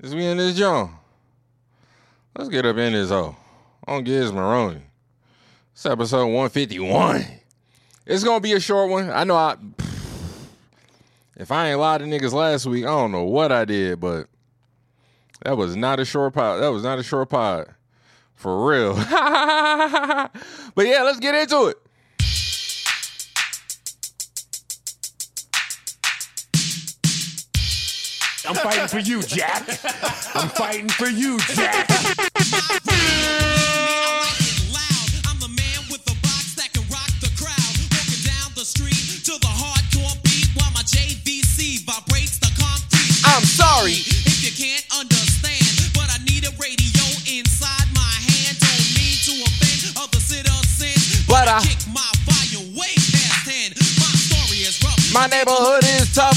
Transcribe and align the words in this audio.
Is 0.00 0.14
we 0.14 0.26
in 0.26 0.36
this 0.36 0.56
joint? 0.56 0.92
Let's 2.36 2.48
get 2.48 2.64
up 2.64 2.76
in 2.76 2.92
this 2.92 3.10
hoe. 3.10 3.34
On 3.84 4.04
Giz 4.04 4.30
Maroni. 4.30 4.80
It's 5.72 5.84
episode 5.86 6.26
151. 6.26 7.24
It's 8.06 8.22
gonna 8.22 8.40
be 8.40 8.52
a 8.52 8.60
short 8.60 8.90
one. 8.90 9.10
I 9.10 9.24
know 9.24 9.34
I 9.34 9.56
if 11.36 11.50
I 11.50 11.70
ain't 11.70 11.80
lied 11.80 12.00
to 12.00 12.06
niggas 12.06 12.32
last 12.32 12.66
week, 12.66 12.84
I 12.84 12.88
don't 12.88 13.10
know 13.10 13.24
what 13.24 13.50
I 13.50 13.64
did, 13.64 13.98
but 13.98 14.28
that 15.42 15.56
was 15.56 15.74
not 15.74 15.98
a 15.98 16.04
short 16.04 16.32
pod. 16.32 16.62
That 16.62 16.68
was 16.68 16.84
not 16.84 17.00
a 17.00 17.02
short 17.02 17.30
pod. 17.30 17.74
For 18.34 18.68
real. 18.68 18.94
but 18.94 20.86
yeah, 20.86 21.02
let's 21.02 21.18
get 21.18 21.34
into 21.34 21.66
it. 21.66 21.76
I'm 28.48 28.54
fighting 28.54 28.88
for 28.88 28.98
you, 28.98 29.22
Jack. 29.22 29.62
I'm 30.34 30.48
fighting 30.48 30.88
for 30.88 31.06
you, 31.08 31.38
Jack. 31.54 31.86
I'm 35.28 35.38
the 35.38 35.48
man 35.52 35.80
with 35.92 36.04
the 36.08 36.16
box 36.24 36.54
that 36.56 36.72
can 36.72 36.82
rock 36.88 37.12
the 37.20 37.28
crowd. 37.36 37.74
Walking 37.92 38.22
down 38.24 38.48
the 38.56 38.64
street 38.64 38.96
to 39.28 39.36
the 39.36 39.52
hardcore 39.52 40.16
beat 40.24 40.48
while 40.56 40.70
my 40.72 40.80
JVC 40.82 41.84
vibrates 41.84 42.38
the 42.40 42.48
concrete. 42.56 43.20
I'm 43.28 43.44
sorry. 43.44 44.00
If 44.24 44.40
you 44.40 44.52
can't 44.56 44.84
understand, 44.96 45.92
but 45.92 46.08
I 46.08 46.18
need 46.24 46.48
a 46.48 46.52
radio 46.56 47.04
inside 47.28 47.84
my 47.92 48.14
hand. 48.32 48.56
Don't 48.64 48.88
mean 48.96 49.16
to 49.28 49.34
offend 49.44 49.92
other 50.00 50.20
citizens, 50.24 51.26
But 51.28 51.48
I- 51.52 51.60
kick 51.68 51.84
my 51.92 52.08
volume 52.24 52.72
way 52.72 52.96
past 52.96 53.44
10. 53.44 53.76
My 54.00 54.08
story 54.16 54.64
is 54.64 54.80
rough. 54.80 54.96
My 55.12 55.26
neighborhood 55.28 55.84
is 55.84 56.08
tough. 56.16 56.36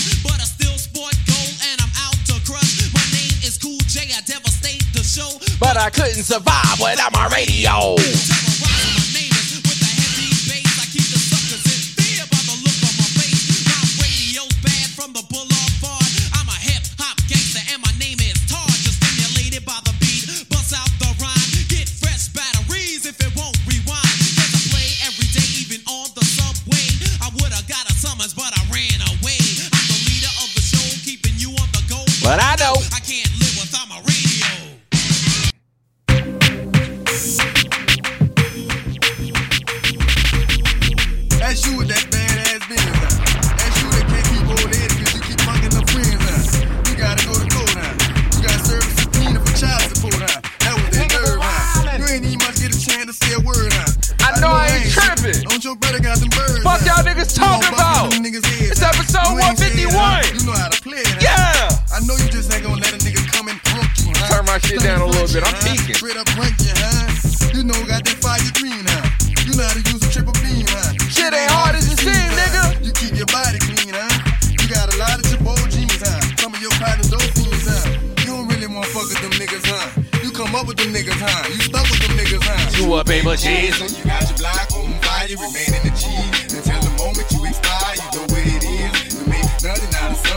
But 5.61 5.77
I 5.77 5.91
couldn't 5.91 6.23
survive 6.23 6.79
without 6.81 7.13
my 7.13 7.27
radio. 7.27 8.50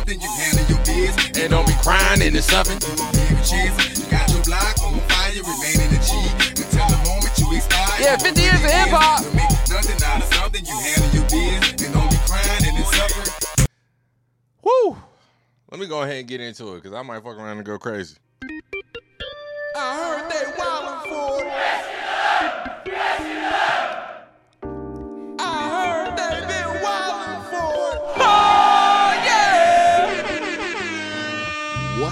Something, 0.05 0.21
you 0.21 0.29
handle 0.37 0.65
your 0.69 0.85
biz. 0.85 1.17
And 1.41 1.51
don't 1.51 1.67
be 1.67 1.73
crying 1.83 2.21
into 2.21 2.43
something. 2.43 2.77
You 2.81 2.93
a 2.93 3.13
big 3.13 3.39
chase. 3.45 3.99
You 3.99 4.11
got 4.11 4.29
your 4.31 4.43
block 4.45 4.77
on 4.85 5.01
fire, 5.09 5.33
remain 5.33 5.81
in 5.81 5.91
the 5.95 6.01
G. 6.05 6.13
Until 6.61 6.89
the 6.93 7.01
moment 7.09 7.33
you 7.39 7.57
expire. 7.57 8.01
Yeah, 8.01 8.17
50 8.17 8.41
years 8.41 8.55
of 8.55 8.65
it 8.65 8.67
is. 8.67 8.73
hip-hop. 8.73 9.25
You 9.25 9.31
make 9.33 9.51
nothing 9.71 10.03
out 10.05 10.23
of 10.23 10.35
something, 10.35 10.65
you 10.65 10.77
handle 10.77 11.11
your 11.15 11.25
biz. 11.25 11.85
And 11.85 11.95
don't 11.95 12.11
be 12.11 12.17
crying 12.27 12.65
and 12.69 12.87
suffering. 12.87 13.69
Woo. 14.63 14.97
Let 15.71 15.81
me 15.81 15.87
go 15.87 16.03
ahead 16.03 16.17
and 16.17 16.29
get 16.29 16.41
into 16.41 16.75
it 16.75 16.83
because 16.83 16.93
I 16.93 17.03
might 17.03 17.23
fuck 17.23 17.37
around 17.37 17.57
and 17.57 17.65
go 17.65 17.79
crazy. 17.79 18.17
I 19.77 19.97
heard 19.97 20.31
they 20.31 20.45
wildin' 20.53 21.03
for 21.09 21.41
it. 21.41 21.53
I 22.87 24.04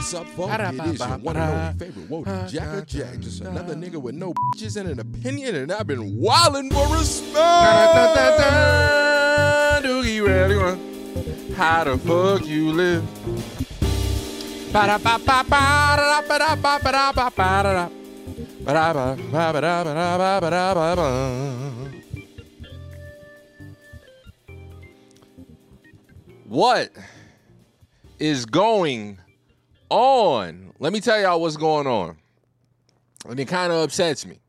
What's 0.02 0.14
up, 0.14 0.26
folks? 0.30 0.52
It 0.52 0.60
is 0.60 0.98
your 0.98 1.18
one 1.18 1.36
and 1.36 1.48
only 1.48 1.78
favorite 1.78 2.08
Wody 2.10 2.50
Jacker 2.50 2.84
Jack. 2.84 3.20
Just 3.20 3.40
another 3.40 3.76
nigga 3.76 4.02
with 4.02 4.16
no 4.16 4.34
bitches 4.34 4.76
and 4.76 4.88
an 4.90 4.98
opinion, 4.98 5.54
and 5.54 5.70
I've 5.70 5.86
been 5.86 6.18
wildin' 6.20 6.72
for 6.72 6.92
respect. 6.92 7.36
Doogie 9.84 10.26
ready 10.26 10.54
run. 10.54 10.80
How 11.54 11.84
the 11.84 11.96
fuck 11.98 12.44
you 12.44 12.72
live? 12.72 13.04
What 26.48 26.90
is 28.18 28.46
going 28.46 29.10
on? 29.10 29.22
Let 30.82 30.92
me 30.92 31.00
tell 31.00 31.20
y'all 31.20 31.40
what's 31.40 31.56
going 31.56 31.86
on. 31.86 32.16
And 33.28 33.38
it 33.38 33.46
kind 33.46 33.72
of 33.72 33.84
upsets 33.84 34.26
me. 34.26 34.40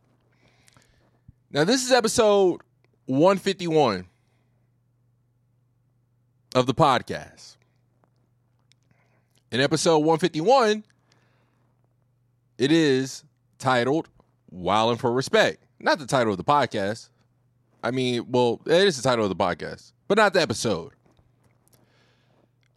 Now, 1.51 1.63
this 1.63 1.85
is 1.85 1.91
episode 1.91 2.61
151 3.05 4.07
of 6.55 6.65
the 6.65 6.73
podcast. 6.73 7.57
In 9.51 9.61
episode 9.61 9.99
151, 9.99 10.83
it 12.57 12.71
is 12.71 13.23
titled 13.59 14.09
Wildin' 14.51 14.97
for 14.97 15.11
Respect. 15.11 15.63
Not 15.79 15.99
the 15.99 16.07
title 16.07 16.33
of 16.33 16.37
the 16.37 16.43
podcast. 16.43 17.09
I 17.83 17.91
mean, 17.91 18.25
well, 18.31 18.59
it 18.65 18.87
is 18.87 18.97
the 18.97 19.03
title 19.07 19.23
of 19.23 19.29
the 19.29 19.35
podcast, 19.35 19.91
but 20.07 20.17
not 20.17 20.33
the 20.33 20.41
episode. 20.41 20.93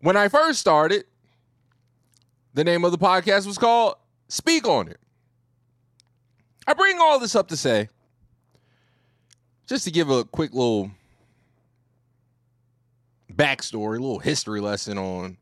When 0.01 0.17
I 0.19 0.29
first 0.29 0.61
started, 0.61 1.07
the 2.57 2.65
name 2.65 2.87
of 2.87 2.91
the 2.91 2.99
podcast 2.99 3.47
was 3.47 3.59
called 3.59 3.97
Speak 4.29 4.67
on 4.67 4.89
It. 4.89 4.99
I 6.67 6.73
bring 6.73 6.99
all 6.99 7.21
this 7.21 7.37
up 7.37 7.49
to 7.49 7.57
say, 7.57 7.91
just 9.67 9.85
to 9.85 9.91
give 9.91 10.09
a 10.09 10.25
quick 10.25 10.55
little 10.55 10.91
backstory, 13.31 13.99
a 13.99 14.01
little 14.01 14.21
history 14.21 14.61
lesson 14.61 14.97
on 14.97 15.37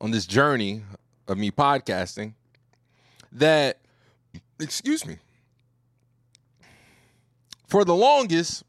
on 0.00 0.10
this 0.10 0.26
journey 0.26 0.82
of 1.28 1.38
me 1.38 1.52
podcasting. 1.52 2.34
That, 3.30 3.78
excuse 4.60 5.06
me, 5.06 5.18
for 7.68 7.84
the 7.84 7.94
longest, 7.94 8.64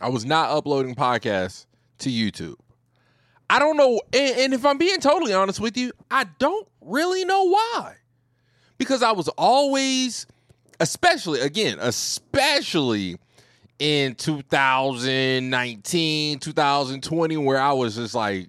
I 0.00 0.10
was 0.10 0.24
not 0.24 0.50
uploading 0.50 0.94
podcasts 0.94 1.66
to 1.98 2.08
YouTube. 2.08 2.56
I 3.48 3.58
don't 3.58 3.76
know, 3.76 4.00
and, 4.12 4.38
and 4.38 4.54
if 4.54 4.66
I'm 4.66 4.78
being 4.78 5.00
totally 5.00 5.32
honest 5.32 5.60
with 5.60 5.76
you, 5.76 5.92
I 6.10 6.26
don't 6.38 6.66
really 6.80 7.24
know 7.24 7.44
why. 7.44 7.94
Because 8.78 9.02
I 9.02 9.12
was 9.12 9.28
always, 9.28 10.26
especially 10.80 11.40
again, 11.40 11.78
especially 11.80 13.18
in 13.78 14.14
2019, 14.16 16.38
2020, 16.38 17.36
where 17.36 17.60
I 17.60 17.72
was 17.72 17.96
just 17.96 18.14
like 18.14 18.48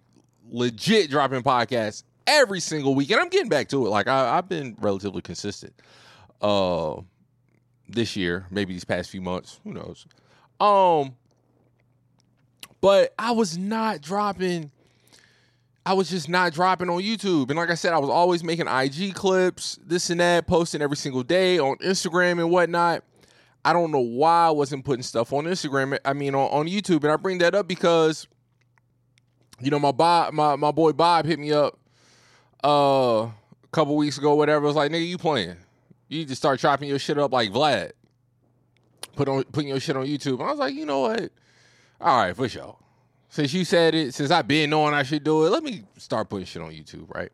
legit 0.49 1.09
dropping 1.09 1.43
podcasts 1.43 2.03
every 2.25 2.59
single 2.59 2.95
week. 2.95 3.11
And 3.11 3.21
I'm 3.21 3.29
getting 3.29 3.49
back 3.49 3.69
to 3.69 3.85
it. 3.85 3.89
Like 3.89 4.07
I, 4.07 4.37
I've 4.37 4.49
been 4.49 4.75
relatively 4.79 5.21
consistent 5.21 5.73
uh 6.41 6.95
this 7.89 8.15
year, 8.15 8.45
maybe 8.51 8.73
these 8.73 8.85
past 8.85 9.09
few 9.09 9.21
months. 9.21 9.59
Who 9.63 9.73
knows? 9.73 10.05
Um, 10.59 11.15
but 12.81 13.13
I 13.17 13.31
was 13.31 13.57
not 13.57 14.01
dropping. 14.01 14.71
I 15.87 15.93
was 15.93 16.09
just 16.09 16.27
not 16.27 16.51
dropping 16.51 16.89
on 16.89 17.01
YouTube. 17.01 17.49
And 17.49 17.55
like 17.57 17.69
I 17.69 17.75
said, 17.75 17.93
I 17.93 17.97
was 17.97 18.09
always 18.09 18.43
making 18.43 18.67
IG 18.67 19.15
clips, 19.15 19.79
this 19.81 20.09
and 20.09 20.19
that, 20.19 20.45
posting 20.45 20.81
every 20.81 20.97
single 20.97 21.23
day 21.23 21.59
on 21.59 21.77
Instagram 21.77 22.39
and 22.39 22.51
whatnot. 22.51 23.05
I 23.63 23.71
don't 23.71 23.91
know 23.93 24.01
why 24.01 24.47
I 24.47 24.51
wasn't 24.51 24.83
putting 24.83 25.01
stuff 25.01 25.31
on 25.31 25.45
Instagram. 25.45 25.97
I 26.03 26.11
mean, 26.11 26.35
on, 26.35 26.51
on 26.51 26.67
YouTube. 26.67 27.03
And 27.03 27.07
I 27.07 27.15
bring 27.15 27.37
that 27.37 27.55
up 27.55 27.69
because, 27.69 28.27
you 29.61 29.71
know, 29.71 29.79
my 29.79 29.93
Bob, 29.93 30.33
my, 30.33 30.57
my 30.57 30.71
boy 30.71 30.91
Bob 30.91 31.25
hit 31.25 31.39
me 31.39 31.53
up 31.53 31.79
uh, 32.65 33.29
a 33.29 33.33
couple 33.71 33.95
weeks 33.95 34.17
ago, 34.17 34.35
whatever. 34.35 34.65
It 34.65 34.67
was 34.67 34.75
like, 34.75 34.91
nigga, 34.91 35.07
you 35.07 35.17
playing. 35.17 35.55
You 36.09 36.25
to 36.25 36.35
start 36.35 36.59
chopping 36.59 36.89
your 36.89 36.99
shit 36.99 37.17
up 37.17 37.31
like 37.31 37.49
Vlad. 37.53 37.91
Put 39.15 39.29
on 39.29 39.45
putting 39.45 39.69
your 39.69 39.79
shit 39.79 39.95
on 39.95 40.05
YouTube. 40.05 40.41
And 40.41 40.49
I 40.49 40.51
was 40.51 40.59
like, 40.59 40.75
you 40.75 40.85
know 40.85 40.99
what? 40.99 41.31
All 42.01 42.17
right, 42.17 42.35
for 42.35 42.49
sure. 42.49 42.75
Since 43.29 43.53
you 43.53 43.65
said 43.65 43.93
it, 43.93 44.13
since 44.13 44.31
I've 44.31 44.47
been 44.47 44.69
knowing 44.69 44.93
I 44.93 45.03
should 45.03 45.23
do 45.23 45.45
it, 45.45 45.49
let 45.49 45.63
me 45.63 45.83
start 45.97 46.29
putting 46.29 46.45
shit 46.45 46.61
on 46.61 46.71
YouTube, 46.71 47.13
right? 47.13 47.31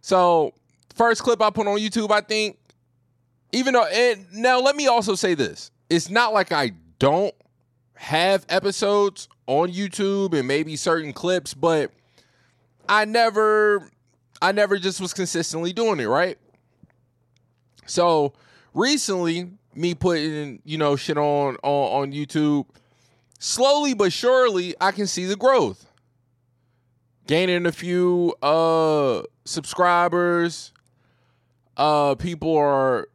So, 0.00 0.54
first 0.94 1.22
clip 1.22 1.42
I 1.42 1.50
put 1.50 1.66
on 1.66 1.78
YouTube, 1.78 2.10
I 2.10 2.20
think, 2.20 2.58
even 3.52 3.74
though, 3.74 3.84
and 3.86 4.26
now 4.32 4.60
let 4.60 4.76
me 4.76 4.86
also 4.86 5.14
say 5.14 5.34
this 5.34 5.70
it's 5.90 6.10
not 6.10 6.32
like 6.32 6.52
I 6.52 6.72
don't 6.98 7.34
have 7.94 8.44
episodes 8.48 9.28
on 9.46 9.70
YouTube 9.70 10.32
and 10.32 10.48
maybe 10.48 10.76
certain 10.76 11.12
clips, 11.12 11.54
but 11.54 11.92
I 12.88 13.04
never, 13.04 13.90
I 14.40 14.52
never 14.52 14.78
just 14.78 15.00
was 15.00 15.12
consistently 15.12 15.72
doing 15.72 16.00
it, 16.00 16.06
right? 16.06 16.38
So, 17.86 18.32
recently, 18.74 19.50
me 19.74 19.94
putting, 19.94 20.62
you 20.64 20.78
know, 20.78 20.96
shit 20.96 21.18
on 21.18 21.56
on, 21.62 22.02
on 22.02 22.12
YouTube 22.12 22.66
slowly 23.38 23.94
but 23.94 24.12
surely 24.12 24.74
I 24.80 24.92
can 24.92 25.06
see 25.06 25.24
the 25.24 25.36
growth. 25.36 25.86
Gaining 27.26 27.66
a 27.66 27.72
few 27.72 28.34
uh 28.42 29.22
subscribers. 29.44 30.72
Uh 31.76 32.14
people 32.14 32.56
are 32.56 33.08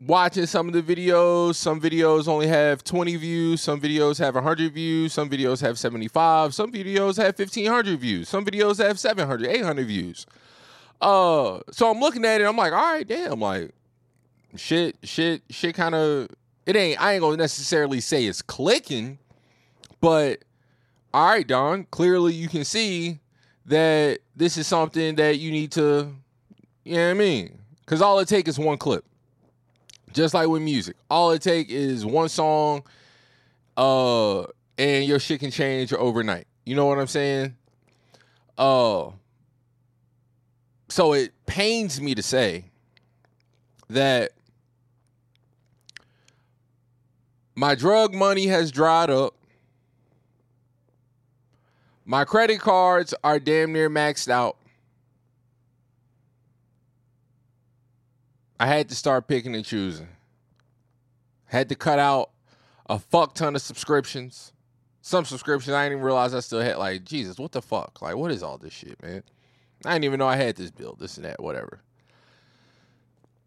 watching 0.00 0.46
some 0.46 0.68
of 0.68 0.74
the 0.74 0.82
videos. 0.82 1.54
Some 1.54 1.80
videos 1.80 2.26
only 2.26 2.48
have 2.48 2.82
20 2.82 3.16
views, 3.16 3.62
some 3.62 3.80
videos 3.80 4.18
have 4.18 4.34
100 4.34 4.72
views, 4.72 5.12
some 5.12 5.30
videos 5.30 5.60
have 5.60 5.78
75, 5.78 6.54
some 6.54 6.72
videos 6.72 7.16
have 7.16 7.38
1500 7.38 7.98
views, 8.00 8.28
some 8.28 8.44
videos 8.44 8.84
have 8.84 8.98
700, 8.98 9.48
800 9.48 9.86
views. 9.86 10.26
Uh 11.00 11.60
so 11.70 11.90
I'm 11.90 12.00
looking 12.00 12.24
at 12.24 12.40
it 12.40 12.44
I'm 12.44 12.56
like, 12.56 12.72
"All 12.72 12.94
right, 12.94 13.06
damn, 13.06 13.40
like 13.40 13.72
shit 14.56 14.96
shit 15.02 15.42
shit 15.50 15.74
kind 15.74 15.94
of 15.94 16.28
it 16.66 16.76
ain't 16.76 17.00
I 17.00 17.14
ain't 17.14 17.20
going 17.20 17.36
to 17.36 17.42
necessarily 17.42 18.00
say 18.00 18.26
it's 18.26 18.42
clicking, 18.42 19.18
but 20.02 20.40
all 21.14 21.26
right, 21.26 21.46
Don, 21.46 21.84
clearly 21.84 22.34
you 22.34 22.48
can 22.48 22.64
see 22.64 23.20
that 23.66 24.18
this 24.34 24.56
is 24.58 24.66
something 24.66 25.14
that 25.14 25.38
you 25.38 25.52
need 25.52 25.70
to, 25.72 26.12
you 26.84 26.96
know 26.96 27.04
what 27.04 27.10
I 27.10 27.14
mean? 27.14 27.58
Because 27.80 28.02
all 28.02 28.18
it 28.18 28.26
takes 28.26 28.50
is 28.50 28.58
one 28.58 28.78
clip. 28.78 29.04
Just 30.12 30.34
like 30.34 30.48
with 30.48 30.60
music, 30.60 30.96
all 31.08 31.30
it 31.30 31.40
takes 31.40 31.72
is 31.72 32.04
one 32.04 32.28
song, 32.28 32.82
uh, 33.76 34.42
and 34.76 35.06
your 35.06 35.18
shit 35.18 35.40
can 35.40 35.50
change 35.50 35.92
overnight. 35.92 36.46
You 36.66 36.74
know 36.74 36.84
what 36.86 36.98
I'm 36.98 37.06
saying? 37.06 37.56
Uh, 38.58 39.10
so 40.88 41.12
it 41.14 41.32
pains 41.46 42.00
me 42.00 42.14
to 42.14 42.22
say 42.22 42.64
that 43.88 44.32
my 47.54 47.74
drug 47.74 48.14
money 48.14 48.46
has 48.48 48.70
dried 48.70 49.08
up. 49.08 49.34
My 52.12 52.26
credit 52.26 52.60
cards 52.60 53.14
are 53.24 53.38
damn 53.38 53.72
near 53.72 53.88
maxed 53.88 54.28
out. 54.28 54.58
I 58.60 58.66
had 58.66 58.90
to 58.90 58.94
start 58.94 59.26
picking 59.26 59.54
and 59.54 59.64
choosing. 59.64 60.08
Had 61.46 61.70
to 61.70 61.74
cut 61.74 61.98
out 61.98 62.28
a 62.86 62.98
fuck 62.98 63.34
ton 63.34 63.56
of 63.56 63.62
subscriptions. 63.62 64.52
Some 65.00 65.24
subscriptions 65.24 65.72
I 65.72 65.86
didn't 65.86 65.92
even 65.92 66.04
realize 66.04 66.34
I 66.34 66.40
still 66.40 66.60
had. 66.60 66.76
Like, 66.76 67.06
Jesus, 67.06 67.38
what 67.38 67.52
the 67.52 67.62
fuck? 67.62 68.02
Like, 68.02 68.14
what 68.14 68.30
is 68.30 68.42
all 68.42 68.58
this 68.58 68.74
shit, 68.74 69.02
man? 69.02 69.22
I 69.86 69.94
didn't 69.94 70.04
even 70.04 70.18
know 70.18 70.28
I 70.28 70.36
had 70.36 70.56
this 70.56 70.70
bill, 70.70 70.94
this 71.00 71.16
and 71.16 71.24
that, 71.24 71.42
whatever. 71.42 71.80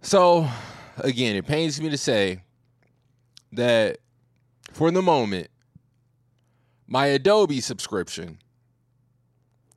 So, 0.01 0.49
again, 0.97 1.35
it 1.35 1.45
pains 1.45 1.79
me 1.79 1.91
to 1.91 1.99
say 1.99 2.41
that 3.51 3.99
for 4.71 4.89
the 4.89 5.03
moment, 5.03 5.49
my 6.87 7.05
Adobe 7.05 7.61
subscription, 7.61 8.39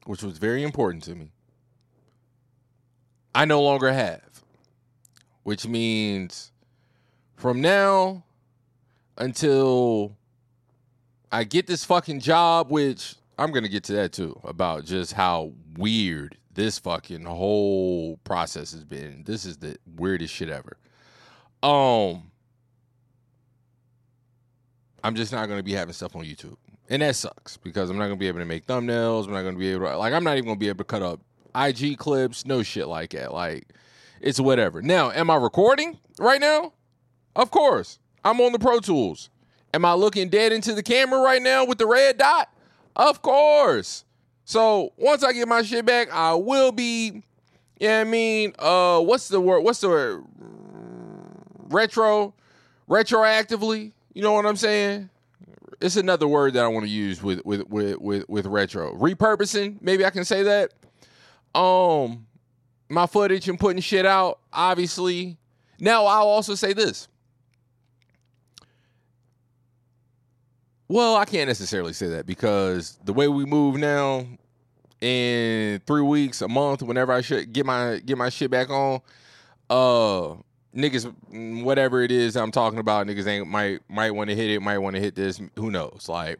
which 0.08 0.22
was 0.22 0.38
very 0.38 0.62
important 0.62 1.02
to 1.02 1.14
me, 1.14 1.30
I 3.34 3.44
no 3.44 3.60
longer 3.60 3.92
have. 3.92 4.42
Which 5.42 5.66
means 5.66 6.50
from 7.36 7.60
now 7.60 8.24
until 9.18 10.16
I 11.30 11.44
get 11.44 11.66
this 11.66 11.84
fucking 11.84 12.20
job, 12.20 12.70
which 12.70 13.16
I'm 13.38 13.52
going 13.52 13.64
to 13.64 13.68
get 13.68 13.84
to 13.84 13.92
that 13.96 14.12
too, 14.12 14.40
about 14.44 14.86
just 14.86 15.12
how 15.12 15.52
weird 15.76 16.38
this 16.54 16.78
fucking 16.78 17.26
whole 17.26 18.16
process 18.24 18.72
has 18.72 18.84
been. 18.84 19.24
This 19.26 19.44
is 19.44 19.58
the 19.58 19.76
weirdest 19.94 20.32
shit 20.32 20.48
ever. 20.48 20.78
Um, 21.62 22.30
I'm 25.04 25.14
just 25.14 25.32
not 25.32 25.48
going 25.48 25.58
to 25.58 25.64
be 25.64 25.74
having 25.74 25.92
stuff 25.92 26.16
on 26.16 26.24
YouTube. 26.24 26.56
And 26.88 27.02
that 27.02 27.16
sucks 27.16 27.56
because 27.56 27.90
I'm 27.90 27.98
not 27.98 28.08
to 28.08 28.16
be 28.16 28.28
able 28.28 28.38
to 28.38 28.44
make 28.46 28.66
thumbnails. 28.66 29.26
I'm 29.26 29.32
not 29.32 29.42
to 29.42 29.52
be 29.52 29.72
able 29.72 29.86
to, 29.86 29.98
like, 29.98 30.12
I'm 30.12 30.24
not 30.24 30.38
even 30.38 30.54
to 30.54 30.58
be 30.58 30.68
able 30.68 30.78
to 30.78 30.84
cut 30.84 31.02
up 31.02 31.20
IG 31.54 31.98
clips, 31.98 32.46
no 32.46 32.62
shit 32.62 32.88
like 32.88 33.10
that. 33.10 33.32
Like, 33.32 33.68
it's 34.20 34.40
whatever. 34.40 34.80
Now, 34.80 35.10
am 35.10 35.30
I 35.30 35.36
recording 35.36 35.98
right 36.18 36.40
now? 36.40 36.72
Of 37.36 37.50
course. 37.50 37.98
I'm 38.24 38.40
on 38.40 38.52
the 38.52 38.58
Pro 38.58 38.80
Tools. 38.80 39.30
Am 39.74 39.84
I 39.84 39.92
looking 39.92 40.28
dead 40.28 40.52
into 40.52 40.74
the 40.74 40.82
camera 40.82 41.20
right 41.20 41.42
now 41.42 41.64
with 41.64 41.78
the 41.78 41.86
red 41.86 42.18
dot? 42.18 42.48
Of 42.96 43.22
course. 43.22 44.04
So 44.44 44.92
once 44.96 45.22
I 45.22 45.32
get 45.32 45.46
my 45.46 45.62
shit 45.62 45.84
back, 45.84 46.08
I 46.10 46.34
will 46.34 46.72
be, 46.72 47.22
yeah, 47.78 48.00
I 48.00 48.04
mean, 48.04 48.54
uh, 48.58 49.00
what's 49.00 49.28
the 49.28 49.40
word? 49.40 49.60
What's 49.60 49.80
the 49.80 49.88
word? 49.88 50.24
Retro, 51.68 52.34
retroactively. 52.88 53.92
You 54.14 54.22
know 54.22 54.32
what 54.32 54.46
I'm 54.46 54.56
saying? 54.56 55.10
It's 55.80 55.96
another 55.96 56.26
word 56.26 56.54
that 56.54 56.64
I 56.64 56.68
want 56.68 56.86
to 56.86 56.90
use 56.90 57.22
with 57.22 57.44
with 57.44 57.68
with 57.68 57.98
with, 57.98 58.28
with 58.28 58.46
retro 58.46 58.94
repurposing. 58.94 59.80
Maybe 59.80 60.04
I 60.04 60.10
can 60.10 60.24
say 60.24 60.42
that. 60.42 60.72
Um, 61.54 62.26
my 62.88 63.06
footage 63.06 63.48
and 63.48 63.58
putting 63.58 63.80
shit 63.80 64.04
out. 64.04 64.40
Obviously, 64.52 65.38
now 65.78 66.06
I'll 66.06 66.28
also 66.28 66.54
say 66.54 66.72
this. 66.72 67.08
Well, 70.88 71.16
I 71.16 71.26
can't 71.26 71.48
necessarily 71.48 71.92
say 71.92 72.08
that 72.08 72.26
because 72.26 72.98
the 73.04 73.12
way 73.12 73.28
we 73.28 73.44
move 73.44 73.76
now, 73.76 74.26
in 75.00 75.80
three 75.86 76.02
weeks, 76.02 76.40
a 76.40 76.48
month, 76.48 76.82
whenever 76.82 77.12
I 77.12 77.20
should 77.20 77.52
get 77.52 77.66
my 77.66 78.00
get 78.04 78.18
my 78.18 78.30
shit 78.30 78.50
back 78.50 78.70
on, 78.70 79.00
uh, 79.70 80.34
niggas, 80.78 81.12
mm, 81.32 81.64
whatever 81.64 82.02
it 82.02 82.12
is 82.12 82.36
I'm 82.36 82.52
talking 82.52 82.78
about, 82.78 83.06
niggas 83.06 83.26
ain't 83.26 83.48
might 83.48 83.80
might 83.88 84.12
want 84.12 84.30
to 84.30 84.36
hit 84.36 84.50
it, 84.50 84.62
might 84.62 84.78
want 84.78 84.96
to 84.96 85.02
hit 85.02 85.14
this. 85.14 85.40
Who 85.56 85.70
knows? 85.70 86.06
Like 86.08 86.38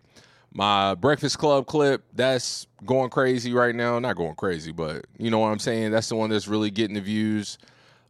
my 0.53 0.95
Breakfast 0.95 1.39
Club 1.39 1.67
clip, 1.67 2.05
that's 2.15 2.67
going 2.87 3.11
crazy 3.11 3.53
right 3.53 3.75
now. 3.75 3.99
Not 3.99 4.17
going 4.17 4.37
crazy, 4.37 4.73
but 4.73 5.07
you 5.19 5.31
know 5.31 5.41
what 5.41 5.49
I'm 5.49 5.59
saying. 5.59 5.91
That's 5.91 6.09
the 6.09 6.17
one 6.17 6.31
that's 6.31 6.49
really 6.49 6.71
getting 6.71 6.95
the 6.95 7.01
views. 7.01 7.59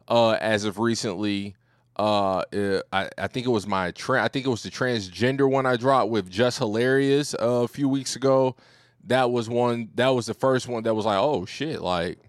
Uh, 0.07 0.31
as 0.41 0.63
of 0.65 0.79
recently, 0.79 1.55
uh, 1.97 2.43
I, 2.91 3.09
I 3.17 3.27
think 3.27 3.45
it 3.45 3.49
was 3.49 3.67
my 3.67 3.91
tra- 3.91 4.23
I 4.23 4.27
think 4.27 4.45
it 4.45 4.49
was 4.49 4.63
the 4.63 4.71
transgender 4.71 5.49
one 5.49 5.65
I 5.65 5.75
dropped 5.75 6.09
with 6.09 6.29
Just 6.29 6.59
Hilarious 6.59 7.33
uh, 7.33 7.63
a 7.63 7.67
few 7.67 7.89
weeks 7.89 8.15
ago. 8.15 8.55
That 9.05 9.31
was 9.31 9.49
one. 9.49 9.89
That 9.95 10.09
was 10.09 10.25
the 10.25 10.33
first 10.33 10.67
one 10.67 10.83
that 10.83 10.93
was 10.93 11.05
like, 11.05 11.19
oh 11.19 11.45
shit! 11.45 11.81
Like 11.81 12.19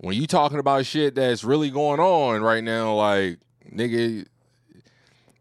when 0.00 0.16
you 0.16 0.26
talking 0.26 0.58
about 0.58 0.86
shit 0.86 1.14
that's 1.14 1.44
really 1.44 1.70
going 1.70 2.00
on 2.00 2.42
right 2.42 2.64
now, 2.64 2.94
like 2.94 3.38
nigga, 3.70 4.26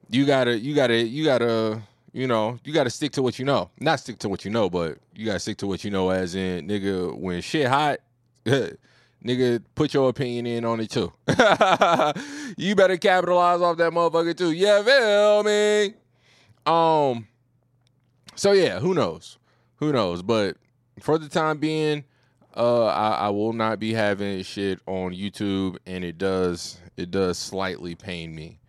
you 0.09 0.25
gotta, 0.25 0.59
you 0.59 0.75
gotta, 0.75 1.01
you 1.01 1.23
gotta, 1.23 1.81
you 2.11 2.27
know, 2.27 2.59
you 2.65 2.73
gotta 2.73 2.89
stick 2.89 3.13
to 3.13 3.21
what 3.21 3.39
you 3.39 3.45
know. 3.45 3.69
Not 3.79 4.01
stick 4.01 4.19
to 4.19 4.29
what 4.29 4.43
you 4.43 4.51
know, 4.51 4.69
but 4.69 4.97
you 5.15 5.25
gotta 5.25 5.39
stick 5.39 5.57
to 5.59 5.67
what 5.67 5.85
you 5.85 5.91
know. 5.91 6.09
As 6.09 6.35
in, 6.35 6.67
nigga, 6.67 7.17
when 7.17 7.41
shit 7.41 7.67
hot. 7.67 7.99
nigga, 8.45 9.63
put 9.75 9.93
your 9.93 10.09
opinion 10.09 10.45
in 10.45 10.65
on 10.65 10.81
it 10.81 10.89
too. 10.89 11.13
you 12.57 12.75
better 12.75 12.97
capitalize 12.97 13.61
off 13.61 13.77
that 13.77 13.93
motherfucker 13.93 14.35
too. 14.35 14.51
Yeah, 14.51 14.83
feel 14.83 15.43
me? 15.43 15.93
Um. 16.65 17.27
So 18.35 18.51
yeah, 18.51 18.79
who 18.79 18.93
knows? 18.93 19.37
Who 19.77 19.93
knows? 19.93 20.21
But 20.21 20.57
for 20.99 21.17
the 21.17 21.29
time 21.29 21.59
being, 21.59 22.03
uh, 22.55 22.85
I, 22.85 23.09
I 23.11 23.29
will 23.29 23.53
not 23.53 23.79
be 23.79 23.93
having 23.93 24.41
shit 24.43 24.79
on 24.85 25.13
YouTube, 25.13 25.77
and 25.85 26.03
it 26.03 26.17
does 26.17 26.79
it 26.97 27.11
does 27.11 27.37
slightly 27.37 27.95
pain 27.95 28.33
me 28.33 28.59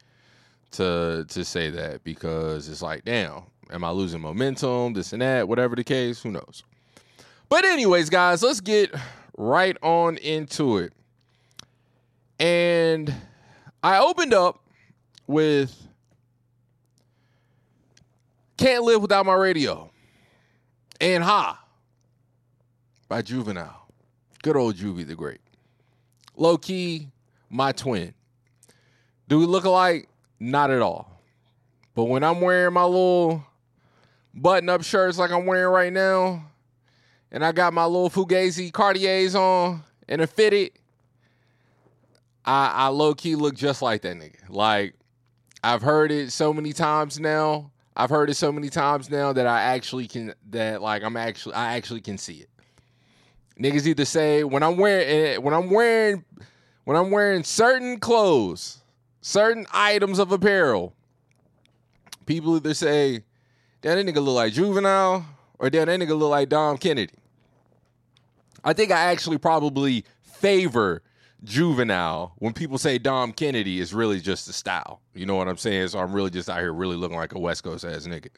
to 0.73 1.25
to 1.29 1.45
say 1.45 1.71
that 1.71 2.05
because 2.05 2.69
it's 2.69 2.83
like, 2.83 3.05
damn, 3.05 3.43
am 3.71 3.85
I 3.85 3.91
losing 3.91 4.21
momentum? 4.21 4.93
This 4.93 5.13
and 5.13 5.23
that, 5.23 5.49
whatever 5.49 5.77
the 5.77 5.85
case, 5.85 6.23
who 6.23 6.31
knows? 6.31 6.63
But 7.49 7.65
anyways, 7.65 8.11
guys, 8.11 8.43
let's 8.43 8.61
get 8.61 8.95
right 9.37 9.77
on 9.83 10.19
into 10.19 10.79
it. 10.79 10.93
And 12.39 13.13
I 13.83 13.99
opened 13.99 14.35
up 14.35 14.63
with 15.27 15.75
Can't 18.57 18.85
Live 18.85 19.03
Without 19.03 19.27
My 19.27 19.35
Radio 19.35 19.91
and 21.01 21.25
Ha 21.25 21.60
by 23.11 23.21
Juvenile. 23.21 23.88
Good 24.45 24.57
old 24.57 24.76
Juvie 24.76 25.05
the 25.05 25.17
Great. 25.17 25.40
Low 26.37 26.57
key, 26.57 27.09
my 27.50 27.73
twin. 27.73 28.14
Do 29.29 29.40
we 29.40 29.47
look 29.47 29.64
alike? 29.64 30.09
Not 30.38 30.71
at 30.71 30.81
all. 30.81 31.21
But 31.97 32.05
when 32.05 32.23
I'm 32.23 32.40
wearing 32.40 32.73
my 32.73 32.85
little 32.85 33.45
button 34.33 34.69
up 34.69 34.85
shirts 34.85 35.19
like 35.19 35.33
I'm 35.33 35.45
wearing 35.45 35.73
right 35.75 35.93
now, 35.93 36.47
and 37.33 37.45
I 37.45 37.50
got 37.50 37.75
my 37.75 37.85
little 37.85 38.11
Fugazi 38.11 38.73
Cartiers 38.73 39.35
on 39.35 39.83
and 40.09 40.23
a 40.23 40.26
fitted, 40.29 40.71
I, 42.45 42.69
I 42.69 42.87
low 42.88 43.14
key 43.14 43.35
look 43.35 43.57
just 43.57 43.83
like 43.83 44.02
that 44.02 44.17
nigga. 44.17 44.49
Like, 44.49 44.95
I've 45.64 45.83
heard 45.83 46.12
it 46.12 46.31
so 46.31 46.55
many 46.55 46.73
times 46.73 47.19
now. 47.19 47.73
I've 47.97 48.11
heard 48.11 48.31
it 48.31 48.35
so 48.35 48.52
many 48.52 48.69
times 48.69 49.11
now 49.11 49.33
that 49.33 49.49
I 49.49 49.62
actually 49.62 50.07
can, 50.07 50.33
that 50.50 50.81
like 50.81 51.02
I'm 51.02 51.17
actually, 51.17 51.57
I 51.57 51.75
actually 51.75 52.02
can 52.02 52.17
see 52.17 52.35
it. 52.35 52.50
Niggas 53.61 53.87
either 53.87 54.05
say 54.05 54.43
when 54.43 54.62
I'm 54.62 54.76
wearing, 54.76 55.09
eh, 55.09 55.37
when 55.37 55.52
I'm 55.52 55.71
wearing, 55.71 56.25
when 56.85 56.97
I'm 56.97 57.11
wearing 57.11 57.45
certain 57.45 58.00
clothes, 58.00 58.83
certain 59.21 59.67
items 59.71 60.19
of 60.19 60.33
apparel, 60.33 60.95
people 62.25 62.57
either 62.57 62.73
say, 62.73 63.23
damn, 63.83 63.97
that 63.97 64.07
nigga 64.07 64.25
look 64.25 64.37
like 64.37 64.55
Juvenile, 64.55 65.26
or 65.59 65.69
damn, 65.69 65.87
that 65.87 66.00
nigga 66.00 66.19
look 66.19 66.31
like 66.31 66.49
Dom 66.49 66.79
Kennedy. 66.79 67.12
I 68.64 68.73
think 68.73 68.90
I 68.90 69.12
actually 69.12 69.38
probably 69.38 70.05
favor 70.23 71.02
Juvenile 71.45 72.33
when 72.38 72.52
people 72.52 72.79
say 72.79 72.99
Dom 72.99 73.33
Kennedy 73.33 73.81
is 73.81 73.93
really 73.93 74.21
just 74.21 74.47
the 74.47 74.52
style. 74.52 75.00
You 75.14 75.26
know 75.26 75.35
what 75.35 75.49
I'm 75.49 75.57
saying? 75.57 75.88
So 75.88 75.99
I'm 75.99 76.12
really 76.12 76.31
just 76.31 76.49
out 76.49 76.61
here 76.61 76.73
really 76.73 76.97
looking 76.97 77.17
like 77.17 77.35
a 77.35 77.38
West 77.38 77.62
Coast 77.62 77.85
ass 77.85 78.07
nigga. 78.07 78.29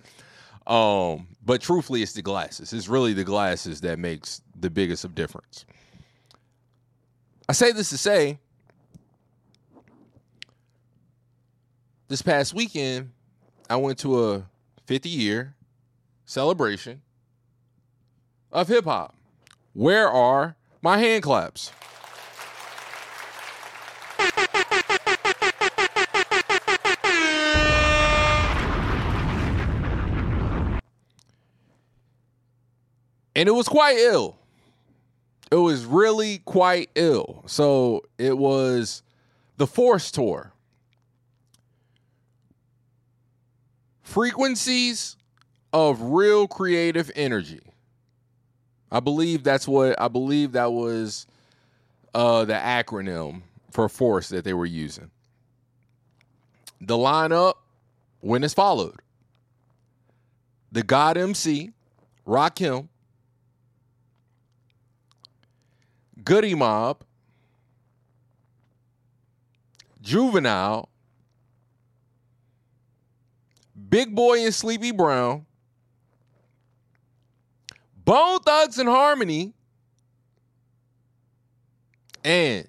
Um, 0.66 1.28
but 1.44 1.60
truthfully, 1.60 2.02
it's 2.02 2.12
the 2.12 2.22
glasses. 2.22 2.72
It's 2.72 2.88
really 2.88 3.12
the 3.12 3.24
glasses 3.24 3.80
that 3.80 3.98
makes 3.98 4.42
the 4.58 4.70
biggest 4.70 5.04
of 5.04 5.14
difference. 5.14 5.64
I 7.48 7.52
say 7.52 7.72
this 7.72 7.90
to 7.90 7.98
say 7.98 8.38
this 12.08 12.22
past 12.22 12.54
weekend, 12.54 13.10
I 13.68 13.76
went 13.76 13.98
to 14.00 14.30
a 14.30 14.46
50 14.86 15.08
year 15.08 15.54
celebration 16.24 17.02
of 18.52 18.68
hip 18.68 18.84
hop. 18.84 19.14
Where 19.72 20.08
are 20.08 20.56
my 20.80 20.98
hand 20.98 21.22
claps? 21.22 21.72
And 33.34 33.48
it 33.48 33.52
was 33.52 33.68
quite 33.68 33.96
ill. 33.96 34.36
It 35.50 35.56
was 35.56 35.84
really 35.84 36.38
quite 36.38 36.90
ill. 36.94 37.42
So 37.46 38.04
it 38.18 38.36
was 38.36 39.02
the 39.56 39.66
Force 39.66 40.10
Tour. 40.10 40.52
Frequencies 44.02 45.16
of 45.72 46.00
real 46.00 46.46
creative 46.46 47.10
energy. 47.14 47.60
I 48.90 49.00
believe 49.00 49.42
that's 49.42 49.66
what 49.66 49.98
I 49.98 50.08
believe 50.08 50.52
that 50.52 50.72
was 50.72 51.26
uh, 52.14 52.44
the 52.44 52.54
acronym 52.54 53.42
for 53.70 53.88
force 53.88 54.28
that 54.28 54.44
they 54.44 54.52
were 54.52 54.66
using. 54.66 55.10
The 56.80 56.96
lineup 56.96 57.54
went 58.20 58.44
as 58.44 58.52
followed: 58.52 58.96
the 60.70 60.82
God 60.82 61.16
MC, 61.16 61.70
Rakim, 62.26 62.88
Goodie 66.24 66.54
Mob, 66.54 67.04
Juvenile, 70.00 70.88
Big 73.88 74.14
Boi 74.14 74.44
and 74.44 74.54
Sleepy 74.54 74.90
Brown, 74.90 75.46
Bone 78.04 78.40
Thugs 78.40 78.78
and 78.78 78.88
Harmony, 78.88 79.54
and 82.24 82.68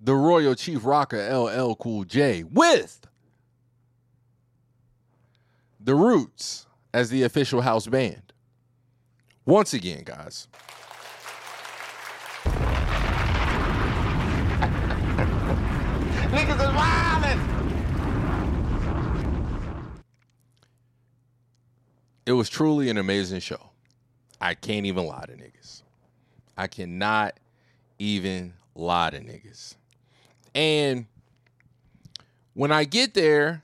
the 0.00 0.14
Royal 0.14 0.54
Chief 0.54 0.84
Rocker 0.84 1.18
LL 1.18 1.74
Cool 1.76 2.04
J 2.04 2.44
with 2.44 3.06
The 5.80 5.94
Roots 5.94 6.66
as 6.92 7.10
the 7.10 7.22
official 7.22 7.60
house 7.62 7.86
band. 7.86 8.32
Once 9.46 9.74
again, 9.74 10.02
guys. 10.04 10.48
Niggas 16.34 16.56
is 16.56 16.70
wildin'. 16.76 17.40
It 22.26 22.32
was 22.32 22.48
truly 22.48 22.90
an 22.90 22.98
amazing 22.98 23.38
show. 23.38 23.70
I 24.40 24.54
can't 24.54 24.84
even 24.84 25.06
lie 25.06 25.26
to 25.26 25.32
niggas. 25.32 25.82
I 26.56 26.66
cannot 26.66 27.38
even 28.00 28.54
lie 28.74 29.10
to 29.10 29.20
niggas. 29.20 29.76
And 30.56 31.06
when 32.54 32.72
I 32.72 32.82
get 32.82 33.14
there, 33.14 33.62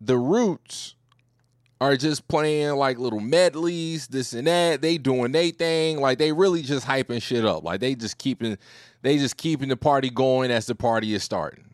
the 0.00 0.16
roots 0.16 0.94
are 1.80 1.96
just 1.96 2.28
playing 2.28 2.76
like 2.76 2.98
little 2.98 3.18
medleys, 3.18 4.06
this 4.06 4.32
and 4.32 4.46
that. 4.46 4.80
They 4.80 4.96
doing 4.98 5.32
their 5.32 5.50
thing. 5.50 6.00
Like 6.00 6.18
they 6.18 6.30
really 6.30 6.62
just 6.62 6.86
hyping 6.86 7.20
shit 7.20 7.44
up. 7.44 7.64
Like 7.64 7.80
they 7.80 7.96
just 7.96 8.18
keeping 8.18 8.58
they 9.02 9.18
just 9.18 9.36
keeping 9.36 9.68
the 9.68 9.76
party 9.76 10.08
going 10.08 10.52
as 10.52 10.66
the 10.66 10.76
party 10.76 11.12
is 11.12 11.24
starting. 11.24 11.64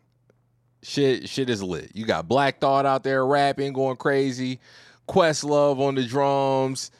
Shit, 0.83 1.29
shit 1.29 1.49
is 1.49 1.63
lit. 1.63 1.91
You 1.93 2.05
got 2.05 2.27
Black 2.27 2.59
Thought 2.59 2.85
out 2.85 3.03
there 3.03 3.25
rapping, 3.25 3.73
going 3.73 3.95
crazy. 3.95 4.59
Questlove 5.07 5.79
on 5.79 5.95
the 5.95 6.03
drums. 6.03 6.91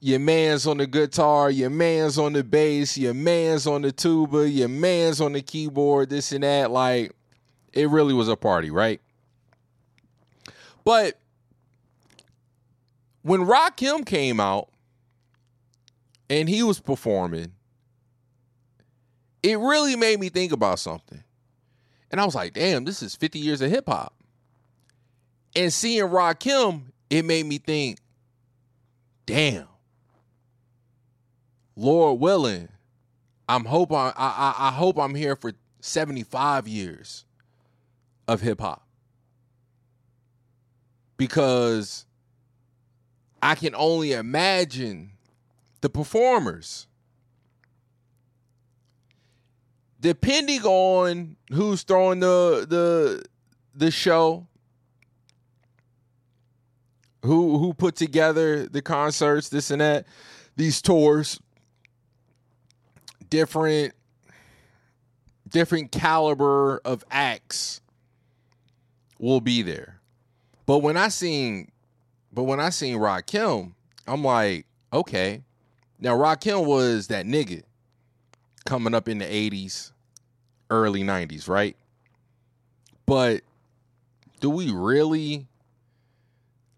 Your 0.00 0.18
man's 0.18 0.66
on 0.66 0.78
the 0.78 0.86
guitar. 0.86 1.50
Your 1.50 1.70
man's 1.70 2.18
on 2.18 2.32
the 2.32 2.42
bass. 2.42 2.96
Your 2.96 3.14
man's 3.14 3.66
on 3.66 3.82
the 3.82 3.92
tuba. 3.92 4.48
Your 4.48 4.68
man's 4.68 5.20
on 5.20 5.32
the 5.32 5.42
keyboard. 5.42 6.08
This 6.08 6.32
and 6.32 6.42
that. 6.42 6.70
Like, 6.70 7.12
it 7.72 7.88
really 7.90 8.14
was 8.14 8.28
a 8.28 8.36
party, 8.36 8.70
right? 8.70 9.00
But 10.84 11.18
when 13.22 13.42
Rock 13.42 13.76
Rakim 13.76 14.06
came 14.06 14.40
out 14.40 14.70
and 16.30 16.48
he 16.48 16.62
was 16.62 16.80
performing, 16.80 17.52
it 19.42 19.58
really 19.58 19.96
made 19.96 20.18
me 20.18 20.28
think 20.30 20.52
about 20.52 20.78
something. 20.78 21.22
And 22.10 22.20
I 22.20 22.24
was 22.24 22.34
like, 22.34 22.54
damn, 22.54 22.84
this 22.84 23.02
is 23.02 23.14
50 23.14 23.38
years 23.38 23.60
of 23.60 23.70
hip 23.70 23.84
hop. 23.88 24.14
And 25.54 25.72
seeing 25.72 26.04
Rakim, 26.04 26.82
it 27.10 27.24
made 27.24 27.46
me 27.46 27.58
think, 27.58 27.98
damn. 29.26 29.66
Lord 31.76 32.20
willing, 32.20 32.68
I'm 33.48 33.64
hope 33.64 33.92
I, 33.92 34.12
I 34.16 34.54
I 34.58 34.72
hope 34.72 34.98
I'm 34.98 35.14
here 35.14 35.36
for 35.36 35.52
75 35.80 36.66
years 36.66 37.24
of 38.26 38.40
hip 38.40 38.60
hop. 38.60 38.84
Because 41.16 42.04
I 43.40 43.54
can 43.54 43.74
only 43.76 44.12
imagine 44.12 45.12
the 45.80 45.88
performers 45.88 46.87
depending 50.00 50.62
on 50.62 51.36
who's 51.50 51.82
throwing 51.82 52.20
the 52.20 52.66
the 52.68 53.24
the 53.74 53.90
show 53.90 54.46
who 57.22 57.58
who 57.58 57.74
put 57.74 57.96
together 57.96 58.66
the 58.66 58.82
concerts 58.82 59.48
this 59.48 59.70
and 59.70 59.80
that 59.80 60.06
these 60.56 60.80
tours 60.80 61.40
different 63.28 63.94
different 65.48 65.90
caliber 65.90 66.80
of 66.84 67.04
acts 67.10 67.80
will 69.18 69.40
be 69.40 69.62
there. 69.62 70.00
But 70.66 70.78
when 70.78 70.96
i 70.96 71.08
seen 71.08 71.70
but 72.32 72.44
when 72.44 72.60
i 72.60 72.70
seen 72.70 72.98
Rakim, 72.98 73.72
i'm 74.06 74.24
like 74.24 74.66
okay. 74.92 75.42
Now 76.00 76.16
Rakim 76.16 76.64
was 76.64 77.08
that 77.08 77.26
nigga 77.26 77.64
coming 78.68 78.94
up 78.94 79.08
in 79.08 79.18
the 79.18 79.24
80s, 79.24 79.92
early 80.68 81.02
90s, 81.02 81.48
right? 81.48 81.76
But 83.06 83.40
do 84.40 84.50
we 84.50 84.70
really 84.70 85.46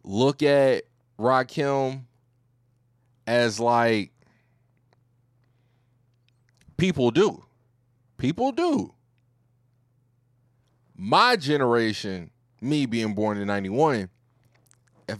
look 0.05 0.43
at 0.43 0.85
Rakim 1.19 2.03
as 3.27 3.61
like 3.61 4.13
people 6.77 7.11
do. 7.11 7.45
People 8.17 8.53
do. 8.53 8.95
My 10.97 11.37
generation, 11.37 12.31
me 12.61 12.87
being 12.87 13.15
born 13.15 13.39
in 13.39 13.47
91, 13.47 14.09
if, 15.09 15.19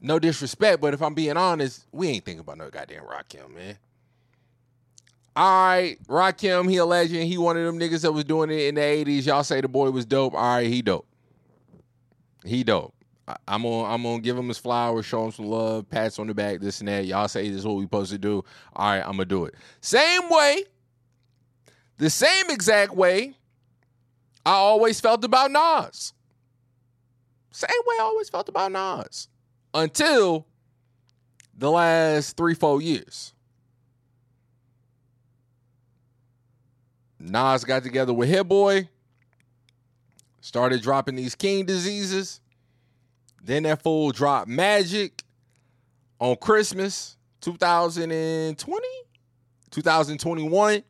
no 0.00 0.18
disrespect, 0.18 0.80
but 0.80 0.94
if 0.94 1.02
I'm 1.02 1.14
being 1.14 1.36
honest, 1.36 1.86
we 1.90 2.08
ain't 2.08 2.24
thinking 2.24 2.40
about 2.40 2.58
no 2.58 2.70
goddamn 2.70 3.04
Rakim, 3.04 3.54
man. 3.54 3.78
All 5.38 5.66
right, 5.68 5.96
Rakim, 6.08 6.68
he 6.68 6.78
a 6.78 6.84
legend. 6.84 7.22
He 7.28 7.38
one 7.38 7.56
of 7.56 7.64
them 7.64 7.78
niggas 7.78 8.02
that 8.02 8.10
was 8.10 8.24
doing 8.24 8.50
it 8.50 8.58
in 8.62 8.74
the 8.74 8.80
80s. 8.80 9.24
Y'all 9.24 9.44
say 9.44 9.60
the 9.60 9.68
boy 9.68 9.88
was 9.92 10.04
dope. 10.04 10.34
All 10.34 10.56
right, 10.56 10.66
he 10.66 10.82
dope. 10.82 11.06
He 12.44 12.64
dope. 12.64 12.92
I- 13.28 13.36
I'm 13.46 13.62
gonna 13.62 13.84
I'm 13.84 14.02
gonna 14.02 14.18
give 14.20 14.36
him 14.36 14.48
his 14.48 14.58
flowers, 14.58 15.06
show 15.06 15.24
him 15.24 15.30
some 15.30 15.46
love, 15.46 15.88
pats 15.88 16.18
on 16.18 16.26
the 16.26 16.34
back, 16.34 16.58
this 16.58 16.80
and 16.80 16.88
that. 16.88 17.04
Y'all 17.04 17.28
say 17.28 17.48
this 17.48 17.58
is 17.58 17.66
what 17.66 17.76
we 17.76 17.84
supposed 17.84 18.10
to 18.10 18.18
do. 18.18 18.42
All 18.74 18.90
right, 18.90 18.98
I'm 18.98 19.12
gonna 19.12 19.26
do 19.26 19.44
it. 19.44 19.54
Same 19.80 20.28
way, 20.28 20.64
the 21.98 22.10
same 22.10 22.50
exact 22.50 22.96
way 22.96 23.34
I 24.44 24.54
always 24.54 25.00
felt 25.00 25.22
about 25.22 25.52
Nas. 25.52 26.14
Same 27.52 27.70
way 27.86 27.96
I 28.00 28.02
always 28.02 28.28
felt 28.28 28.48
about 28.48 28.72
Nas. 28.72 29.28
Until 29.72 30.48
the 31.56 31.70
last 31.70 32.36
three, 32.36 32.54
four 32.54 32.82
years. 32.82 33.34
Nas 37.18 37.64
got 37.64 37.82
together 37.82 38.12
with 38.12 38.28
Hit 38.28 38.46
Boy, 38.46 38.88
started 40.40 40.82
dropping 40.82 41.16
these 41.16 41.34
king 41.34 41.64
diseases. 41.64 42.40
Then 43.42 43.64
that 43.64 43.82
fool 43.82 44.10
dropped 44.12 44.48
Magic 44.48 45.22
on 46.20 46.36
Christmas 46.36 47.16
2020, 47.40 48.86
2021. 49.70 50.82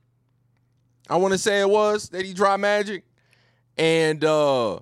I 1.11 1.17
want 1.17 1.33
to 1.33 1.39
say 1.39 1.61
it 1.61 1.69
was 1.69 2.09
that 2.11 2.25
he 2.25 2.35
dropped 2.35 2.61
Magic. 2.61 3.05
And 3.77 4.25
uh 4.25 4.81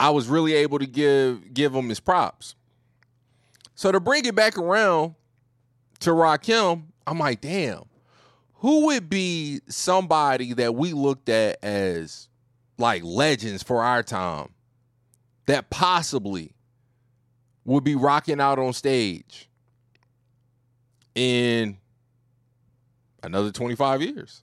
I 0.00 0.10
was 0.10 0.28
really 0.28 0.54
able 0.54 0.78
to 0.78 0.86
give 0.86 1.52
give 1.52 1.74
him 1.74 1.88
his 1.88 2.00
props. 2.00 2.54
So 3.74 3.92
to 3.92 4.00
bring 4.00 4.24
it 4.24 4.34
back 4.34 4.56
around 4.56 5.14
to 6.00 6.10
Rakim, 6.10 6.84
I'm 7.06 7.18
like, 7.18 7.40
damn, 7.40 7.84
who 8.58 8.86
would 8.86 9.08
be 9.08 9.60
somebody 9.68 10.52
that 10.52 10.74
we 10.74 10.92
looked 10.92 11.28
at 11.28 11.62
as 11.62 12.28
like 12.76 13.02
legends 13.04 13.62
for 13.62 13.82
our 13.82 14.02
time 14.02 14.48
that 15.46 15.70
possibly 15.70 16.52
would 17.64 17.84
be 17.84 17.94
rocking 17.94 18.40
out 18.40 18.58
on 18.58 18.72
stage 18.72 19.48
in 21.14 21.76
another 23.22 23.52
25 23.52 24.02
years? 24.02 24.42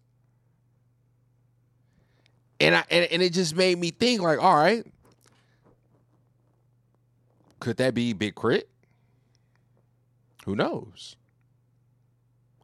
And 2.61 2.75
I 2.75 2.85
and, 2.89 3.05
and 3.11 3.21
it 3.21 3.33
just 3.33 3.53
made 3.53 3.77
me 3.77 3.91
think 3.91 4.21
like, 4.21 4.41
all 4.41 4.55
right, 4.55 4.85
could 7.59 7.77
that 7.77 7.93
be 7.93 8.13
Big 8.13 8.35
K.R.I.T.? 8.35 8.63
Who 10.45 10.55
knows? 10.55 11.17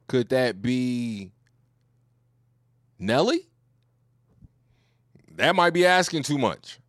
Could 0.07 0.29
that 0.29 0.61
be 0.61 1.31
Nelly? 3.01 3.47
That 5.35 5.55
might 5.55 5.73
be 5.73 5.85
asking 5.85 6.23
too 6.23 6.37
much. 6.37 6.79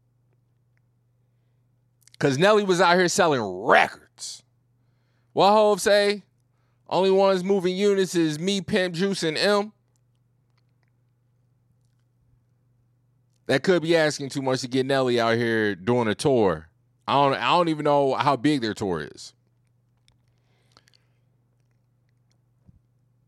Cause 2.18 2.38
Nelly 2.38 2.62
was 2.62 2.80
out 2.80 2.96
here 2.96 3.08
selling 3.08 3.40
records. 3.40 4.42
What 5.32 5.50
Hove 5.50 5.80
say? 5.80 6.22
Only 6.88 7.10
ones 7.10 7.42
moving 7.42 7.74
units 7.74 8.14
is 8.14 8.38
me, 8.38 8.60
Pimp 8.60 8.94
Juice, 8.94 9.22
and 9.22 9.38
Em. 9.38 9.72
That 13.46 13.62
could 13.62 13.82
be 13.82 13.96
asking 13.96 14.28
too 14.28 14.42
much 14.42 14.60
to 14.60 14.68
get 14.68 14.86
Nelly 14.86 15.18
out 15.18 15.36
here 15.36 15.74
doing 15.74 16.08
a 16.08 16.14
tour. 16.14 16.68
I 17.08 17.14
don't 17.14 17.34
I 17.34 17.48
don't 17.48 17.68
even 17.68 17.84
know 17.84 18.14
how 18.14 18.36
big 18.36 18.60
their 18.60 18.74
tour 18.74 19.08
is. 19.12 19.32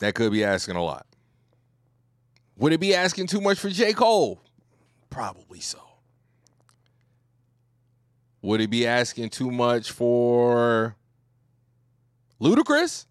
That 0.00 0.14
could 0.14 0.32
be 0.32 0.44
asking 0.44 0.76
a 0.76 0.84
lot. 0.84 1.06
Would 2.56 2.72
it 2.72 2.80
be 2.80 2.94
asking 2.94 3.26
too 3.26 3.40
much 3.40 3.58
for 3.58 3.68
J. 3.68 3.92
Cole? 3.92 4.40
Probably 5.10 5.60
so. 5.60 5.80
Would 8.42 8.60
it 8.60 8.70
be 8.70 8.86
asking 8.86 9.30
too 9.30 9.50
much 9.50 9.90
for 9.90 10.96
Ludacris? 12.40 13.06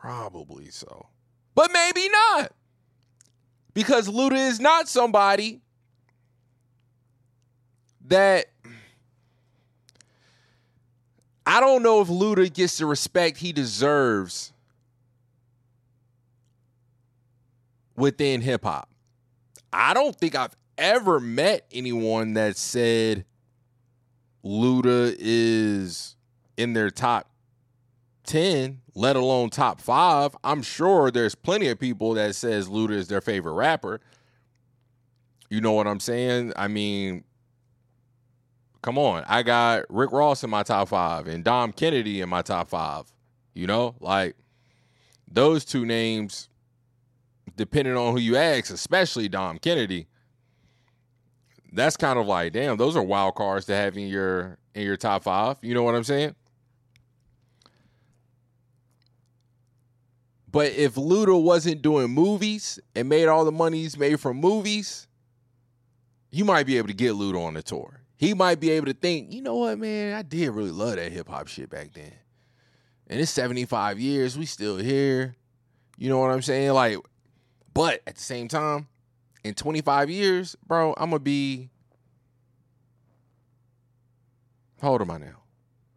Probably 0.00 0.68
so. 0.68 1.08
But 1.54 1.70
maybe 1.72 2.08
not. 2.08 2.52
Because 3.72 4.08
Luda 4.08 4.36
is 4.36 4.60
not 4.60 4.88
somebody 4.88 5.60
that 8.06 8.46
I 11.46 11.60
don't 11.60 11.82
know 11.82 12.00
if 12.00 12.08
Luda 12.08 12.52
gets 12.52 12.78
the 12.78 12.86
respect 12.86 13.38
he 13.38 13.52
deserves 13.52 14.52
within 17.96 18.40
hip 18.40 18.64
hop. 18.64 18.88
I 19.72 19.94
don't 19.94 20.16
think 20.16 20.34
I've 20.34 20.56
ever 20.78 21.20
met 21.20 21.66
anyone 21.72 22.34
that 22.34 22.56
said 22.56 23.24
Luda 24.44 25.14
is 25.18 26.16
in 26.56 26.72
their 26.72 26.90
top 26.90 27.28
10, 28.24 28.80
let 28.94 29.16
alone 29.16 29.50
top 29.50 29.80
5. 29.80 30.36
I'm 30.44 30.62
sure 30.62 31.10
there's 31.10 31.34
plenty 31.34 31.68
of 31.68 31.78
people 31.78 32.14
that 32.14 32.34
says 32.34 32.68
Luda 32.68 32.92
is 32.92 33.08
their 33.08 33.20
favorite 33.20 33.54
rapper. 33.54 34.00
You 35.48 35.60
know 35.60 35.72
what 35.72 35.86
I'm 35.86 36.00
saying? 36.00 36.52
I 36.56 36.68
mean, 36.68 37.24
come 38.82 38.98
on. 38.98 39.24
I 39.28 39.42
got 39.42 39.84
Rick 39.88 40.12
Ross 40.12 40.42
in 40.42 40.50
my 40.50 40.62
top 40.62 40.88
5 40.88 41.28
and 41.28 41.44
Dom 41.44 41.72
Kennedy 41.72 42.20
in 42.20 42.28
my 42.28 42.42
top 42.42 42.68
5. 42.68 43.12
You 43.54 43.66
know? 43.66 43.94
Like 44.00 44.36
those 45.30 45.64
two 45.64 45.86
names 45.86 46.48
depending 47.56 47.96
on 47.96 48.12
who 48.12 48.20
you 48.20 48.36
ask, 48.36 48.72
especially 48.72 49.28
Dom 49.28 49.58
Kennedy, 49.58 50.06
that's 51.72 51.96
kind 51.96 52.18
of 52.18 52.26
like, 52.26 52.52
damn, 52.52 52.76
those 52.76 52.96
are 52.96 53.02
wild 53.02 53.34
cards 53.34 53.66
to 53.66 53.74
have 53.74 53.96
in 53.96 54.08
your 54.08 54.58
in 54.74 54.82
your 54.82 54.96
top 54.96 55.24
five. 55.24 55.56
You 55.62 55.74
know 55.74 55.82
what 55.82 55.94
I'm 55.94 56.04
saying? 56.04 56.34
But 60.50 60.72
if 60.72 60.94
Luda 60.94 61.40
wasn't 61.40 61.82
doing 61.82 62.10
movies 62.10 62.78
and 62.94 63.08
made 63.08 63.26
all 63.26 63.44
the 63.44 63.52
money 63.52 63.82
he's 63.82 63.98
made 63.98 64.18
from 64.18 64.38
movies, 64.38 65.06
you 66.30 66.46
might 66.46 66.66
be 66.66 66.78
able 66.78 66.88
to 66.88 66.94
get 66.94 67.12
Luda 67.12 67.44
on 67.44 67.54
the 67.54 67.62
tour. 67.62 68.00
He 68.16 68.32
might 68.32 68.58
be 68.58 68.70
able 68.70 68.86
to 68.86 68.94
think, 68.94 69.32
you 69.32 69.42
know 69.42 69.56
what, 69.56 69.78
man, 69.78 70.14
I 70.14 70.22
did 70.22 70.48
really 70.48 70.70
love 70.70 70.96
that 70.96 71.12
hip 71.12 71.28
hop 71.28 71.48
shit 71.48 71.68
back 71.68 71.92
then. 71.92 72.12
And 73.06 73.20
it's 73.20 73.30
75 73.32 74.00
years, 74.00 74.38
we 74.38 74.46
still 74.46 74.78
here. 74.78 75.36
You 75.98 76.08
know 76.08 76.18
what 76.18 76.30
I'm 76.30 76.40
saying? 76.40 76.72
Like, 76.72 76.96
but 77.76 78.00
at 78.06 78.14
the 78.14 78.22
same 78.22 78.48
time, 78.48 78.88
in 79.44 79.52
25 79.52 80.08
years, 80.08 80.56
bro, 80.66 80.94
I'm 80.96 81.10
gonna 81.10 81.18
be. 81.18 81.68
How 84.80 84.92
old 84.92 85.02
am 85.02 85.10
I 85.10 85.18
now? 85.18 85.42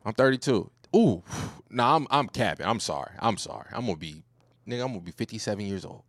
I'm 0.03 0.13
32. 0.13 0.69
Ooh, 0.93 1.23
nah, 1.69 1.95
I'm 1.95 2.05
I'm 2.11 2.27
capping. 2.27 2.65
I'm 2.65 2.81
sorry. 2.81 3.11
I'm 3.19 3.37
sorry. 3.37 3.67
I'm 3.71 3.85
gonna 3.85 3.95
be, 3.95 4.25
nigga. 4.67 4.81
I'm 4.81 4.89
gonna 4.89 4.99
be 4.99 5.11
57 5.11 5.65
years 5.65 5.85
old. 5.85 6.03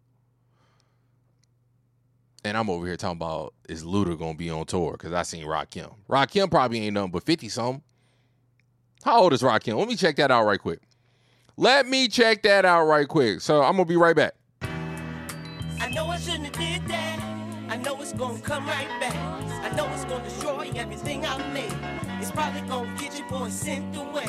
And 2.42 2.56
I'm 2.56 2.68
over 2.68 2.84
here 2.84 2.96
talking 2.96 3.18
about 3.18 3.54
is 3.68 3.84
Luda 3.84 4.18
gonna 4.18 4.34
be 4.34 4.50
on 4.50 4.66
tour? 4.66 4.96
Cause 4.96 5.12
I 5.12 5.22
seen 5.22 5.44
Rakim. 5.44 5.94
Rakim 6.08 6.50
probably 6.50 6.80
ain't 6.80 6.94
nothing 6.94 7.12
but 7.12 7.22
50 7.22 7.48
something. 7.48 7.82
How 9.04 9.20
old 9.20 9.32
is 9.32 9.42
Rock 9.44 9.62
Rakim? 9.62 9.78
Let 9.78 9.86
me 9.86 9.94
check 9.94 10.16
that 10.16 10.32
out 10.32 10.46
right 10.46 10.58
quick. 10.60 10.80
Let 11.56 11.86
me 11.86 12.08
check 12.08 12.42
that 12.42 12.64
out 12.64 12.86
right 12.86 13.06
quick. 13.06 13.40
So 13.40 13.62
I'm 13.62 13.74
gonna 13.74 13.84
be 13.84 13.96
right 13.96 14.16
back. 14.16 14.34
I 15.80 15.88
know 15.88 16.06
I 16.08 16.18
shouldn't 16.18 16.44
have 16.44 16.52
did 16.82 16.88
that. 16.88 17.18
I 17.68 17.76
know 17.76 18.00
it's 18.00 18.12
gonna 18.12 18.38
come 18.40 18.66
right 18.66 18.88
back. 19.00 19.14
I 19.64 19.74
know 19.76 19.88
it's 19.92 20.04
gonna 20.04 20.24
destroy 20.24 20.70
everything 20.76 21.24
I 21.24 21.38
made. 21.52 21.72
It's 22.20 22.30
probably 22.30 22.60
gonna 22.62 22.94
get 22.98 23.18
your 23.18 23.28
boy 23.28 23.48
sent 23.48 23.96
away. 23.96 24.26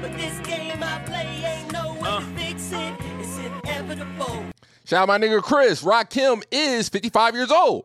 But 0.00 0.16
this 0.16 0.38
game 0.40 0.82
I 0.82 1.02
play 1.04 1.42
ain't 1.44 1.72
no 1.72 1.92
way 1.94 2.00
to 2.00 2.08
uh. 2.08 2.20
fix 2.36 2.72
it. 2.72 2.94
It's 3.20 3.38
inevitable. 3.38 4.44
Shout 4.84 5.02
out 5.02 5.08
my 5.08 5.18
nigga 5.18 5.42
Chris. 5.42 5.82
Rock. 5.82 6.10
Rakim 6.10 6.42
is 6.50 6.88
55 6.88 7.34
years 7.34 7.50
old. 7.50 7.84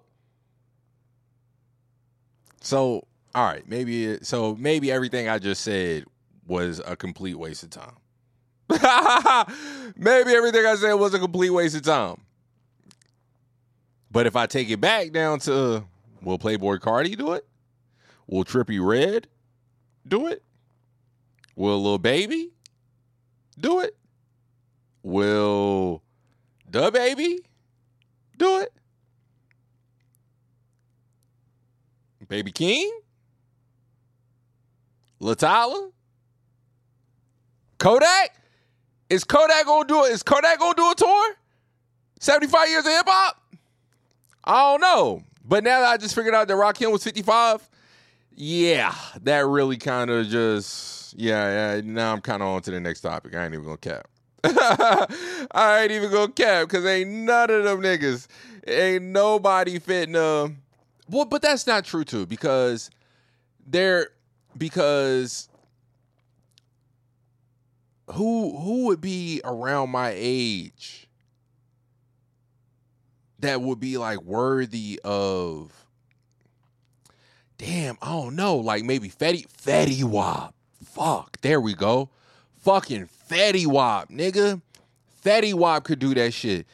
So, 2.62 3.06
all 3.36 3.46
right, 3.46 3.68
maybe 3.68 4.06
it- 4.06 4.26
so 4.26 4.56
maybe 4.56 4.92
everything 4.92 5.30
I 5.30 5.40
just 5.40 5.62
said 5.62 6.06
was 6.48 6.82
a 6.86 6.96
complete 6.96 7.36
waste 7.36 7.64
of 7.64 7.70
time. 7.70 7.96
maybe 9.96 10.34
everything 10.34 10.66
I 10.66 10.76
said 10.76 10.94
was 10.94 11.14
a 11.14 11.20
complete 11.20 11.50
waste 11.52 11.76
of 11.76 11.84
time. 11.84 12.22
But 14.18 14.26
if 14.26 14.36
I 14.36 14.48
take 14.48 14.68
it 14.72 14.82
back 14.82 15.12
down 15.12 15.38
to 15.42 15.86
will 16.24 16.40
Playboi 16.40 16.80
Carti 16.80 17.16
do 17.16 17.34
it? 17.34 17.46
Will 18.26 18.44
Trippie 18.44 18.84
Redd 18.84 19.28
do 20.08 20.26
it? 20.26 20.42
Will 21.56 21.84
Lil 21.84 22.00
Baby 22.00 22.50
do 23.60 23.82
it? 23.82 23.96
Will 25.04 26.02
the 26.68 26.90
baby 26.90 27.42
do 28.40 28.62
it? 28.62 28.74
Baby 32.28 32.52
King? 32.52 33.00
Latyla? 35.22 35.92
Kodak? 37.78 38.36
Is 39.12 39.24
Kodak 39.24 39.68
gonna 39.68 39.88
do 39.88 40.06
it? 40.06 40.14
Is 40.14 40.24
Kodak 40.24 40.58
gonna 40.58 40.74
do 40.74 40.90
a 40.90 40.96
tour? 40.96 41.36
75 42.20 42.68
years 42.68 42.84
of 42.84 42.92
hip 42.92 43.06
hop? 43.06 43.44
I 44.48 44.72
don't 44.72 44.82
know. 44.82 45.24
But 45.44 45.64
now 45.64 45.82
that 45.82 45.90
I 45.90 45.98
just 45.98 46.16
figured 46.16 46.34
out 46.34 46.48
that 46.48 46.54
Rakim 46.54 46.92
was 46.92 47.04
55, 47.04 47.70
yeah, 48.36 48.96
that 49.24 49.46
really 49.46 49.78
kind 49.78 50.10
of 50.10 50.28
just, 50.28 51.14
yeah, 51.18 51.76
yeah. 51.76 51.82
Now 51.84 52.14
I'm 52.14 52.22
kind 52.22 52.42
of 52.42 52.48
on 52.48 52.62
to 52.64 52.72
the 52.72 52.80
next 52.80 53.02
topic. 53.02 53.36
I 53.36 53.46
ain't 53.46 53.54
even 53.54 53.66
gonna 53.66 53.78
cap. 53.78 54.08
I 54.44 55.80
ain't 55.82 55.92
even 55.92 56.12
gonna 56.12 56.32
cap 56.32 56.68
because 56.68 56.86
ain't 56.86 57.10
none 57.10 57.50
of 57.50 57.64
them 57.66 57.82
niggas, 57.82 58.28
ain't 58.66 59.06
nobody 59.06 59.80
fitting 59.80 60.14
them. 60.14 60.62
Well, 61.10 61.26
but 61.26 61.42
that's 61.42 61.68
not 61.68 61.84
true 61.84 62.04
too 62.04 62.26
because 62.26 62.90
they're 63.66 64.10
because 64.58 65.50
who 68.12 68.58
who 68.58 68.86
would 68.86 69.02
be 69.02 69.42
around 69.44 69.90
my 69.90 70.14
age 70.16 71.07
that 73.40 73.62
would 73.62 73.80
be 73.80 73.98
like 73.98 74.22
worthy 74.22 75.00
of 75.04 75.72
damn, 77.58 77.98
I 78.02 78.08
don't 78.12 78.36
know, 78.36 78.58
like 78.58 78.84
maybe 78.84 79.10
Fetty 79.10 79.48
Fetty 79.48 80.04
Wap. 80.04 80.54
Fuck, 80.84 81.42
there 81.42 81.60
we 81.60 81.74
go. 81.74 82.10
Fucking 82.60 83.10
Fetty 83.30 83.66
Wap, 83.66 84.10
nigga. 84.10 84.62
Fetty 85.24 85.54
Wap 85.54 85.84
could 85.84 86.00
do 86.00 86.14
that 86.16 86.34
shit. 86.34 86.66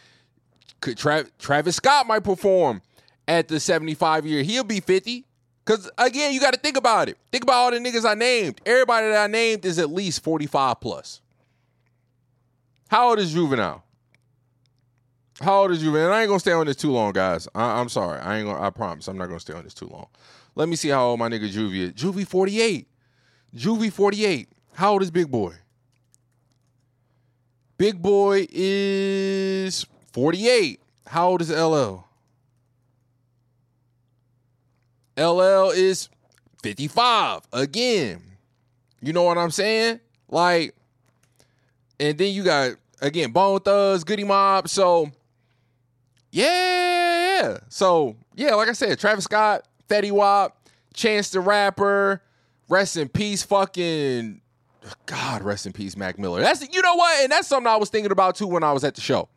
Could 0.81 0.97
Tra- 0.97 1.27
Travis 1.39 1.77
Scott 1.77 2.07
might 2.07 2.23
perform 2.23 2.81
at 3.27 3.47
the 3.47 3.59
75 3.59 4.25
year. 4.25 4.43
He'll 4.43 4.63
be 4.63 4.79
50. 4.79 5.25
Cause 5.65 5.89
again, 5.97 6.33
you 6.33 6.41
got 6.41 6.53
to 6.53 6.59
think 6.59 6.75
about 6.75 7.07
it. 7.07 7.17
Think 7.31 7.43
about 7.43 7.53
all 7.53 7.71
the 7.71 7.77
niggas 7.77 8.05
I 8.05 8.15
named. 8.15 8.59
Everybody 8.65 9.07
that 9.07 9.23
I 9.23 9.27
named 9.27 9.65
is 9.65 9.79
at 9.79 9.89
least 9.89 10.21
45 10.21 10.81
plus. 10.81 11.21
How 12.89 13.09
old 13.09 13.19
is 13.19 13.31
Juvenile? 13.31 13.83
How 15.41 15.61
old 15.61 15.71
is 15.71 15.79
Juvenile? 15.79 16.05
And 16.07 16.13
I 16.13 16.21
ain't 16.21 16.29
gonna 16.29 16.39
stay 16.39 16.51
on 16.51 16.67
this 16.67 16.75
too 16.75 16.91
long, 16.91 17.11
guys. 17.11 17.47
I- 17.55 17.79
I'm 17.79 17.89
sorry. 17.89 18.19
I 18.19 18.37
ain't 18.37 18.47
gonna. 18.47 18.61
I 18.61 18.69
promise. 18.69 19.07
I'm 19.07 19.17
not 19.17 19.27
gonna 19.27 19.39
stay 19.39 19.53
on 19.53 19.63
this 19.63 19.73
too 19.73 19.87
long. 19.87 20.07
Let 20.55 20.69
me 20.69 20.75
see 20.75 20.89
how 20.89 21.05
old 21.07 21.19
my 21.19 21.29
nigga 21.29 21.51
Juvie 21.51 21.79
is. 21.79 21.91
Juvie 21.93 22.27
48. 22.27 22.87
Juvie 23.55 23.91
48. 23.91 24.49
How 24.73 24.93
old 24.93 25.01
is 25.01 25.11
Big 25.11 25.29
Boi? 25.29 25.53
Big 27.77 28.01
Boi 28.01 28.47
is 28.51 29.85
48. 30.13 30.79
How 31.07 31.29
old 31.29 31.41
is 31.41 31.49
LL? 31.49 32.05
LL 35.17 35.69
is 35.71 36.09
55 36.61 37.41
again. 37.51 38.21
You 39.01 39.13
know 39.13 39.23
what 39.23 39.37
I'm 39.37 39.51
saying? 39.51 39.99
Like, 40.29 40.75
and 41.99 42.17
then 42.17 42.33
you 42.33 42.43
got 42.43 42.71
again 43.01 43.31
Bone 43.31 43.59
Thugs, 43.59 44.03
Goodie 44.03 44.23
Mob. 44.23 44.67
So, 44.69 45.11
yeah, 46.33 47.43
yeah. 47.43 47.57
So, 47.69 48.15
yeah, 48.35 48.55
like 48.55 48.67
I 48.67 48.71
said, 48.71 48.99
Travis 48.99 49.25
Scott, 49.25 49.67
Fetty 49.87 50.11
Wap, 50.11 50.67
Chance 50.95 51.29
the 51.29 51.39
Rapper, 51.39 52.23
rest 52.69 52.97
in 52.97 53.07
peace, 53.07 53.43
fucking 53.43 54.41
God, 55.05 55.43
rest 55.43 55.67
in 55.67 55.73
peace, 55.73 55.95
Mac 55.95 56.17
Miller. 56.17 56.41
That's 56.41 56.67
you 56.73 56.81
know 56.81 56.95
what, 56.95 57.21
and 57.21 57.31
that's 57.31 57.47
something 57.47 57.71
I 57.71 57.75
was 57.75 57.89
thinking 57.89 58.11
about 58.11 58.35
too 58.35 58.47
when 58.47 58.63
I 58.63 58.71
was 58.73 58.83
at 58.83 58.95
the 58.95 59.01
show. 59.01 59.29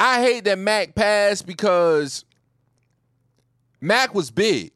I 0.00 0.20
hate 0.20 0.44
that 0.44 0.58
Mac 0.58 0.96
passed 0.96 1.46
because 1.46 2.24
Mac 3.80 4.16
was 4.16 4.32
big. 4.32 4.72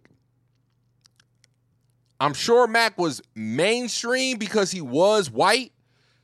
I'm 2.20 2.34
sure 2.34 2.68
Mac 2.68 2.96
was 2.96 3.20
mainstream 3.34 4.38
because 4.38 4.70
he 4.70 4.80
was 4.80 5.32
white. 5.32 5.72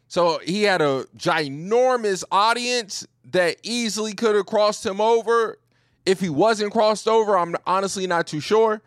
So 0.07 0.39
he 0.39 0.63
had 0.63 0.83
a 0.83 1.07
ginormous 1.17 2.23
audience 2.31 3.07
that 3.25 3.57
easily 3.63 4.15
could 4.15 4.35
have 4.35 4.47
crossed 4.47 4.85
him 4.85 5.01
over. 5.01 5.59
If 6.07 6.21
he 6.21 6.29
wasn't 6.29 6.73
crossed 6.73 7.07
over, 7.07 7.37
I'm 7.39 7.55
honestly 7.67 8.07
not 8.07 8.27
too 8.27 8.41
sure. 8.41 8.81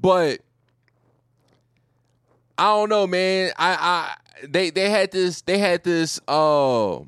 But 0.00 0.40
I 2.56 2.64
don't 2.64 2.88
know, 2.88 3.06
man. 3.06 3.52
I 3.58 3.74
I 4.40 4.46
they 4.46 4.70
they 4.70 4.90
had 4.90 5.12
this 5.12 5.42
they 5.42 5.58
had 5.58 5.84
this 5.84 6.20
uh 6.26 7.00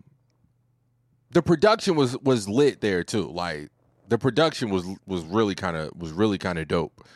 the 1.31 1.43
production 1.43 1.97
was 1.97 2.17
was 2.19 2.49
lit 2.49 2.81
there 2.81 3.03
too. 3.03 3.31
Like 3.31 3.71
the 4.09 4.19
production 4.19 4.71
was 4.71 4.87
was 5.07 5.25
really 5.25 5.55
kind 5.55 5.77
of 5.77 5.91
was 5.97 6.13
really 6.13 6.39
kind 6.39 6.59
of 6.59 6.69
dope. 6.69 7.07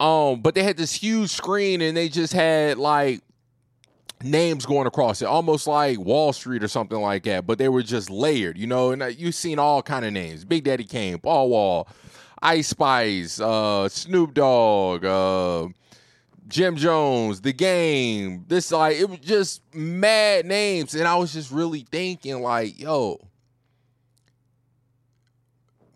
Um, 0.00 0.42
but 0.42 0.54
they 0.54 0.62
had 0.62 0.76
this 0.76 0.92
huge 0.92 1.30
screen 1.30 1.80
and 1.80 1.96
they 1.96 2.08
just 2.08 2.32
had 2.32 2.78
like 2.78 3.20
names 4.24 4.66
going 4.66 4.86
across 4.86 5.22
it, 5.22 5.26
almost 5.26 5.66
like 5.66 5.98
Wall 5.98 6.32
Street 6.32 6.64
or 6.64 6.68
something 6.68 7.00
like 7.00 7.24
that. 7.24 7.46
But 7.46 7.58
they 7.58 7.68
were 7.68 7.82
just 7.82 8.10
layered, 8.10 8.58
you 8.58 8.66
know. 8.66 8.90
And 8.92 9.02
uh, 9.02 9.06
you've 9.06 9.34
seen 9.34 9.58
all 9.58 9.82
kind 9.82 10.04
of 10.04 10.12
names: 10.12 10.44
Big 10.44 10.64
Daddy 10.64 10.84
Kane, 10.84 11.18
Paul 11.18 11.50
Wall, 11.50 11.88
Ice 12.42 12.68
Spice, 12.68 13.40
uh, 13.40 13.88
Snoop 13.88 14.34
Dogg, 14.34 15.04
uh, 15.04 15.68
Jim 16.48 16.76
Jones, 16.76 17.40
The 17.40 17.52
Game. 17.52 18.44
This 18.48 18.72
like 18.72 18.96
it 18.96 19.08
was 19.08 19.20
just 19.20 19.62
mad 19.74 20.46
names, 20.46 20.94
and 20.94 21.06
I 21.06 21.16
was 21.16 21.32
just 21.32 21.50
really 21.50 21.86
thinking 21.90 22.42
like, 22.42 22.78
yo. 22.78 23.20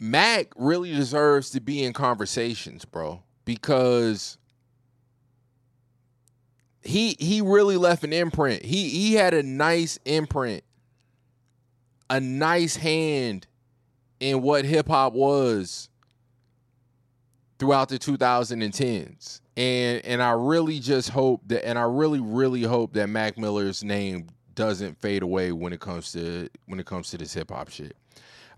Mac 0.00 0.52
really 0.56 0.94
deserves 0.94 1.50
to 1.50 1.60
be 1.60 1.82
in 1.82 1.92
conversations, 1.92 2.84
bro, 2.84 3.20
because 3.44 4.38
he 6.88 7.16
he 7.18 7.42
really 7.42 7.77
left 7.77 8.03
an 8.03 8.14
imprint. 8.14 8.64
He 8.64 8.88
he 8.88 9.14
had 9.14 9.35
a 9.35 9.42
nice 9.42 9.98
imprint, 10.07 10.64
a 12.09 12.18
nice 12.18 12.77
hand 12.77 13.46
in 14.20 14.40
what 14.40 14.64
hip 14.64 14.88
hop 14.88 15.12
was 15.12 15.90
throughout 17.59 17.90
the 17.90 17.98
2010s. 17.98 19.40
And 19.59 20.03
and 20.05 20.22
I 20.22 20.31
really 20.31 20.81
just 20.81 21.11
hope 21.11 21.42
that 21.48 21.66
and 21.66 21.79
I 21.79 21.83
really 21.83 22.20
really 22.20 22.62
hope 22.62 22.94
that 22.94 23.09
Mac 23.09 23.37
Miller's 23.37 23.85
name 23.85 24.29
doesn't 24.55 24.98
fade 24.98 25.22
away 25.22 25.53
when 25.53 25.74
it 25.74 25.81
comes 25.81 26.12
to 26.12 26.48
when 26.66 26.81
it 26.81 26.87
comes 26.87 27.11
to 27.11 27.18
this 27.18 27.35
hip 27.35 27.51
hop 27.51 27.68
shit. 27.68 27.96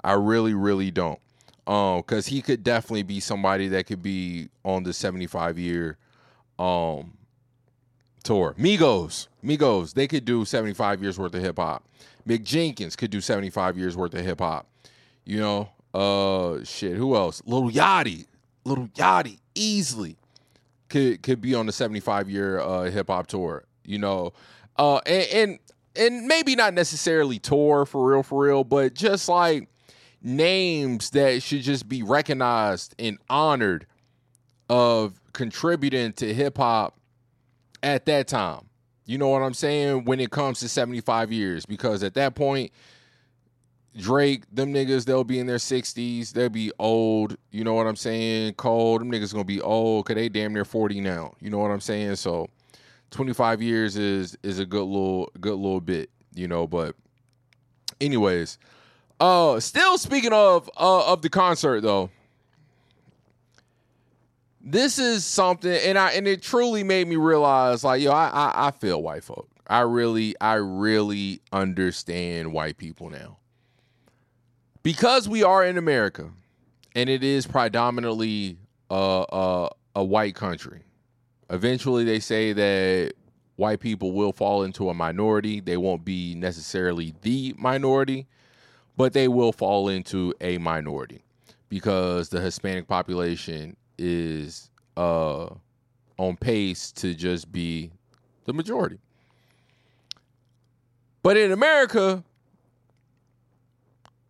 I 0.05 0.13
really 0.13 0.55
really 0.55 0.93
don't. 0.93 1.19
Um 1.67 2.05
cuz 2.05 2.27
he 2.27 2.43
could 2.43 2.63
definitely 2.63 3.03
be 3.03 3.19
somebody 3.19 3.67
that 3.69 3.87
could 3.87 4.03
be 4.03 4.51
on 4.65 4.85
the 4.85 4.93
75 4.93 5.59
year 5.59 5.99
um 6.61 7.15
tour. 8.23 8.55
Migos, 8.59 9.29
Migos, 9.45 9.95
they 9.95 10.07
could 10.07 10.25
do 10.25 10.45
75 10.45 11.03
years 11.03 11.19
worth 11.19 11.35
of 11.35 11.43
hip 11.43 11.59
hop. 11.59 11.85
Mick 12.27 12.45
Jenkins 12.45 12.97
could 12.97 13.11
do 13.11 13.21
75 13.21 13.79
years 13.79 13.97
worth 13.97 14.15
of 14.15 14.25
hip 14.25 14.41
hop. 14.41 14.67
You 15.25 15.41
know, 15.41 15.69
uh 15.95 16.63
shit, 16.65 16.97
who 16.97 17.17
else? 17.17 17.43
Lil 17.45 17.71
Yachty. 17.71 18.27
Lil 18.65 18.89
Yachty 18.89 19.39
easily 19.55 20.17
could 20.89 21.23
could 21.23 21.41
be 21.41 21.55
on 21.55 21.67
the 21.67 21.73
75 21.73 22.31
year 22.31 22.61
uh 22.61 22.85
hip 22.85 23.09
hop 23.09 23.27
tour. 23.27 23.65
You 23.85 23.99
know, 23.99 24.33
uh 24.77 25.01
and, 25.07 25.29
and 25.33 25.59
and 25.97 26.27
maybe 26.27 26.55
not 26.55 26.75
necessarily 26.75 27.39
tour 27.39 27.85
for 27.87 28.09
real 28.09 28.23
for 28.23 28.45
real, 28.45 28.65
but 28.65 28.95
just 28.95 29.29
like 29.29 29.69
names 30.23 31.11
that 31.11 31.43
should 31.43 31.63
just 31.63 31.89
be 31.89 32.03
recognized 32.03 32.95
and 32.99 33.19
honored 33.29 33.87
of 34.69 35.21
contributing 35.33 36.13
to 36.13 36.33
hip 36.33 36.59
hop 36.59 37.00
at 37.83 38.07
that 38.07 38.29
time. 38.29 38.67
You 39.07 39.19
know 39.19 39.29
what 39.29 39.43
I'm 39.43 39.55
saying? 39.55 40.05
When 40.05 40.21
it 40.21 40.31
comes 40.31 40.61
to 40.61 40.69
75 40.69 41.33
years, 41.33 41.67
because 41.67 42.03
at 42.03 42.15
that 42.15 42.35
point, 42.35 42.71
Drake, 43.97 44.45
them 44.53 44.73
niggas, 44.73 45.05
they'll 45.05 45.25
be 45.25 45.41
in 45.41 45.47
their 45.47 45.57
60s. 45.57 46.33
They'll 46.33 46.49
be 46.49 46.71
old. 46.79 47.37
You 47.51 47.65
know 47.65 47.75
what 47.75 47.89
I'm 47.89 47.97
saying? 47.97 48.55
Cold. 48.55 49.01
Them 49.01 49.11
niggas 49.11 49.33
gonna 49.33 49.45
be 49.45 49.61
old 49.61 50.05
because 50.05 50.15
they 50.15 50.29
damn 50.29 50.53
near 50.53 50.65
40 50.65 51.01
now. 51.01 51.35
You 51.41 51.51
know 51.51 51.59
what 51.59 51.73
I'm 51.73 51.81
saying? 51.81 52.17
So 52.17 52.49
25 53.11 53.63
years 53.63 53.97
is 53.97 54.39
is 54.43 54.61
a 54.61 54.67
good 54.67 54.85
little 54.85 55.31
good 55.41 55.57
little 55.57 55.81
bit, 55.81 56.11
you 56.35 56.47
know, 56.47 56.67
but 56.67 56.95
anyways. 58.01 58.59
Uh 59.19 59.61
still 59.61 59.99
speaking 59.99 60.33
of 60.33 60.71
uh 60.77 61.13
of 61.13 61.21
the 61.23 61.29
concert 61.29 61.83
though 61.83 62.11
this 64.61 64.99
is 64.99 65.25
something 65.25 65.73
and 65.73 65.99
i 65.99 66.13
and 66.13 66.27
it 66.27 66.43
truly 66.43 66.85
made 66.85 67.07
me 67.09 67.17
realize 67.17 67.83
like 67.85 68.03
yo 68.03 68.11
I, 68.11 68.29
I 68.29 68.69
i 68.69 68.71
feel 68.71 69.03
white 69.03 69.25
folk 69.25 69.49
i 69.67 69.81
really 69.81 70.35
i 70.41 70.55
really 70.55 71.41
understand 71.53 72.53
white 72.53 72.77
people 72.77 73.11
now 73.11 73.39
because 74.83 75.29
we 75.29 75.43
are 75.43 75.65
in 75.65 75.79
america 75.79 76.31
and 76.95 77.09
it 77.09 77.23
is 77.23 77.47
predominantly 77.47 78.59
a, 78.91 79.25
a, 79.33 79.69
a 79.97 80.05
white 80.05 80.35
country 80.35 80.83
eventually 81.49 82.05
they 82.05 82.21
say 82.21 82.53
that 82.53 83.15
white 83.61 83.79
people 83.79 84.13
will 84.13 84.33
fall 84.33 84.63
into 84.65 84.89
a 84.89 84.95
minority. 84.95 85.61
They 85.61 85.77
won't 85.77 86.05
be 86.05 86.35
necessarily 86.35 87.15
the 87.21 87.55
minority, 87.59 88.27
but 88.97 89.13
they 89.13 89.29
will 89.29 89.53
fall 89.53 89.89
into 89.89 90.35
a 90.41 90.59
minority 90.59 91.23
because 91.69 92.31
the 92.31 92.41
Hispanic 92.41 92.89
population 92.89 93.77
is 94.01 94.71
uh, 94.97 95.47
on 96.19 96.37
pace 96.41 96.91
to 96.93 97.15
just 97.15 97.53
be 97.53 97.91
the 98.45 98.53
majority. 98.53 98.99
But 101.23 101.37
in 101.37 101.53
America, 101.53 102.25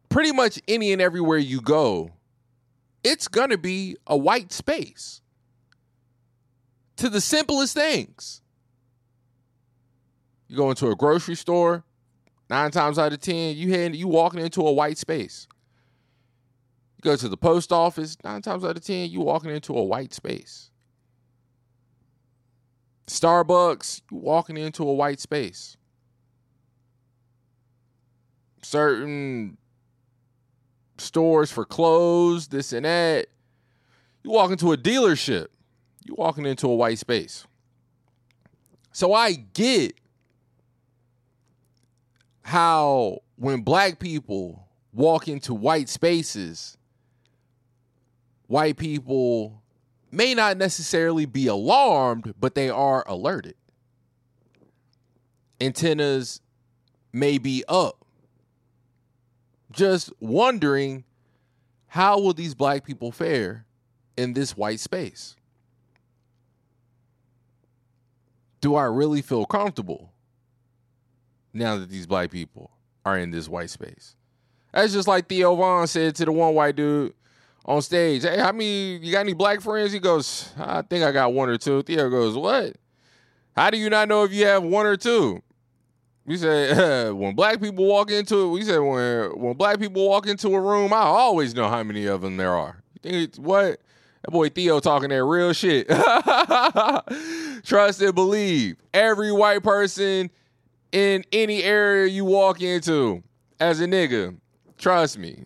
pretty 0.09 0.33
much 0.33 0.61
any 0.66 0.92
and 0.92 1.00
everywhere 1.00 1.38
you 1.38 1.61
go, 1.61 2.11
it's 3.04 3.28
going 3.28 3.50
to 3.50 3.59
be 3.59 3.96
a 4.06 4.16
white 4.16 4.52
space 4.52 5.22
to 6.96 7.09
the 7.09 7.20
simplest 7.20 7.74
things. 7.74 8.42
You 10.48 10.56
go 10.56 10.68
into 10.68 10.88
a 10.88 10.96
grocery 10.96 11.37
store, 11.37 11.85
nine 12.50 12.72
times 12.72 12.98
out 12.98 13.12
of 13.12 13.20
ten, 13.20 13.56
you 13.56 13.70
head 13.70 13.94
you 13.94 14.09
walking 14.09 14.40
into 14.40 14.66
a 14.66 14.72
white 14.72 14.98
space. 14.98 15.46
You 17.01 17.13
go 17.13 17.17
to 17.17 17.29
the 17.31 17.37
post 17.39 17.73
office, 17.73 18.19
nine 18.23 18.43
times 18.43 18.63
out 18.63 18.77
of 18.77 18.85
ten, 18.85 19.09
you 19.09 19.23
walking 19.23 19.51
into 19.51 19.75
a 19.75 19.83
white 19.83 20.13
space. 20.13 20.71
Starbucks, 23.07 24.03
you 24.11 24.19
walking 24.19 24.59
into 24.59 24.87
a 24.87 24.93
white 24.93 25.19
space. 25.19 25.79
Certain 28.63 29.57
stores 30.99 31.51
for 31.51 31.65
clothes, 31.65 32.49
this 32.49 32.75
and 32.75 32.85
that. 32.85 33.29
You 34.23 34.33
walk 34.33 34.51
into 34.51 34.71
a 34.73 34.77
dealership, 34.77 35.47
you 36.05 36.15
walking 36.19 36.45
into 36.45 36.69
a 36.69 36.75
white 36.75 36.99
space. 36.99 37.47
So 38.93 39.15
I 39.15 39.33
get 39.33 39.95
how 42.43 43.21
when 43.37 43.63
black 43.63 44.01
people 44.01 44.69
walk 44.93 45.29
into 45.29 45.55
white 45.55 45.89
spaces, 45.89 46.77
white 48.51 48.77
people 48.77 49.63
may 50.11 50.35
not 50.35 50.57
necessarily 50.57 51.25
be 51.25 51.47
alarmed, 51.47 52.35
but 52.39 52.57
they 52.57 52.69
are 52.69 53.05
alerted. 53.07 53.55
Antennas 55.61 56.41
may 57.13 57.39
be 57.39 57.63
up. 57.69 58.05
Just 59.71 60.13
wondering 60.19 61.05
how 61.87 62.19
will 62.19 62.33
these 62.33 62.57
black 62.57 62.85
people 62.85 63.13
fare 63.13 63.67
in 64.17 64.33
this 64.33 64.57
white 64.57 64.81
space? 64.81 65.37
Do 68.61 68.75
I 68.75 68.85
really 68.85 69.23
feel 69.23 69.47
comfortable 69.47 70.13
now 71.53 71.79
that 71.79 71.89
these 71.89 72.09
black 72.09 72.33
people 72.33 72.73
are 73.05 73.17
in 73.17 73.31
this 73.31 73.49
white 73.49 73.71
space? 73.71 74.17
That's 74.73 74.93
just 74.93 75.07
like 75.07 75.29
Theo 75.29 75.55
Von 75.55 75.87
said 75.87 76.17
to 76.17 76.25
the 76.25 76.33
one 76.33 76.55
white 76.57 76.75
dude 76.75 77.15
on 77.64 77.83
stage. 77.83 78.23
Hey, 78.23 78.38
how 78.38 78.53
many 78.53 78.96
you 78.96 79.12
got 79.12 79.20
any 79.20 79.33
black 79.33 79.61
friends? 79.61 79.92
He 79.92 79.99
goes, 79.99 80.51
I 80.59 80.83
think 80.83 81.05
I 81.05 81.12
got 81.12 81.33
one 81.33 81.49
or 81.49 81.59
two. 81.59 81.83
Theo 81.83 82.09
goes, 82.11 82.37
What? 82.37 82.77
How 83.57 83.70
do 83.70 83.79
you 83.79 83.90
not 83.90 84.09
know 84.09 84.25
if 84.25 84.33
you 84.33 84.46
have 84.46 84.62
one 84.62 84.87
or 84.87 84.96
two? 84.96 85.42
We 86.25 86.37
said 86.37 87.12
when 87.14 87.35
black 87.35 87.61
people 87.61 87.85
walk 87.87 88.11
into 88.11 88.46
it, 88.46 88.49
we 88.51 88.62
said 88.62 88.79
when 88.79 89.31
when 89.38 89.57
black 89.57 89.79
people 89.79 90.09
walk 90.09 90.27
into 90.27 90.55
a 90.55 90.61
room, 90.61 90.92
I 90.92 91.03
always 91.03 91.55
know 91.55 91.68
how 91.68 91.83
many 91.83 92.07
of 92.07 92.20
them 92.20 92.37
there 92.37 92.55
are. 92.55 92.83
You 92.94 93.01
think 93.03 93.29
it's 93.29 93.38
what? 93.38 93.81
That 94.23 94.31
boy 94.31 94.51
Theo 94.51 94.81
talking 94.81 95.09
that 95.09 95.25
real 95.25 95.53
shit. 95.53 95.88
Trust 97.64 98.03
and 98.03 98.14
believe. 98.14 98.77
Every 98.92 99.33
white 99.33 99.62
person 99.62 100.31
in 100.92 101.25
any 101.33 101.62
area 101.62 102.07
you 102.07 102.25
walk 102.25 102.61
into 102.61 103.23
as 103.59 103.81
a 103.81 103.87
nigga, 103.87 104.37
trust 104.79 105.18
me, 105.18 105.44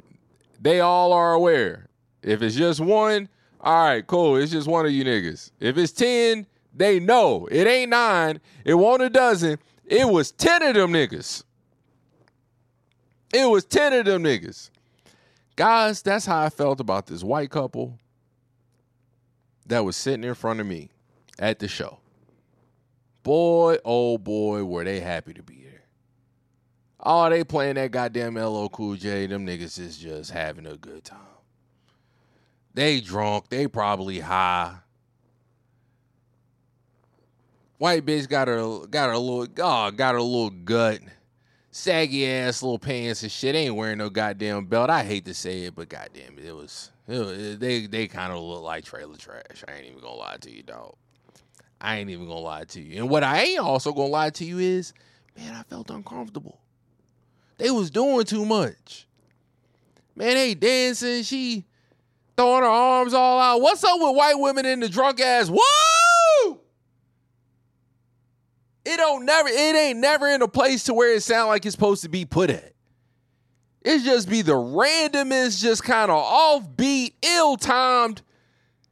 they 0.61 0.81
all 0.81 1.13
are 1.13 1.35
aware. 1.35 1.89
If 2.25 2.43
it's 2.43 2.57
just 2.57 2.81
one, 2.81 3.29
all 3.61 3.85
right, 3.85 4.07
cool. 4.07 4.37
It's 4.37 4.51
just 4.51 4.67
one 4.67 4.87
of 4.87 4.93
you 4.93 5.05
niggas. 5.05 5.51
If 5.61 5.77
it's 5.77 5.93
10, 5.93 6.47
they 6.75 6.99
know. 6.99 7.47
It 7.51 7.67
ain't 7.67 7.91
nine. 7.91 8.41
It 8.65 8.75
won't 8.75 9.03
a 9.03 9.11
dozen. 9.11 9.59
It 9.85 10.09
was 10.09 10.33
10 10.33 10.63
of 10.63 10.75
them 10.75 10.93
niggas. 10.93 11.45
It 13.33 13.49
was 13.49 13.65
10 13.65 13.93
of 13.93 14.05
them 14.07 14.25
niggas. 14.25 14.71
Guys, 15.57 16.03
that's 16.03 16.27
how 16.27 16.43
I 16.43 16.49
felt 16.49 16.81
about 16.81 17.07
this 17.07 17.23
white 17.23 17.51
couple 17.51 17.99
that 19.67 19.85
was 19.85 19.97
sitting 19.97 20.25
in 20.25 20.35
front 20.35 20.61
of 20.61 20.67
me 20.67 20.91
at 21.39 21.59
the 21.59 21.69
show. 21.69 21.99
Boy, 23.23 23.79
oh 23.85 24.19
boy, 24.19 24.65
were 24.65 24.85
they 24.85 25.01
happy 25.01 25.33
to 25.35 25.43
be 25.43 25.63
there. 25.63 25.85
Oh, 27.01 27.29
they 27.31 27.45
playing 27.45 27.77
that 27.77 27.91
goddamn 27.91 28.37
LL 28.37 28.69
Cool 28.69 28.97
J. 28.97 29.27
Them 29.27 29.47
niggas 29.47 29.79
is 29.79 29.99
just 29.99 30.31
having 30.31 30.67
a 30.67 30.77
good 30.77 31.05
time. 31.05 31.34
They 32.75 33.01
drunk. 33.01 33.49
They 33.49 33.69
probably 33.69 34.19
high. 34.19 34.77
White 37.79 38.05
bitch 38.05 38.29
got 38.29 38.49
her 38.49 38.87
got 38.87 39.11
her 39.11 39.17
little 39.19 39.47
oh, 39.59 39.91
got 39.91 40.15
her 40.15 40.21
little 40.21 40.51
gut. 40.51 41.01
Saggy 41.71 42.29
ass 42.31 42.63
little 42.63 42.79
pants 42.79 43.23
and 43.23 43.33
shit. 43.33 43.55
Ain't 43.55 43.75
wearing 43.75 43.99
no 43.99 44.11
goddamn 44.11 44.67
belt. 44.67 44.91
I 44.91 45.03
hate 45.05 45.25
to 45.25 45.35
say 45.35 45.65
it, 45.65 45.75
but 45.75 45.89
goddamn 45.89 46.39
it, 46.39 46.45
it 46.47 46.55
was, 46.55 46.91
it 47.09 47.19
was 47.19 47.59
they 47.59 47.87
they 47.87 48.07
kind 48.07 48.33
of 48.33 48.41
look 48.43 48.63
like 48.63 48.85
trailer 48.85 49.17
trash. 49.17 49.65
I 49.67 49.73
ain't 49.73 49.87
even 49.87 50.01
gonna 50.01 50.15
lie 50.15 50.37
to 50.41 50.51
you, 50.51 50.63
dog. 50.63 50.97
I 51.81 51.97
ain't 51.97 52.11
even 52.11 52.27
gonna 52.27 52.41
lie 52.41 52.65
to 52.65 52.81
you. 52.81 52.99
And 52.99 53.11
what 53.11 53.25
I 53.25 53.43
ain't 53.43 53.61
also 53.61 53.93
gonna 53.93 54.09
lie 54.09 54.31
to 54.31 54.45
you 54.45 54.59
is, 54.59 54.95
man, 55.37 55.55
I 55.55 55.63
felt 55.65 55.91
uncomfortable. 55.91 56.61
They 57.59 57.71
was 57.71 57.91
doing 57.91 58.25
too 58.25 58.45
much. 58.45 59.07
Man, 60.17 60.35
they 60.35 60.55
dancing. 60.55 61.23
She 61.25 61.67
throwing 62.37 62.63
her 62.63 62.69
arms 62.69 63.15
all 63.15 63.41
out. 63.41 63.61
What's 63.61 63.85
up 63.85 64.01
with 64.01 64.17
white 64.17 64.39
women 64.39 64.67
in 64.67 64.81
the 64.81 64.89
drunk 64.89 65.21
ass? 65.21 65.51
Woo! 65.51 66.61
It 68.85 68.97
don't 68.97 69.25
never. 69.25 69.49
It 69.49 69.77
ain't 69.77 69.99
never 69.99 70.29
in 70.29 70.43
a 70.43 70.49
place 70.49 70.85
to 70.85 70.95
where 70.95 71.15
it 71.15 71.23
sound 71.23 71.49
like 71.49 71.65
it's 71.65 71.75
supposed 71.75 72.03
to 72.03 72.09
be 72.09 72.25
put 72.25 72.51
at. 72.51 72.73
It 73.83 74.03
just 74.03 74.29
be 74.29 74.43
the 74.43 74.53
randomest, 74.53 75.61
just 75.61 75.85
kind 75.85 76.11
of 76.11 76.23
offbeat, 76.23 77.13
ill-timed, 77.23 78.23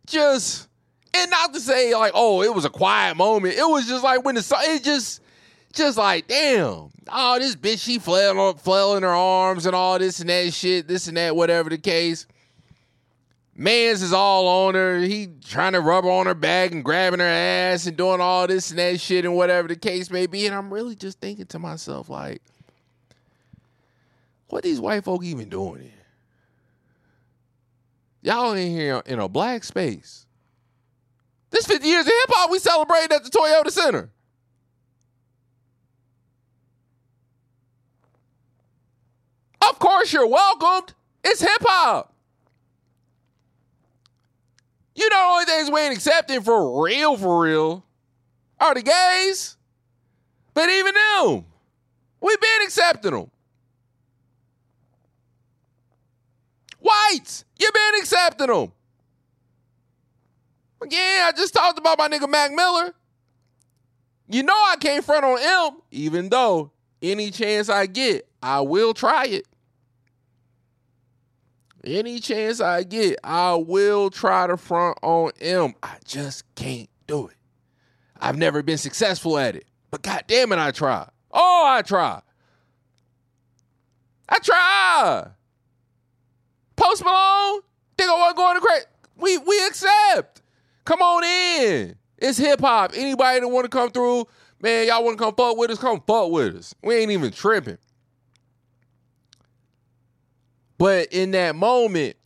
just 0.07 0.69
and 1.15 1.31
not 1.31 1.53
to 1.55 1.61
say 1.61 1.95
like, 1.95 2.13
oh, 2.15 2.43
it 2.43 2.55
was 2.55 2.65
a 2.65 2.71
quiet 2.71 3.17
moment. 3.17 3.55
It 3.55 3.69
was 3.69 3.87
just 3.87 4.05
like 4.05 4.25
when 4.25 4.35
the 4.35 4.43
song, 4.43 4.61
it 4.65 4.83
just, 4.83 5.21
just 5.73 5.99
like, 5.99 6.27
damn, 6.27 6.91
oh, 7.11 7.39
this 7.39 7.57
bitch, 7.57 7.83
she 7.83 7.99
flailing, 7.99 8.57
flail 8.57 8.97
in 8.97 9.03
her 9.03 9.09
arms 9.09 9.67
and 9.67 9.75
all 9.75 9.99
this 9.99 10.21
and 10.21 10.31
that 10.31 10.53
shit, 10.53 10.89
this 10.89 11.09
and 11.09 11.17
that, 11.17 11.37
whatever 11.37 11.71
the 11.71 11.79
case. 11.79 12.27
Mans 13.55 14.03
is 14.03 14.13
all 14.13 14.67
on 14.67 14.75
her. 14.75 14.99
He 15.01 15.29
trying 15.45 15.73
to 15.73 15.81
rub 15.81 16.05
on 16.05 16.27
her 16.27 16.35
back 16.35 16.73
and 16.73 16.83
grabbing 16.83 17.21
her 17.21 17.27
ass 17.27 17.87
and 17.87 17.97
doing 17.97 18.21
all 18.21 18.47
this 18.47 18.71
and 18.71 18.79
that 18.79 18.99
shit 18.99 19.25
and 19.25 19.37
whatever 19.37 19.69
the 19.69 19.77
case 19.77 20.11
may 20.11 20.27
be. 20.27 20.47
And 20.47 20.55
I'm 20.55 20.73
really 20.73 20.95
just 20.95 21.21
thinking 21.21 21.47
to 21.47 21.59
myself, 21.59 22.09
like, 22.09 22.41
what 24.49 24.65
these 24.65 24.81
white 24.81 25.05
folk 25.05 25.25
even 25.25 25.49
doing 25.49 25.83
here? 25.83 25.91
Y'all 28.23 28.53
in 28.53 28.71
here 28.71 29.03
in 29.05 29.19
a 29.19 29.29
black 29.29 29.65
space. 29.65 30.27
This 31.51 31.67
50 31.67 31.87
years 31.87 32.07
of 32.07 32.13
hip 32.13 32.31
hop 32.31 32.51
we 32.51 32.59
celebrated 32.59 33.13
at 33.13 33.25
the 33.25 33.31
Toyota 33.31 33.71
Center. 33.71 34.11
Of 39.69 39.79
course, 39.79 40.13
you're 40.13 40.27
welcomed. 40.27 40.95
It's 41.23 41.41
hip 41.41 41.51
hop. 41.61 42.12
You 44.95 45.09
know, 45.09 45.17
the 45.17 45.33
only 45.33 45.45
things 45.45 45.71
we 45.71 45.81
ain't 45.81 45.95
accepting 45.95 46.43
for 46.43 46.83
real, 46.83 47.17
for 47.17 47.43
real, 47.43 47.85
are 48.61 48.75
the 48.75 48.83
gays. 48.83 49.57
But 50.55 50.69
even 50.69 50.93
them, 50.95 51.47
we 52.21 52.37
been 52.37 52.63
accepting 52.65 53.13
them. 53.13 53.31
Whites, 56.79 57.45
you 57.59 57.71
been 57.73 58.01
accepting 58.01 58.49
them. 58.49 58.73
Again, 60.83 61.25
I 61.27 61.33
just 61.33 61.55
talked 61.55 61.79
about 61.79 61.97
my 61.97 62.09
nigga 62.09 62.29
Mac 62.29 62.53
Miller. 62.53 62.93
You 64.29 64.43
know 64.43 64.55
I 64.55 64.77
can't 64.77 65.05
front 65.05 65.25
on 65.25 65.39
him, 65.39 65.81
even 65.91 66.29
though 66.29 66.73
any 67.01 67.31
chance 67.31 67.69
I 67.69 67.87
get, 67.87 68.29
I 68.43 68.61
will 68.61 68.95
try 68.95 69.27
it. 69.27 69.47
Any 71.85 72.21
chance 72.21 72.61
I 72.61 72.85
get, 72.85 73.19
I 73.25 73.55
will 73.55 74.11
try 74.11 74.47
to 74.47 74.57
front 74.57 74.99
on 75.03 75.33
him. 75.39 75.75
I 75.83 75.97
just 76.05 76.45
can't 76.55 76.89
do 77.07 77.29
it. 77.29 77.37
I've 78.21 78.39
never 78.39 78.63
been 78.63 78.79
successful 78.79 79.37
at 79.39 79.57
it. 79.57 79.67
But 79.91 80.03
god 80.03 80.25
damn 80.27 80.53
it, 80.53 80.59
I 80.59 80.71
try. 80.71 81.09
Oh, 81.33 81.65
I 81.67 81.83
try. 81.83 82.21
I 84.29 84.39
try. 84.39 85.27
Post 86.77 87.05
Malone, 87.05 87.61
think 87.99 88.11
I 88.11 88.15
want 88.15 88.37
going 88.37 88.55
to 88.55 88.61
crazy. 88.61 88.87
We 89.17 89.39
we 89.39 89.67
accept. 89.67 90.43
Come 90.85 91.03
on 91.03 91.25
in. 91.25 91.97
It's 92.19 92.39
hip 92.39 92.61
hop. 92.61 92.93
Anybody 92.95 93.41
that 93.41 93.49
want 93.49 93.65
to 93.65 93.69
come 93.69 93.91
through, 93.91 94.27
Man, 94.63 94.87
y'all 94.87 95.03
want 95.05 95.19
to 95.19 95.25
come 95.25 95.35
fuck 95.35 95.57
with 95.57 95.73
us? 95.73 95.79
Come 95.79 96.01
fuck 96.07 96.31
with 96.31 96.55
us. 96.55 96.73
We 96.85 96.95
ain't 96.95 97.11
even 97.11 97.33
tripping. 97.33 97.79
But 100.83 101.13
in 101.13 101.31
that 101.31 101.55
moment, 101.55 102.17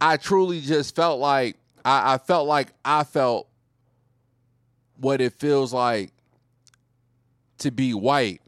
I 0.00 0.16
truly 0.16 0.60
just 0.60 0.96
felt 0.96 1.20
like 1.20 1.56
I, 1.84 2.14
I 2.14 2.18
felt 2.18 2.48
like 2.48 2.72
I 2.84 3.04
felt 3.04 3.46
what 4.96 5.20
it 5.20 5.34
feels 5.34 5.72
like 5.72 6.10
to 7.58 7.70
be 7.70 7.94
white 7.94 8.40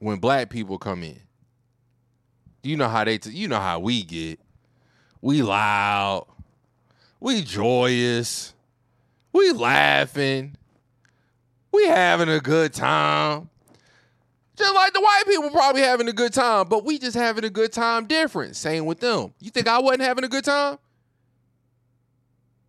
when 0.00 0.18
black 0.18 0.50
people 0.50 0.76
come 0.76 1.02
in. 1.02 1.18
You 2.62 2.76
know 2.76 2.90
how 2.90 3.02
they, 3.04 3.16
t- 3.16 3.30
you 3.30 3.48
know 3.48 3.60
how 3.60 3.78
we 3.78 4.02
get. 4.02 4.38
We 5.22 5.40
loud, 5.40 6.26
we 7.18 7.40
joyous, 7.40 8.52
we 9.32 9.52
laughing, 9.52 10.54
we 11.72 11.86
having 11.86 12.28
a 12.28 12.40
good 12.40 12.74
time. 12.74 13.49
Just 14.60 14.74
like 14.74 14.92
the 14.92 15.00
white 15.00 15.22
people 15.26 15.48
probably 15.48 15.80
having 15.80 16.06
a 16.06 16.12
good 16.12 16.34
time, 16.34 16.68
but 16.68 16.84
we 16.84 16.98
just 16.98 17.16
having 17.16 17.44
a 17.44 17.50
good 17.50 17.72
time 17.72 18.06
different. 18.06 18.56
Same 18.56 18.84
with 18.84 19.00
them. 19.00 19.32
You 19.40 19.50
think 19.50 19.66
I 19.66 19.78
wasn't 19.78 20.02
having 20.02 20.22
a 20.22 20.28
good 20.28 20.44
time? 20.44 20.76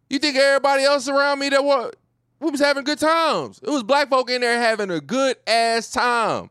You 0.09 0.17
think 0.17 0.37
everybody 0.37 0.83
else 0.83 1.09
around 1.09 1.39
me 1.39 1.49
that 1.49 1.61
what 1.61 1.97
we 2.39 2.49
was 2.49 2.61
having 2.61 2.85
good 2.85 2.97
times? 2.97 3.59
It 3.61 3.69
was 3.69 3.83
black 3.83 4.09
folk 4.09 4.29
in 4.29 4.39
there 4.39 4.57
having 4.57 4.89
a 4.89 5.01
good 5.01 5.35
ass 5.45 5.91
time. 5.91 6.49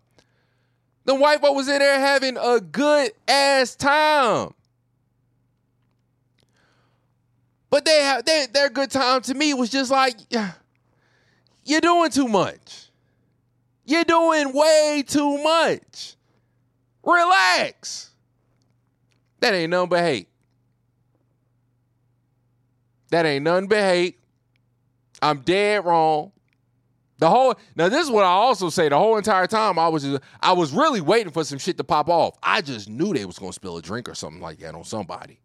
The 1.06 1.14
white 1.14 1.40
folk 1.40 1.56
was 1.56 1.68
in 1.68 1.78
there 1.78 1.98
having 1.98 2.36
a 2.36 2.60
good 2.60 3.12
ass 3.26 3.74
time. 3.76 4.52
But 7.70 7.86
they 7.86 8.02
have 8.02 8.26
they, 8.26 8.46
their 8.52 8.68
good 8.68 8.90
time 8.90 9.22
to 9.22 9.32
me 9.32 9.54
was 9.54 9.70
just 9.70 9.90
like, 9.90 10.16
you're 11.64 11.80
doing 11.80 12.10
too 12.10 12.28
much. 12.28 12.79
You're 13.90 14.04
doing 14.04 14.52
way 14.52 15.02
too 15.04 15.42
much. 15.42 16.14
Relax. 17.02 18.10
That 19.40 19.52
ain't 19.52 19.70
nothing 19.70 19.88
but 19.88 20.00
hate. 20.00 20.28
That 23.10 23.26
ain't 23.26 23.42
nothing 23.42 23.66
but 23.66 23.80
hate. 23.80 24.20
I'm 25.20 25.40
dead 25.40 25.84
wrong. 25.84 26.30
The 27.18 27.28
whole 27.28 27.56
now 27.74 27.88
this 27.88 28.04
is 28.04 28.12
what 28.12 28.22
I 28.22 28.28
also 28.28 28.70
say 28.70 28.88
the 28.88 28.96
whole 28.96 29.16
entire 29.16 29.48
time 29.48 29.76
I 29.76 29.88
was 29.88 30.04
just, 30.04 30.22
I 30.40 30.52
was 30.52 30.72
really 30.72 31.00
waiting 31.00 31.32
for 31.32 31.42
some 31.42 31.58
shit 31.58 31.76
to 31.78 31.84
pop 31.84 32.08
off. 32.08 32.38
I 32.44 32.60
just 32.60 32.88
knew 32.88 33.12
they 33.12 33.24
was 33.24 33.40
gonna 33.40 33.52
spill 33.52 33.76
a 33.76 33.82
drink 33.82 34.08
or 34.08 34.14
something 34.14 34.40
like 34.40 34.60
that 34.60 34.76
on 34.76 34.84
somebody. 34.84 35.40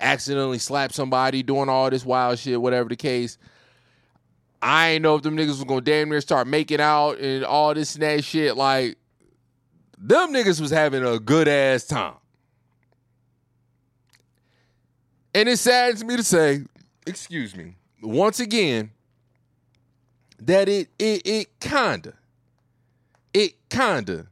Accidentally 0.00 0.58
slap 0.58 0.92
somebody 0.92 1.44
doing 1.44 1.68
all 1.68 1.88
this 1.90 2.04
wild 2.04 2.40
shit, 2.40 2.60
whatever 2.60 2.88
the 2.88 2.96
case. 2.96 3.38
I 4.62 4.90
ain't 4.90 5.02
know 5.02 5.16
if 5.16 5.22
them 5.22 5.36
niggas 5.36 5.48
was 5.48 5.64
gonna 5.64 5.80
damn 5.80 6.08
near 6.08 6.20
start 6.20 6.46
making 6.46 6.80
out 6.80 7.18
and 7.18 7.44
all 7.44 7.74
this 7.74 7.94
and 7.94 8.02
that 8.02 8.22
shit. 8.22 8.56
Like 8.56 8.96
them 9.98 10.32
niggas 10.32 10.60
was 10.60 10.70
having 10.70 11.04
a 11.04 11.18
good 11.18 11.48
ass 11.48 11.84
time. 11.84 12.14
And 15.34 15.48
it 15.48 15.58
saddens 15.58 16.04
me 16.04 16.16
to 16.16 16.22
say, 16.22 16.62
excuse 17.06 17.56
me, 17.56 17.74
once 18.02 18.38
again, 18.38 18.92
that 20.38 20.68
it 20.68 20.88
it 20.98 21.22
it 21.26 21.60
kinda, 21.60 22.14
it 23.34 23.54
kinda 23.68 24.28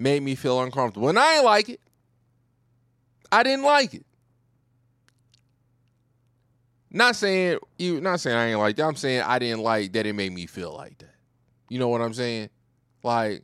made 0.00 0.22
me 0.22 0.34
feel 0.34 0.60
uncomfortable. 0.60 1.08
And 1.08 1.18
I 1.18 1.36
ain't 1.36 1.44
like 1.44 1.68
it. 1.68 1.80
I 3.30 3.44
didn't 3.44 3.64
like 3.64 3.94
it. 3.94 4.04
Not 6.90 7.16
saying 7.16 7.58
you 7.78 8.00
not 8.00 8.20
saying 8.20 8.36
I 8.36 8.46
ain't 8.48 8.58
like 8.58 8.76
that. 8.76 8.84
I'm 8.84 8.96
saying 8.96 9.22
I 9.22 9.38
didn't 9.38 9.62
like 9.62 9.92
that 9.92 10.06
it 10.06 10.12
made 10.12 10.32
me 10.32 10.46
feel 10.46 10.74
like 10.74 10.98
that. 10.98 11.14
You 11.68 11.78
know 11.78 11.88
what 11.88 12.00
I'm 12.00 12.14
saying? 12.14 12.50
Like, 13.02 13.42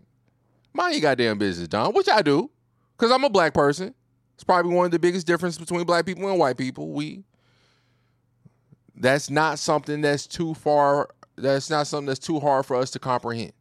mind 0.72 0.94
your 0.94 1.02
goddamn 1.02 1.38
business, 1.38 1.68
Don, 1.68 1.94
which 1.94 2.08
I 2.08 2.22
do. 2.22 2.50
Cause 2.98 3.12
I'm 3.12 3.24
a 3.24 3.30
black 3.30 3.52
person. 3.54 3.94
It's 4.34 4.44
probably 4.44 4.74
one 4.74 4.86
of 4.86 4.90
the 4.90 4.98
biggest 4.98 5.26
differences 5.26 5.58
between 5.58 5.84
black 5.84 6.06
people 6.06 6.28
and 6.28 6.38
white 6.38 6.56
people. 6.56 6.90
We 6.92 7.24
that's 8.94 9.30
not 9.30 9.58
something 9.58 10.00
that's 10.00 10.26
too 10.26 10.54
far 10.54 11.10
that's 11.36 11.68
not 11.70 11.86
something 11.86 12.06
that's 12.06 12.18
too 12.18 12.40
hard 12.40 12.66
for 12.66 12.76
us 12.76 12.90
to 12.92 12.98
comprehend. 12.98 13.52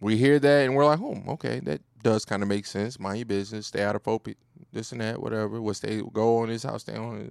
We 0.00 0.16
hear 0.16 0.38
that 0.38 0.64
and 0.64 0.74
we're 0.76 0.84
like, 0.84 1.00
oh, 1.00 1.22
okay, 1.28 1.60
that 1.60 1.80
does 2.02 2.24
kind 2.24 2.42
of 2.42 2.48
make 2.48 2.66
sense. 2.66 3.00
Mind 3.00 3.18
your 3.18 3.26
business, 3.26 3.66
stay 3.66 3.82
out 3.82 3.96
of 3.96 4.02
focus, 4.02 4.34
this 4.72 4.92
and 4.92 5.00
that, 5.00 5.20
whatever. 5.20 5.60
What 5.60 5.76
stay 5.76 6.00
go 6.12 6.38
on 6.38 6.48
this 6.48 6.62
house, 6.62 6.82
stay 6.82 6.96
on. 6.96 7.30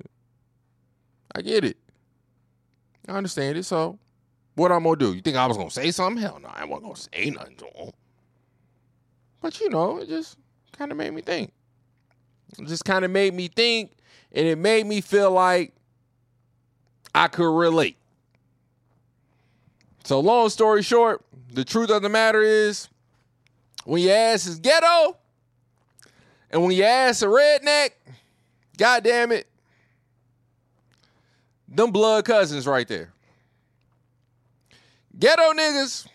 I 1.33 1.41
get 1.41 1.63
it. 1.63 1.77
I 3.07 3.13
understand 3.13 3.57
it. 3.57 3.63
So 3.63 3.97
what 4.55 4.71
I'm 4.71 4.83
gonna 4.83 4.95
do? 4.95 5.13
You 5.13 5.21
think 5.21 5.37
I 5.37 5.45
was 5.45 5.57
gonna 5.57 5.69
say 5.69 5.91
something? 5.91 6.21
Hell 6.21 6.39
no, 6.41 6.49
I 6.53 6.65
wasn't 6.65 6.83
gonna 6.83 6.95
say 6.95 7.29
nothing 7.29 7.55
to 7.57 7.65
him. 7.65 7.91
But 9.41 9.59
you 9.59 9.69
know, 9.69 9.99
it 9.99 10.07
just 10.07 10.37
kind 10.71 10.91
of 10.91 10.97
made 10.97 11.13
me 11.13 11.21
think. 11.21 11.51
It 12.57 12.67
just 12.67 12.85
kind 12.85 13.05
of 13.05 13.11
made 13.11 13.33
me 13.33 13.47
think, 13.47 13.91
and 14.31 14.47
it 14.47 14.57
made 14.57 14.85
me 14.85 15.01
feel 15.01 15.31
like 15.31 15.73
I 17.13 17.27
could 17.27 17.55
relate. 17.55 17.97
So, 20.03 20.19
long 20.19 20.49
story 20.49 20.83
short, 20.83 21.25
the 21.51 21.65
truth 21.65 21.89
of 21.89 22.01
the 22.01 22.09
matter 22.09 22.41
is 22.41 22.89
when 23.85 24.01
your 24.01 24.15
ass 24.15 24.45
is 24.45 24.59
ghetto 24.59 25.17
and 26.51 26.61
when 26.61 26.71
your 26.71 26.87
ass 26.87 27.21
a 27.21 27.27
redneck, 27.27 27.91
god 28.77 29.03
damn 29.03 29.31
it, 29.31 29.47
them 31.67 31.91
blood 31.91 32.25
cousins 32.25 32.67
right 32.67 32.87
there. 32.87 33.11
Ghetto 35.17 35.53
niggas, 35.53 36.07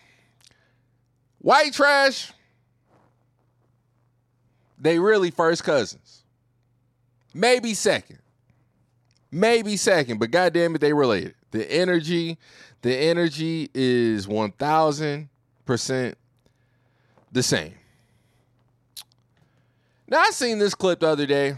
white 1.39 1.73
trash, 1.73 2.31
they 4.79 4.99
really 4.99 5.31
first 5.31 5.63
cousins. 5.63 6.23
Maybe 7.33 7.73
second. 7.73 8.19
Maybe 9.31 9.77
second, 9.77 10.19
but 10.19 10.31
goddamn 10.31 10.75
it, 10.75 10.81
they 10.81 10.91
related. 10.91 11.35
The 11.51 11.71
energy, 11.71 12.37
the 12.81 12.95
energy 12.95 13.69
is 13.73 14.27
1000% 14.27 16.15
the 17.31 17.43
same. 17.43 17.73
Now, 20.07 20.19
I 20.19 20.31
seen 20.31 20.59
this 20.59 20.75
clip 20.75 20.99
the 20.99 21.07
other 21.07 21.25
day 21.25 21.57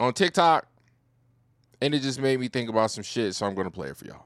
on 0.00 0.14
TikTok, 0.14 0.66
and 1.82 1.96
it 1.96 2.00
just 2.00 2.20
made 2.20 2.38
me 2.38 2.46
think 2.46 2.70
about 2.70 2.92
some 2.92 3.02
shit, 3.02 3.34
so 3.34 3.44
I'm 3.44 3.56
going 3.56 3.66
to 3.66 3.70
play 3.70 3.88
it 3.88 3.96
for 3.96 4.04
y'all. 4.04 4.24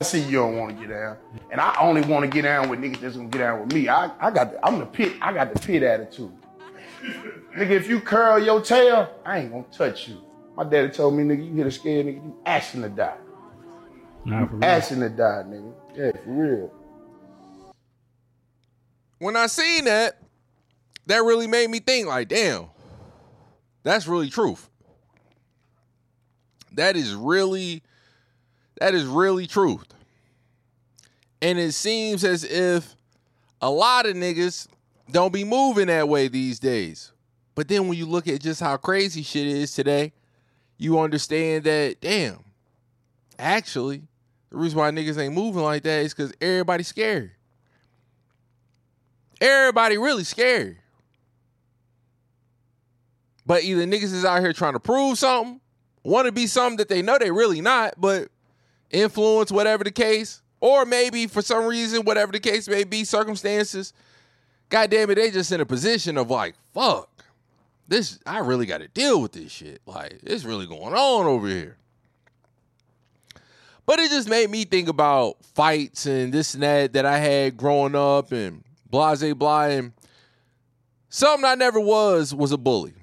I 0.00 0.04
see 0.04 0.20
you 0.22 0.38
don't 0.38 0.56
want 0.56 0.76
to 0.76 0.80
get 0.80 0.90
down, 0.90 1.16
and 1.50 1.60
I 1.60 1.76
only 1.80 2.02
want 2.02 2.24
to 2.24 2.28
get 2.28 2.42
down 2.42 2.68
with 2.68 2.80
niggas 2.80 3.00
that's 3.00 3.16
gonna 3.16 3.28
get 3.28 3.38
down 3.38 3.60
with 3.60 3.72
me. 3.72 3.88
I, 3.88 4.10
I 4.20 4.30
got, 4.30 4.52
the, 4.52 4.66
I'm 4.66 4.78
the 4.78 4.86
pit. 4.86 5.14
I 5.20 5.32
got 5.32 5.54
the 5.54 5.60
pit 5.60 5.82
attitude. 5.82 6.32
nigga, 7.56 7.70
if 7.70 7.88
you 7.88 8.00
curl 8.00 8.40
your 8.40 8.60
tail, 8.60 9.12
I 9.24 9.40
ain't 9.40 9.52
gonna 9.52 9.64
touch 9.70 10.08
you. 10.08 10.20
My 10.56 10.64
daddy 10.64 10.88
told 10.88 11.14
me, 11.14 11.22
nigga, 11.22 11.46
you 11.46 11.54
hit 11.54 11.66
a 11.66 11.70
scared 11.70 12.06
nigga, 12.06 12.16
you 12.16 12.36
asking 12.46 12.82
to 12.82 12.88
die. 12.88 13.16
Nah, 14.24 14.46
for 14.46 14.56
real. 14.56 14.64
Asking 14.64 15.00
to 15.00 15.08
die, 15.08 15.42
nigga. 15.46 15.72
Yeah, 15.96 16.12
for 16.24 16.30
real. 16.30 16.72
when 19.18 19.36
I 19.36 19.46
seen 19.46 19.84
that, 19.84 20.18
that 21.06 21.22
really 21.22 21.46
made 21.46 21.70
me 21.70 21.78
think 21.78 22.08
like, 22.08 22.28
damn, 22.28 22.66
that's 23.84 24.08
really 24.08 24.30
truth. 24.30 24.68
That 26.74 26.96
is 26.96 27.14
really, 27.14 27.82
that 28.80 28.94
is 28.94 29.04
really 29.04 29.46
truth. 29.46 29.86
And 31.40 31.58
it 31.58 31.72
seems 31.72 32.24
as 32.24 32.44
if 32.44 32.94
a 33.60 33.70
lot 33.70 34.06
of 34.06 34.14
niggas 34.14 34.68
don't 35.10 35.32
be 35.32 35.44
moving 35.44 35.88
that 35.88 36.08
way 36.08 36.28
these 36.28 36.58
days. 36.58 37.12
But 37.54 37.68
then 37.68 37.88
when 37.88 37.98
you 37.98 38.06
look 38.06 38.28
at 38.28 38.40
just 38.40 38.60
how 38.60 38.76
crazy 38.76 39.22
shit 39.22 39.46
is 39.46 39.74
today, 39.74 40.12
you 40.78 40.98
understand 40.98 41.64
that, 41.64 42.00
damn, 42.00 42.44
actually, 43.38 44.02
the 44.50 44.56
reason 44.56 44.78
why 44.78 44.90
niggas 44.90 45.18
ain't 45.18 45.34
moving 45.34 45.62
like 45.62 45.82
that 45.82 46.04
is 46.04 46.14
because 46.14 46.32
everybody's 46.40 46.88
scared. 46.88 47.32
Everybody 49.40 49.98
really 49.98 50.24
scared. 50.24 50.78
But 53.44 53.64
either 53.64 53.84
niggas 53.84 54.12
is 54.14 54.24
out 54.24 54.40
here 54.40 54.52
trying 54.52 54.74
to 54.74 54.80
prove 54.80 55.18
something, 55.18 55.60
want 56.04 56.26
to 56.26 56.32
be 56.32 56.46
something 56.46 56.76
that 56.78 56.88
they 56.88 57.02
know 57.02 57.18
they 57.18 57.30
really 57.30 57.60
not, 57.60 57.94
but 57.98 58.28
influence, 58.90 59.50
whatever 59.50 59.84
the 59.84 59.90
case, 59.90 60.42
or 60.60 60.84
maybe 60.84 61.26
for 61.26 61.42
some 61.42 61.66
reason, 61.66 62.04
whatever 62.04 62.32
the 62.32 62.40
case 62.40 62.68
may 62.68 62.84
be, 62.84 63.04
circumstances, 63.04 63.92
God 64.68 64.90
damn 64.90 65.10
it, 65.10 65.16
they 65.16 65.30
just 65.30 65.52
in 65.52 65.60
a 65.60 65.66
position 65.66 66.16
of 66.16 66.30
like, 66.30 66.54
fuck, 66.72 67.08
this, 67.88 68.18
I 68.24 68.38
really 68.38 68.66
got 68.66 68.78
to 68.78 68.88
deal 68.88 69.20
with 69.20 69.32
this 69.32 69.52
shit. 69.52 69.82
Like, 69.86 70.20
it's 70.22 70.44
really 70.44 70.66
going 70.66 70.94
on 70.94 71.26
over 71.26 71.46
here. 71.46 71.76
But 73.84 73.98
it 73.98 74.10
just 74.10 74.28
made 74.28 74.48
me 74.48 74.64
think 74.64 74.88
about 74.88 75.44
fights 75.44 76.06
and 76.06 76.32
this 76.32 76.54
and 76.54 76.62
that 76.62 76.92
that 76.92 77.04
I 77.04 77.18
had 77.18 77.56
growing 77.56 77.94
up 77.94 78.32
and 78.32 78.62
blase 78.88 79.34
blah. 79.34 79.64
And 79.64 79.92
something 81.08 81.44
I 81.44 81.56
never 81.56 81.80
was 81.80 82.34
was 82.34 82.52
a 82.52 82.56
bully. 82.56 82.94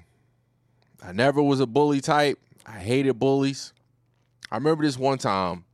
I 1.02 1.12
never 1.12 1.42
was 1.42 1.60
a 1.60 1.66
bully 1.66 2.00
type. 2.00 2.38
I 2.70 2.78
hated 2.78 3.18
bullies. 3.18 3.72
I 4.50 4.56
remember 4.56 4.84
this 4.84 4.98
one 4.98 5.18
time 5.18 5.64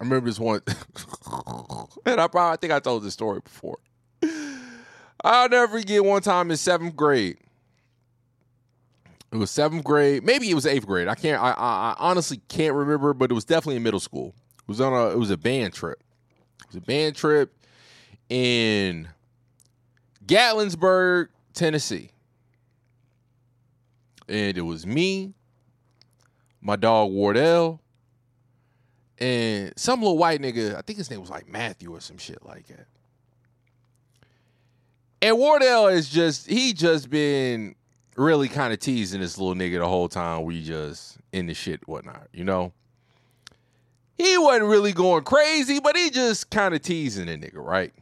I 0.00 0.04
remember 0.04 0.30
this 0.30 0.40
one, 0.40 0.62
and 2.06 2.20
I 2.20 2.26
probably 2.26 2.54
I 2.54 2.56
think 2.56 2.72
I 2.72 2.80
told 2.80 3.02
this 3.02 3.12
story 3.12 3.40
before. 3.40 3.78
I'll 5.22 5.50
never 5.50 5.78
forget 5.78 6.02
one 6.02 6.22
time 6.22 6.50
in 6.50 6.56
seventh 6.56 6.96
grade. 6.96 7.36
It 9.30 9.36
was 9.36 9.50
seventh 9.50 9.84
grade, 9.84 10.24
maybe 10.24 10.50
it 10.50 10.54
was 10.54 10.64
eighth 10.64 10.86
grade. 10.86 11.06
I 11.06 11.14
can't. 11.14 11.40
I, 11.40 11.50
I, 11.50 11.52
I 11.52 11.96
honestly 11.98 12.40
can't 12.48 12.74
remember, 12.74 13.12
but 13.12 13.30
it 13.30 13.34
was 13.34 13.44
definitely 13.44 13.76
in 13.76 13.82
middle 13.82 14.00
school. 14.00 14.34
It 14.60 14.68
was 14.68 14.80
on 14.80 14.94
a. 14.94 15.10
It 15.10 15.18
was 15.18 15.30
a 15.30 15.36
band 15.36 15.74
trip. 15.74 16.02
It 16.60 16.66
was 16.68 16.76
a 16.76 16.80
band 16.80 17.14
trip 17.14 17.54
in 18.30 19.06
Gatlinburg, 20.24 21.28
Tennessee, 21.52 22.10
and 24.30 24.56
it 24.56 24.62
was 24.62 24.86
me, 24.86 25.34
my 26.60 26.76
dog 26.76 27.10
Wardell, 27.10 27.80
and 29.18 29.72
some 29.76 30.00
little 30.00 30.18
white 30.18 30.40
nigga. 30.40 30.76
I 30.76 30.82
think 30.82 30.98
his 30.98 31.10
name 31.10 31.20
was 31.20 31.30
like 31.30 31.48
Matthew 31.48 31.94
or 31.94 32.00
some 32.00 32.18
shit 32.18 32.44
like 32.44 32.66
that. 32.68 32.86
And 35.22 35.36
Wardell 35.36 35.88
is 35.88 36.08
just 36.08 36.48
he 36.48 36.72
just 36.72 37.10
been 37.10 37.74
really 38.16 38.48
kind 38.48 38.72
of 38.72 38.78
teasing 38.78 39.20
this 39.20 39.38
little 39.38 39.54
nigga 39.54 39.78
the 39.78 39.88
whole 39.88 40.08
time 40.08 40.44
we 40.44 40.62
just 40.62 41.18
in 41.32 41.46
the 41.46 41.54
shit 41.54 41.86
whatnot, 41.86 42.28
you 42.32 42.44
know. 42.44 42.72
He 44.16 44.36
wasn't 44.36 44.66
really 44.66 44.92
going 44.92 45.24
crazy, 45.24 45.80
but 45.80 45.96
he 45.96 46.10
just 46.10 46.50
kind 46.50 46.74
of 46.74 46.82
teasing 46.82 47.26
the 47.26 47.36
nigga, 47.36 47.56
right? 47.56 47.92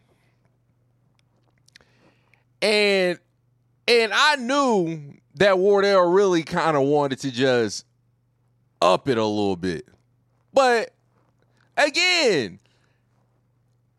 And 2.62 3.18
and 3.86 4.12
I 4.12 4.36
knew 4.36 5.14
that 5.36 5.58
Wardell 5.58 6.10
really 6.10 6.42
kind 6.42 6.76
of 6.76 6.82
wanted 6.82 7.20
to 7.20 7.30
just 7.30 7.84
up 8.80 9.08
it 9.08 9.18
a 9.18 9.24
little 9.24 9.56
bit. 9.56 9.86
But 10.52 10.90
again, 11.76 12.58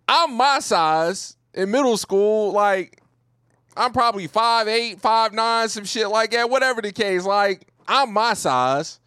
I'm 0.08 0.34
my 0.34 0.60
size 0.60 1.38
in 1.54 1.72
middle 1.72 1.98
school, 1.98 2.52
like 2.52 3.02
I'm 3.78 3.94
probably 3.94 4.28
five 4.28 4.68
eight, 4.68 5.00
five 5.00 5.34
nine, 5.34 5.70
some 5.70 5.86
shit 5.86 6.10
like 6.10 6.32
that. 6.32 6.50
Whatever 6.50 6.82
the 6.82 6.92
case, 6.92 7.26
like 7.26 7.68
I'm 7.88 8.14
my 8.14 8.34
size. 8.34 9.00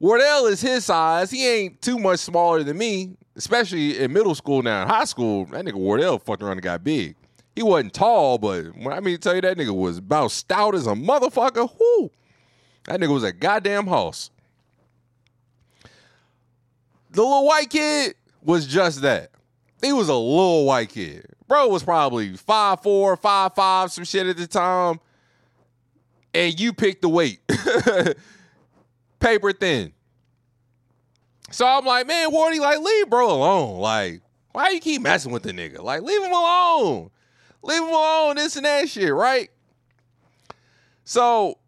Wardell 0.00 0.46
is 0.46 0.60
his 0.60 0.84
size. 0.84 1.30
He 1.30 1.46
ain't 1.46 1.82
too 1.82 1.98
much 1.98 2.20
smaller 2.20 2.62
than 2.62 2.78
me, 2.78 3.16
especially 3.34 3.98
in 3.98 4.12
middle 4.12 4.34
school 4.34 4.62
now. 4.62 4.82
In 4.82 4.88
high 4.88 5.04
school, 5.04 5.46
that 5.46 5.64
nigga 5.64 5.74
Wardell 5.74 6.18
fucked 6.18 6.42
around 6.42 6.52
and 6.52 6.62
got 6.62 6.84
big. 6.84 7.16
He 7.56 7.64
wasn't 7.64 7.92
tall, 7.92 8.38
but 8.38 8.66
when 8.76 8.92
I 8.92 9.00
mean 9.00 9.16
to 9.16 9.20
tell 9.20 9.34
you 9.34 9.40
that 9.40 9.56
nigga 9.56 9.74
was 9.74 9.98
about 9.98 10.30
stout 10.30 10.76
as 10.76 10.86
a 10.86 10.92
motherfucker. 10.92 11.68
Whoo. 11.78 12.10
That 12.84 13.00
nigga 13.00 13.12
was 13.12 13.24
a 13.24 13.32
goddamn 13.32 13.88
hoss. 13.88 14.30
The 17.18 17.24
little 17.24 17.46
white 17.46 17.68
kid 17.68 18.14
was 18.44 18.64
just 18.64 19.02
that. 19.02 19.32
He 19.82 19.92
was 19.92 20.08
a 20.08 20.14
little 20.14 20.66
white 20.66 20.90
kid. 20.90 21.26
Bro 21.48 21.66
was 21.66 21.82
probably 21.82 22.36
five 22.36 22.80
four, 22.80 23.16
five 23.16 23.56
five, 23.56 23.90
some 23.90 24.04
shit 24.04 24.28
at 24.28 24.36
the 24.36 24.46
time. 24.46 25.00
And 26.32 26.60
you 26.60 26.72
picked 26.72 27.02
the 27.02 27.08
weight. 27.08 27.40
Paper 29.18 29.52
thin. 29.52 29.92
So 31.50 31.66
I'm 31.66 31.84
like, 31.84 32.06
man, 32.06 32.30
Wardy, 32.30 32.60
like, 32.60 32.78
leave 32.78 33.10
bro 33.10 33.28
alone. 33.28 33.80
Like, 33.80 34.22
why 34.52 34.70
you 34.70 34.78
keep 34.78 35.02
messing 35.02 35.32
with 35.32 35.42
the 35.42 35.50
nigga? 35.50 35.82
Like, 35.82 36.02
leave 36.02 36.22
him 36.22 36.30
alone. 36.30 37.10
Leave 37.64 37.82
him 37.82 37.88
alone, 37.88 38.36
this 38.36 38.54
and 38.54 38.64
that 38.64 38.88
shit, 38.88 39.12
right? 39.12 39.50
So 41.02 41.58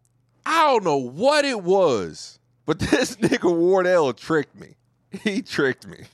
I 0.45 0.67
don't 0.67 0.85
know 0.85 0.95
what 0.95 1.43
it 1.43 1.61
was, 1.61 2.39
but 2.65 2.79
this 2.79 3.17
nigga 3.17 3.53
Wardell 3.53 4.13
tricked 4.13 4.57
me. 4.57 4.77
He 5.23 5.41
tricked 5.41 5.87
me. 5.87 6.05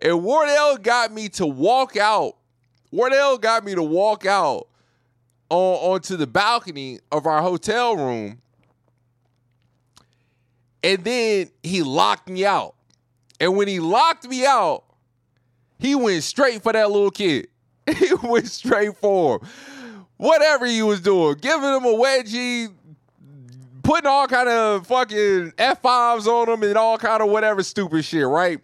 And 0.00 0.22
Wardell 0.22 0.78
got 0.78 1.12
me 1.12 1.28
to 1.30 1.46
walk 1.46 1.96
out. 1.96 2.36
Wardell 2.90 3.38
got 3.38 3.64
me 3.64 3.74
to 3.74 3.82
walk 3.82 4.26
out 4.26 4.68
on 5.48 5.74
onto 5.92 6.16
the 6.16 6.26
balcony 6.26 6.98
of 7.10 7.26
our 7.26 7.42
hotel 7.42 7.96
room. 7.96 8.38
And 10.82 11.04
then 11.04 11.50
he 11.62 11.82
locked 11.82 12.28
me 12.28 12.44
out. 12.44 12.74
And 13.40 13.56
when 13.56 13.68
he 13.68 13.80
locked 13.80 14.26
me 14.26 14.44
out, 14.44 14.84
he 15.78 15.94
went 15.94 16.22
straight 16.24 16.62
for 16.62 16.72
that 16.72 16.90
little 16.90 17.10
kid. 17.10 17.48
He 17.98 18.14
went 18.22 18.46
straight 18.46 18.96
for 18.96 19.38
him. 19.40 19.48
Whatever 20.16 20.66
he 20.66 20.82
was 20.82 21.00
doing, 21.00 21.36
giving 21.40 21.68
him 21.68 21.84
a 21.84 21.94
wedgie, 21.94 22.72
putting 23.82 24.06
all 24.06 24.26
kind 24.26 24.48
of 24.48 24.86
fucking 24.86 25.52
F5s 25.52 26.26
on 26.26 26.46
them 26.48 26.62
and 26.62 26.76
all 26.76 26.98
kind 26.98 27.22
of 27.22 27.30
whatever 27.30 27.62
stupid 27.62 28.04
shit, 28.04 28.26
right? 28.26 28.58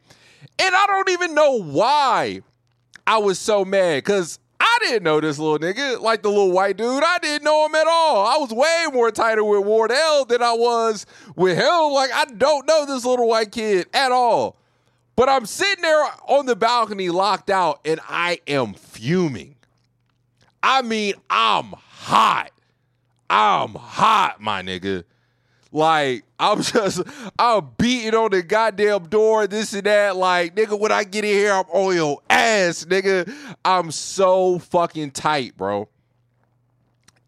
And 0.58 0.74
I 0.74 0.86
don't 0.86 1.10
even 1.10 1.34
know 1.34 1.62
why 1.62 2.42
I 3.06 3.18
was 3.18 3.38
so 3.38 3.64
mad 3.64 3.98
because 3.98 4.38
I 4.60 4.78
didn't 4.80 5.04
know 5.04 5.20
this 5.20 5.38
little 5.38 5.58
nigga, 5.58 6.00
like 6.00 6.22
the 6.22 6.28
little 6.28 6.52
white 6.52 6.76
dude. 6.76 7.02
I 7.04 7.18
didn't 7.18 7.44
know 7.44 7.66
him 7.66 7.74
at 7.74 7.86
all. 7.86 8.26
I 8.26 8.36
was 8.38 8.50
way 8.50 8.86
more 8.92 9.10
tighter 9.10 9.44
with 9.44 9.64
Wardell 9.64 10.24
than 10.24 10.42
I 10.42 10.52
was 10.52 11.06
with 11.36 11.56
him. 11.56 11.92
Like, 11.92 12.12
I 12.12 12.24
don't 12.26 12.66
know 12.66 12.84
this 12.86 13.04
little 13.04 13.28
white 13.28 13.52
kid 13.52 13.86
at 13.94 14.12
all. 14.12 14.56
But 15.16 15.28
I'm 15.28 15.46
sitting 15.46 15.82
there 15.82 16.04
on 16.28 16.46
the 16.46 16.54
balcony 16.54 17.08
locked 17.08 17.50
out 17.50 17.80
and 17.84 17.98
I 18.08 18.40
am 18.46 18.74
fuming. 18.74 19.56
I 20.62 20.82
mean, 20.82 21.14
I'm 21.30 21.74
hot. 21.76 22.50
I'm 23.30 23.74
hot, 23.74 24.40
my 24.40 24.62
nigga. 24.62 25.04
Like, 25.70 26.24
I'm 26.38 26.62
just, 26.62 27.02
I'm 27.38 27.70
beating 27.76 28.14
on 28.14 28.30
the 28.30 28.42
goddamn 28.42 29.08
door, 29.08 29.46
this 29.46 29.74
and 29.74 29.84
that. 29.84 30.16
Like, 30.16 30.54
nigga, 30.54 30.78
when 30.78 30.92
I 30.92 31.04
get 31.04 31.24
in 31.24 31.34
here, 31.34 31.52
I'm 31.52 31.66
on 31.70 31.94
your 31.94 32.20
ass, 32.30 32.84
nigga. 32.84 33.32
I'm 33.64 33.90
so 33.90 34.58
fucking 34.58 35.12
tight, 35.12 35.56
bro. 35.56 35.88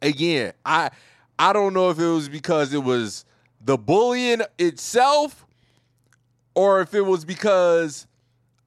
Again, 0.03 0.55
I 0.65 0.91
I 1.39 1.53
don't 1.53 1.75
know 1.75 1.91
if 1.91 1.99
it 1.99 2.07
was 2.07 2.29
because 2.29 2.73
it 2.73 2.83
was 2.83 3.25
the 3.61 3.77
bullying 3.77 4.41
itself 4.59 5.47
or 6.55 6.81
if 6.81 6.95
it 6.95 7.03
was 7.03 7.25
because 7.25 8.07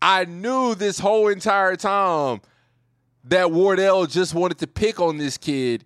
I 0.02 0.26
knew 0.26 0.76
this 0.76 1.00
whole 1.00 1.28
entire 1.28 1.76
time 1.76 2.42
that 3.26 3.52
Wardell 3.52 4.06
just 4.06 4.34
wanted 4.34 4.60
to 4.60 4.68
pick 4.68 5.00
on 5.00 5.18
this 5.18 5.38
kid 5.38 5.86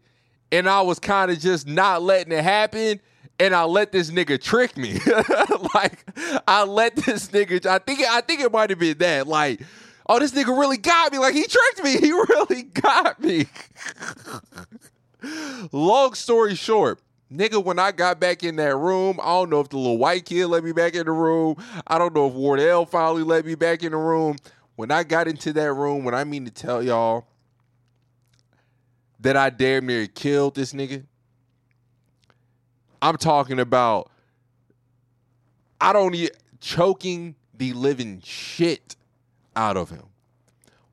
and 0.52 0.70
I 0.70 0.82
was 0.82 1.00
kind 1.00 1.32
of 1.32 1.40
just 1.40 1.68
not 1.68 2.02
letting 2.02 2.32
it 2.32 2.44
happen 2.44 3.00
and 3.40 3.54
I 3.54 3.64
let 3.66 3.92
this 3.92 4.10
nigga 4.10 4.42
trick 4.42 4.78
me. 4.78 4.94
like 5.76 6.06
I 6.48 6.64
let 6.64 6.96
this 6.96 7.28
nigga 7.30 7.66
I 7.66 7.80
think 7.80 8.02
I 8.02 8.22
think 8.22 8.42
it 8.42 8.52
might 8.52 8.70
have 8.70 8.80
been 8.80 8.98
that 9.00 9.28
like 9.28 9.62
oh 10.08 10.20
this 10.20 10.32
nigga 10.32 10.58
really 10.58 10.78
got 10.78 11.12
me 11.12 11.20
like 11.20 11.34
he 11.34 11.46
tricked 11.46 11.84
me. 11.84 11.98
He 12.00 12.12
really 12.12 12.64
got 12.64 13.22
me. 13.22 13.48
Long 15.72 16.14
story 16.14 16.56
short, 16.56 17.00
nigga, 17.32 17.64
when 17.64 17.80
I 17.80 17.92
got 17.92 18.20
back 18.20 18.44
in 18.44 18.56
that 18.58 18.76
room, 18.76 19.20
I 19.22 19.28
don't 19.28 19.50
know 19.50 19.60
if 19.60 19.70
the 19.70 19.78
little 19.78 19.98
white 19.98 20.26
kid 20.26 20.48
let 20.48 20.64
me 20.64 20.72
back 20.72 20.96
in 20.96 21.06
the 21.06 21.12
room. 21.12 21.56
I 21.88 21.98
don't 21.98 22.14
know 22.14 22.28
if 22.28 22.34
Wardell 22.34 22.86
finally 22.86 23.24
let 23.24 23.46
me 23.46 23.56
back 23.56 23.84
in 23.84 23.92
the 23.92 23.98
room. 23.98 24.38
When 24.76 24.92
I 24.92 25.04
got 25.04 25.28
into 25.28 25.54
that 25.54 25.74
room, 25.74 26.04
when 26.04 26.14
I 26.14 26.24
mean 26.24 26.46
to 26.46 26.52
tell 26.52 26.84
y'all 26.84 27.26
that 29.20 29.36
I 29.36 29.50
damn 29.50 29.86
near 29.88 30.08
killed 30.08 30.56
this 30.56 30.74
nigga, 30.74 31.04
I'm 33.02 33.18
talking 33.18 33.60
about 33.60 34.12
I 35.80 35.94
don't 35.94 36.16
e 36.16 36.30
choking 36.60 37.36
the 37.54 37.74
living 37.74 38.22
shit 38.24 38.96
out 39.56 39.78
of 39.78 39.90
him. 39.90 40.04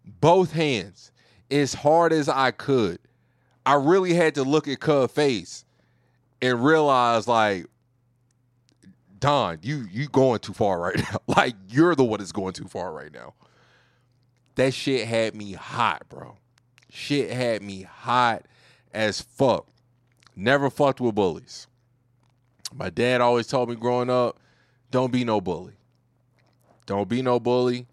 Both 0.04 0.52
hands, 0.52 1.12
as 1.50 1.74
hard 1.74 2.12
as 2.12 2.28
I 2.28 2.50
could. 2.50 2.98
I 3.66 3.74
really 3.74 4.12
had 4.12 4.34
to 4.34 4.42
look 4.42 4.68
at 4.68 4.80
Cub 4.80 5.10
face 5.10 5.64
and 6.42 6.62
realize 6.62 7.26
like, 7.26 7.66
Don, 9.18 9.58
you 9.62 9.86
you 9.90 10.06
going 10.08 10.40
too 10.40 10.52
far 10.52 10.78
right 10.78 10.96
now. 11.12 11.18
like 11.26 11.54
you're 11.68 11.94
the 11.94 12.04
one 12.04 12.18
that's 12.18 12.32
going 12.32 12.52
too 12.52 12.68
far 12.68 12.92
right 12.92 13.12
now. 13.12 13.34
That 14.56 14.74
shit 14.74 15.08
had 15.08 15.34
me 15.34 15.52
hot, 15.52 16.08
bro. 16.08 16.36
Shit 16.94 17.32
had 17.32 17.60
me 17.60 17.82
hot 17.82 18.46
as 18.92 19.20
fuck. 19.20 19.66
Never 20.36 20.70
fucked 20.70 21.00
with 21.00 21.16
bullies. 21.16 21.66
My 22.72 22.88
dad 22.88 23.20
always 23.20 23.48
told 23.48 23.68
me 23.68 23.74
growing 23.74 24.08
up, 24.08 24.38
don't 24.92 25.10
be 25.12 25.24
no 25.24 25.40
bully. 25.40 25.72
Don't 26.86 27.08
be 27.08 27.20
no 27.20 27.40
bully. 27.40 27.88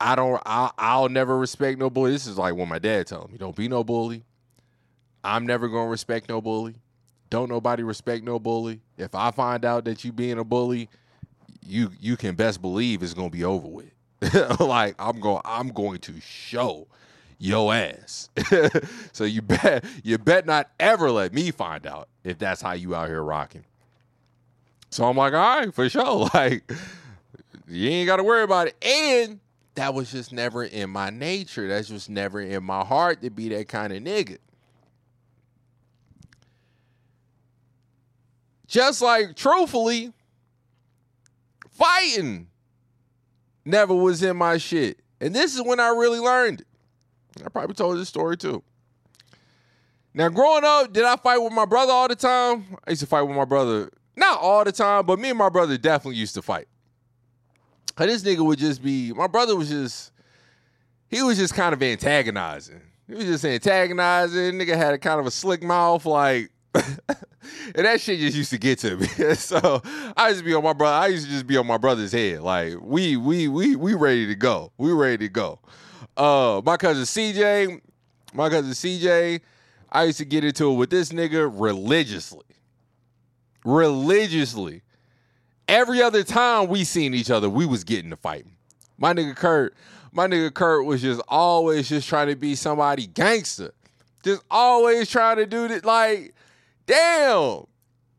I 0.00 0.14
don't. 0.14 0.40
I, 0.46 0.70
I'll 0.78 1.10
never 1.10 1.36
respect 1.36 1.78
no 1.78 1.90
bully. 1.90 2.12
This 2.12 2.26
is 2.26 2.38
like 2.38 2.54
what 2.54 2.68
my 2.68 2.78
dad 2.78 3.06
told 3.06 3.30
me. 3.30 3.36
Don't 3.36 3.54
be 3.54 3.68
no 3.68 3.84
bully. 3.84 4.24
I'm 5.22 5.44
never 5.44 5.68
gonna 5.68 5.90
respect 5.90 6.30
no 6.30 6.40
bully. 6.40 6.76
Don't 7.28 7.50
nobody 7.50 7.82
respect 7.82 8.24
no 8.24 8.38
bully. 8.38 8.80
If 8.96 9.14
I 9.14 9.30
find 9.30 9.62
out 9.66 9.84
that 9.84 10.04
you 10.06 10.12
being 10.12 10.38
a 10.38 10.44
bully, 10.44 10.88
you 11.66 11.90
you 12.00 12.16
can 12.16 12.34
best 12.34 12.62
believe 12.62 13.02
it's 13.02 13.12
gonna 13.14 13.28
be 13.28 13.44
over 13.44 13.68
with. 13.68 13.90
like 14.60 14.94
I'm 14.98 15.20
going. 15.20 15.42
I'm 15.44 15.68
going 15.68 15.98
to 16.00 16.18
show 16.20 16.88
your 17.38 17.74
ass. 17.74 18.30
so 19.12 19.24
you 19.24 19.42
bet 19.42 19.84
you 20.02 20.18
bet 20.18 20.46
not 20.46 20.70
ever 20.80 21.10
let 21.10 21.32
me 21.32 21.50
find 21.50 21.86
out 21.86 22.08
if 22.24 22.38
that's 22.38 22.62
how 22.62 22.72
you 22.72 22.94
out 22.94 23.08
here 23.08 23.22
rocking. 23.22 23.64
So 24.90 25.04
I'm 25.04 25.16
like, 25.16 25.34
all 25.34 25.58
right, 25.60 25.74
for 25.74 25.88
sure. 25.88 26.28
Like, 26.34 26.70
You 27.68 27.88
ain't 27.90 28.06
got 28.06 28.16
to 28.16 28.24
worry 28.24 28.42
about 28.42 28.68
it. 28.68 28.84
And 28.84 29.40
that 29.74 29.92
was 29.94 30.10
just 30.10 30.32
never 30.32 30.64
in 30.64 30.90
my 30.90 31.10
nature. 31.10 31.68
That's 31.68 31.88
just 31.88 32.08
never 32.08 32.40
in 32.40 32.64
my 32.64 32.84
heart 32.84 33.22
to 33.22 33.30
be 33.30 33.48
that 33.50 33.68
kind 33.68 33.92
of 33.92 34.02
nigga. 34.02 34.38
Just 38.66 39.02
like, 39.02 39.36
truthfully, 39.36 40.12
fighting 41.70 42.48
never 43.64 43.94
was 43.94 44.22
in 44.22 44.36
my 44.36 44.58
shit. 44.58 45.00
And 45.20 45.34
this 45.34 45.54
is 45.54 45.62
when 45.62 45.80
I 45.80 45.88
really 45.88 46.20
learned. 46.20 46.64
I 47.44 47.48
probably 47.48 47.74
told 47.74 47.98
this 47.98 48.08
story 48.08 48.36
too. 48.36 48.62
Now, 50.14 50.30
growing 50.30 50.64
up, 50.64 50.92
did 50.92 51.04
I 51.04 51.16
fight 51.16 51.38
with 51.38 51.52
my 51.52 51.66
brother 51.66 51.92
all 51.92 52.08
the 52.08 52.16
time? 52.16 52.64
I 52.86 52.90
used 52.90 53.00
to 53.00 53.06
fight 53.06 53.22
with 53.22 53.36
my 53.36 53.44
brother, 53.44 53.90
not 54.16 54.40
all 54.40 54.64
the 54.64 54.72
time, 54.72 55.04
but 55.04 55.18
me 55.18 55.28
and 55.28 55.38
my 55.38 55.50
brother 55.50 55.76
definitely 55.76 56.16
used 56.16 56.34
to 56.34 56.42
fight. 56.42 56.68
Cause 57.96 58.06
this 58.06 58.22
nigga 58.22 58.44
would 58.44 58.58
just 58.58 58.82
be, 58.82 59.12
my 59.12 59.26
brother 59.26 59.56
was 59.56 59.68
just, 59.68 60.12
he 61.08 61.22
was 61.22 61.36
just 61.36 61.54
kind 61.54 61.74
of 61.74 61.82
antagonizing. 61.82 62.80
He 63.06 63.14
was 63.14 63.24
just 63.24 63.44
antagonizing. 63.44 64.54
Nigga 64.54 64.76
had 64.76 64.94
a 64.94 64.98
kind 64.98 65.20
of 65.20 65.26
a 65.26 65.30
slick 65.30 65.62
mouth, 65.62 66.04
like, 66.06 66.50
and 66.74 67.86
that 67.86 68.00
shit 68.00 68.18
just 68.18 68.36
used 68.36 68.50
to 68.50 68.58
get 68.58 68.78
to 68.80 68.96
me. 68.96 69.06
so 69.34 69.82
I 70.16 70.28
used 70.28 70.40
to 70.40 70.44
be 70.44 70.54
on 70.54 70.64
my 70.64 70.72
brother. 70.72 70.96
I 70.96 71.08
used 71.08 71.26
to 71.26 71.30
just 71.30 71.46
be 71.46 71.56
on 71.56 71.66
my 71.66 71.78
brother's 71.78 72.12
head. 72.12 72.40
Like 72.40 72.74
we 72.80 73.16
we 73.16 73.48
we 73.48 73.76
we 73.76 73.94
ready 73.94 74.26
to 74.26 74.34
go. 74.34 74.72
We 74.76 74.92
ready 74.92 75.26
to 75.26 75.28
go. 75.28 75.60
Uh, 76.16 76.62
my 76.64 76.76
cousin 76.76 77.04
CJ, 77.04 77.80
my 78.32 78.48
cousin 78.48 78.72
CJ, 78.72 79.40
I 79.90 80.04
used 80.04 80.18
to 80.18 80.24
get 80.24 80.44
into 80.44 80.72
it 80.72 80.74
with 80.74 80.90
this 80.90 81.10
nigga 81.10 81.50
religiously. 81.52 82.44
Religiously. 83.64 84.82
Every 85.68 86.00
other 86.00 86.22
time 86.22 86.68
we 86.68 86.84
seen 86.84 87.12
each 87.12 87.30
other, 87.30 87.50
we 87.50 87.66
was 87.66 87.84
getting 87.84 88.10
to 88.10 88.16
fighting. 88.16 88.56
My 88.98 89.12
nigga 89.12 89.36
Kurt, 89.36 89.74
my 90.12 90.26
nigga 90.26 90.52
Kurt 90.52 90.86
was 90.86 91.02
just 91.02 91.20
always 91.28 91.88
just 91.88 92.08
trying 92.08 92.28
to 92.28 92.36
be 92.36 92.54
somebody 92.54 93.06
gangster. 93.06 93.72
Just 94.22 94.42
always 94.50 95.10
trying 95.10 95.36
to 95.36 95.46
do 95.46 95.64
it 95.66 95.84
like, 95.84 96.34
damn. 96.86 97.66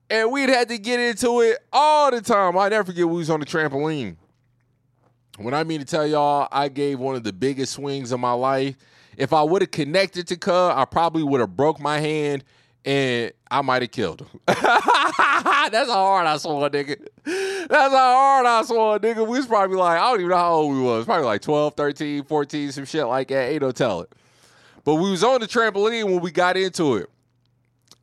And 0.09 0.31
we'd 0.31 0.49
had 0.49 0.69
to 0.69 0.77
get 0.77 0.99
into 0.99 1.41
it 1.41 1.57
all 1.73 2.11
the 2.11 2.21
time. 2.21 2.57
I 2.57 2.69
never 2.69 2.85
forget 2.85 3.07
we 3.07 3.17
was 3.17 3.29
on 3.29 3.39
the 3.39 3.45
trampoline. 3.45 4.15
When 5.37 5.53
I 5.53 5.63
mean 5.63 5.79
to 5.79 5.85
tell 5.85 6.05
y'all, 6.05 6.47
I 6.51 6.67
gave 6.67 6.99
one 6.99 7.15
of 7.15 7.23
the 7.23 7.33
biggest 7.33 7.73
swings 7.73 8.11
of 8.11 8.19
my 8.19 8.31
life. 8.31 8.75
If 9.17 9.33
I 9.33 9.43
would 9.43 9.61
have 9.61 9.71
connected 9.71 10.27
to 10.27 10.37
Cub, 10.37 10.73
I 10.75 10.85
probably 10.85 11.23
would 11.23 11.39
have 11.39 11.55
broke 11.55 11.79
my 11.79 11.99
hand 11.99 12.43
and 12.85 13.31
I 13.51 13.61
might 13.61 13.81
have 13.81 13.91
killed 13.91 14.21
him. 14.21 14.39
That's 14.47 15.89
how 15.89 16.05
hard 16.05 16.25
I 16.25 16.37
swung, 16.37 16.69
nigga. 16.69 16.97
That's 17.25 17.93
how 17.93 18.15
hard 18.15 18.45
I 18.45 18.61
swung, 18.63 18.99
nigga. 18.99 19.27
We 19.27 19.37
was 19.37 19.45
probably 19.45 19.77
like, 19.77 19.99
I 19.99 20.09
don't 20.09 20.19
even 20.19 20.29
know 20.29 20.37
how 20.37 20.53
old 20.53 20.73
we 20.75 20.81
was. 20.81 21.05
Probably 21.05 21.25
like 21.25 21.41
12, 21.41 21.73
13, 21.75 22.23
14, 22.23 22.71
some 22.71 22.85
shit 22.85 23.05
like 23.05 23.27
that. 23.27 23.51
Ain't 23.51 23.61
no 23.61 23.71
telling. 23.71 24.07
But 24.83 24.95
we 24.95 25.11
was 25.11 25.23
on 25.23 25.41
the 25.41 25.47
trampoline 25.47 26.05
when 26.05 26.21
we 26.21 26.31
got 26.31 26.57
into 26.57 26.95
it. 26.95 27.09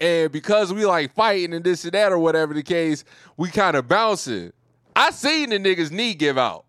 And 0.00 0.30
because 0.30 0.72
we 0.72 0.84
like 0.84 1.14
fighting 1.14 1.54
and 1.54 1.64
this 1.64 1.84
and 1.84 1.94
that 1.94 2.12
or 2.12 2.18
whatever 2.18 2.52
the 2.52 2.62
case, 2.62 3.04
we 3.36 3.48
kind 3.48 3.76
of 3.76 3.88
bouncing. 3.88 4.52
I 4.94 5.10
seen 5.10 5.50
the 5.50 5.58
nigga's 5.58 5.90
knee 5.90 6.14
give 6.14 6.36
out. 6.36 6.66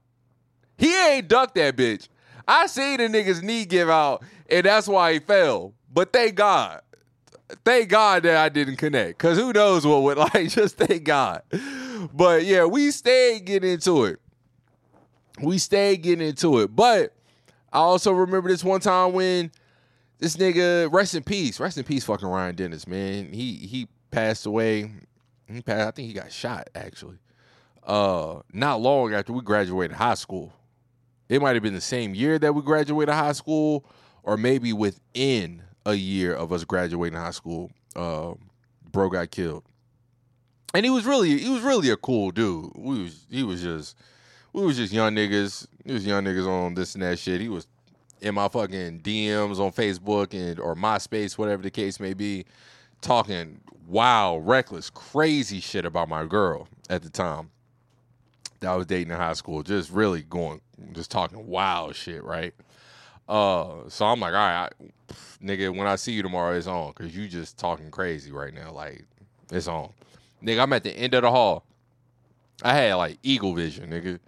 He 0.78 0.94
ain't 1.08 1.28
ducked 1.28 1.56
that 1.56 1.76
bitch. 1.76 2.08
I 2.48 2.68
seen 2.68 2.98
the 2.98 3.08
nigga's 3.08 3.42
knee 3.42 3.66
give 3.66 3.90
out, 3.90 4.24
and 4.50 4.66
that's 4.66 4.88
why 4.88 5.14
he 5.14 5.20
fell. 5.20 5.74
But 5.92 6.14
thank 6.14 6.36
God. 6.36 6.82
Thank 7.64 7.90
God 7.90 8.24
that 8.24 8.38
I 8.38 8.50
didn't 8.50 8.78
connect. 8.78 9.20
Cause 9.20 9.38
who 9.38 9.54
knows 9.54 9.86
what 9.86 10.04
would 10.04 10.18
like 10.34 10.50
just 10.50 10.78
thank 10.78 11.04
God. 11.04 11.44
But 12.14 12.44
yeah, 12.44 12.66
we 12.66 12.92
stayed 12.92 13.46
getting 13.46 13.72
into 13.72 14.06
it. 14.06 14.20
We 15.42 15.58
stayed 15.58 16.02
getting 16.02 16.28
into 16.28 16.60
it. 16.60 16.76
But 16.76 17.14
I 17.72 17.80
also 17.80 18.12
remember 18.12 18.50
this 18.50 18.64
one 18.64 18.80
time 18.80 19.14
when 19.14 19.52
this 20.18 20.38
nigga, 20.38 20.92
rest 20.92 21.14
in 21.14 21.24
peace, 21.24 21.60
rest 21.60 21.78
in 21.78 21.84
peace, 21.84 22.04
fucking 22.04 22.28
Ryan 22.28 22.56
Dennis, 22.56 22.88
man. 22.88 23.32
He 23.32 23.56
he 23.56 23.88
passed 24.12 24.46
away. 24.46 24.92
He 25.48 25.62
passed. 25.62 25.88
I 25.88 25.92
think 25.92 26.08
he 26.08 26.14
got 26.14 26.32
shot 26.32 26.70
actually. 26.74 27.18
Uh, 27.84 28.40
not 28.52 28.82
long 28.82 29.14
after 29.14 29.34
we 29.34 29.42
graduated 29.42 29.96
high 29.96 30.16
school. 30.16 30.54
It 31.30 31.42
might 31.42 31.56
have 31.56 31.64
been 31.64 31.74
the 31.74 31.82
same 31.82 32.14
year 32.14 32.38
that 32.40 32.54
we 32.54 32.62
graduated 32.62 33.14
high 33.14 33.32
school, 33.32 33.86
or 34.24 34.38
maybe 34.38 34.74
within 34.74 35.64
a 35.86 35.94
year 35.94 36.34
of 36.34 36.52
us 36.54 36.64
graduating 36.64 37.18
high 37.18 37.32
school. 37.32 37.72
Uh, 37.96 38.34
bro 38.92 39.10
got 39.10 39.32
killed, 39.32 39.64
and 40.74 40.86
he 40.86 40.90
was 40.90 41.06
really 41.06 41.38
he 41.38 41.50
was 41.50 41.62
really 41.62 41.90
a 41.90 41.98
cool 41.98 42.32
dude. 42.32 42.72
We 42.76 43.04
was 43.04 43.26
he 43.30 43.44
was 43.44 43.62
just 43.62 43.98
we 44.54 44.64
was 44.64 44.78
just 44.78 44.94
young 44.94 45.16
niggas. 45.16 45.68
He 45.86 45.94
was 45.94 46.06
young 46.06 46.24
niggas 46.24 46.48
on 46.48 46.76
this 46.76 46.94
and 46.94 47.04
that 47.04 47.20
shit. 47.20 47.42
He 47.42 47.50
was 47.50 47.68
in 48.22 48.36
my 48.36 48.48
fucking 48.48 49.02
DMs 49.02 49.60
on 49.60 49.72
Facebook 49.72 50.34
and 50.34 50.60
or 50.60 50.76
MySpace, 50.76 51.38
whatever 51.38 51.62
the 51.62 51.72
case 51.72 52.00
may 52.00 52.14
be, 52.14 52.46
talking 53.02 53.62
wild, 53.88 54.48
reckless, 54.48 54.90
crazy 54.90 55.60
shit 55.60 55.86
about 55.86 56.10
my 56.10 56.26
girl 56.26 56.68
at 56.90 57.04
the 57.04 57.10
time 57.10 57.52
that 58.60 58.70
I 58.70 58.76
was 58.76 58.86
dating 58.86 59.12
in 59.12 59.18
high 59.18 59.34
school. 59.34 59.64
Just 59.64 59.92
really 59.92 60.24
going, 60.24 60.62
just 60.94 61.12
talking 61.12 61.48
wild 61.48 61.96
shit, 61.96 62.24
right? 62.24 62.54
Uh, 63.28 63.88
so 63.88 64.06
I'm 64.06 64.20
like, 64.20 64.34
all 64.34 64.40
right, 64.40 64.70
I, 64.70 65.14
nigga, 65.44 65.76
when 65.76 65.88
I 65.88 65.96
see 65.96 66.12
you 66.12 66.22
tomorrow, 66.22 66.56
it's 66.56 66.68
on, 66.68 66.94
cause 66.94 67.16
you 67.16 67.28
just 67.28 67.58
talking 67.58 67.90
crazy 67.90 68.32
right 68.32 68.54
now, 68.54 68.72
like 68.72 69.04
it's 69.52 69.68
on, 69.68 69.92
nigga. 70.44 70.62
I'm 70.62 70.74
at 70.74 70.84
the 70.84 70.92
end 70.92 71.14
of 71.16 71.24
the 71.24 71.32
hall. 71.32 71.66
I 72.64 72.74
had 72.74 72.94
like 72.96 73.18
eagle 73.24 73.54
vision, 73.54 73.90
nigga 73.90 74.20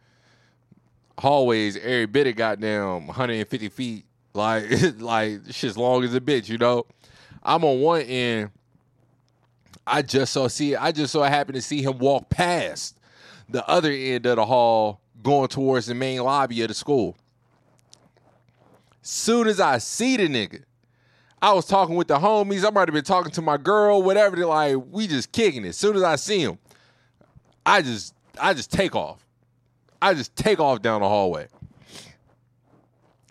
hallways 1.19 1.77
every 1.77 2.05
bit 2.05 2.27
of 2.27 2.35
goddamn 2.35 3.07
150 3.07 3.69
feet. 3.69 4.05
Like, 4.33 4.65
like 4.99 5.41
shit's 5.49 5.77
long 5.77 6.03
as 6.03 6.13
a 6.13 6.21
bitch, 6.21 6.49
you 6.49 6.57
know. 6.57 6.85
I'm 7.43 7.63
on 7.63 7.81
one 7.81 8.01
end. 8.01 8.51
I 9.85 10.01
just 10.01 10.33
saw 10.33 10.49
see 10.49 10.75
I 10.75 10.91
just 10.91 11.13
so 11.13 11.23
happened 11.23 11.55
to 11.55 11.61
see 11.61 11.81
him 11.81 11.97
walk 11.97 12.29
past 12.29 12.96
the 13.49 13.67
other 13.67 13.91
end 13.91 14.25
of 14.25 14.35
the 14.35 14.45
hall 14.45 15.01
going 15.23 15.47
towards 15.47 15.87
the 15.87 15.95
main 15.95 16.21
lobby 16.21 16.61
of 16.61 16.67
the 16.67 16.73
school. 16.73 17.15
Soon 19.01 19.47
as 19.47 19.59
I 19.59 19.77
see 19.77 20.17
the 20.17 20.27
nigga, 20.27 20.63
I 21.41 21.53
was 21.53 21.65
talking 21.65 21.95
with 21.95 22.07
the 22.07 22.17
homies. 22.17 22.65
I 22.65 22.71
might 22.71 22.87
have 22.87 22.93
been 22.93 23.03
talking 23.03 23.31
to 23.33 23.41
my 23.41 23.57
girl, 23.57 24.01
whatever. 24.01 24.35
They're 24.35 24.45
like, 24.45 24.77
we 24.91 25.07
just 25.07 25.31
kicking 25.31 25.65
it. 25.65 25.69
As 25.69 25.77
soon 25.77 25.95
as 25.95 26.03
I 26.03 26.15
see 26.15 26.41
him, 26.41 26.57
I 27.65 27.81
just 27.81 28.13
I 28.39 28.53
just 28.53 28.71
take 28.71 28.95
off. 28.95 29.25
I 30.01 30.13
just 30.13 30.35
take 30.35 30.59
off 30.59 30.81
down 30.81 31.01
the 31.01 31.07
hallway. 31.07 31.47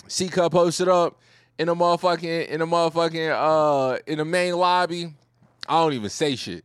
C 0.08 0.28
cup 0.28 0.52
posted 0.52 0.88
up 0.88 1.20
in 1.58 1.66
the 1.66 1.74
motherfucking 1.74 2.48
in 2.48 2.60
the 2.60 2.66
motherfucking 2.66 3.30
uh 3.32 3.98
in 4.06 4.18
the 4.18 4.24
main 4.24 4.54
lobby. 4.54 5.12
I 5.68 5.74
don't 5.80 5.94
even 5.94 6.10
say 6.10 6.36
shit. 6.36 6.64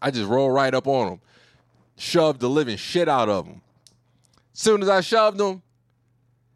I 0.00 0.10
just 0.10 0.28
roll 0.28 0.50
right 0.50 0.72
up 0.72 0.86
on 0.86 1.12
him, 1.12 1.20
shoved 2.00 2.40
the 2.40 2.48
living 2.48 2.76
shit 2.76 3.08
out 3.08 3.28
of 3.28 3.46
him. 3.46 3.60
Soon 4.52 4.82
as 4.82 4.88
I 4.88 5.00
shoved 5.00 5.40
him, 5.40 5.62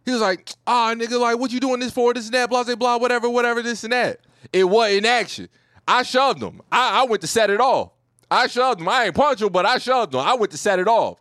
he 0.05 0.11
was 0.11 0.21
like, 0.21 0.51
"Ah, 0.67 0.95
nigga, 0.95 1.21
like 1.21 1.39
what 1.39 1.53
you 1.53 1.61
doing 1.61 1.81
this 1.81 1.93
for? 1.93 2.13
This 2.13 2.27
and 2.27 2.35
that, 2.35 2.51
blah 2.51 2.65
blah 2.65 2.75
blah, 2.75 2.97
whatever, 2.97 3.29
whatever, 3.29 3.63
this 3.63 3.85
and 3.85 3.93
that." 3.93 4.21
It 4.53 4.65
wasn't 4.65 5.07
action. 5.07 5.49
I 5.87 6.03
shoved 6.03 6.43
him. 6.43 6.61
I, 6.71 7.03
I 7.03 7.05
went 7.05 7.21
to 7.23 7.27
set 7.27 7.51
it 7.51 7.61
off. 7.61 7.91
I 8.31 8.47
shoved 8.47 8.81
him. 8.81 8.89
I 8.89 9.07
ain't 9.07 9.15
punch 9.15 9.41
him, 9.43 9.51
but 9.51 9.67
I 9.67 9.79
shoved 9.79 10.15
him. 10.15 10.21
I 10.21 10.35
went 10.35 10.51
to 10.53 10.59
set 10.59 10.79
it 10.79 10.89
off. 10.89 11.21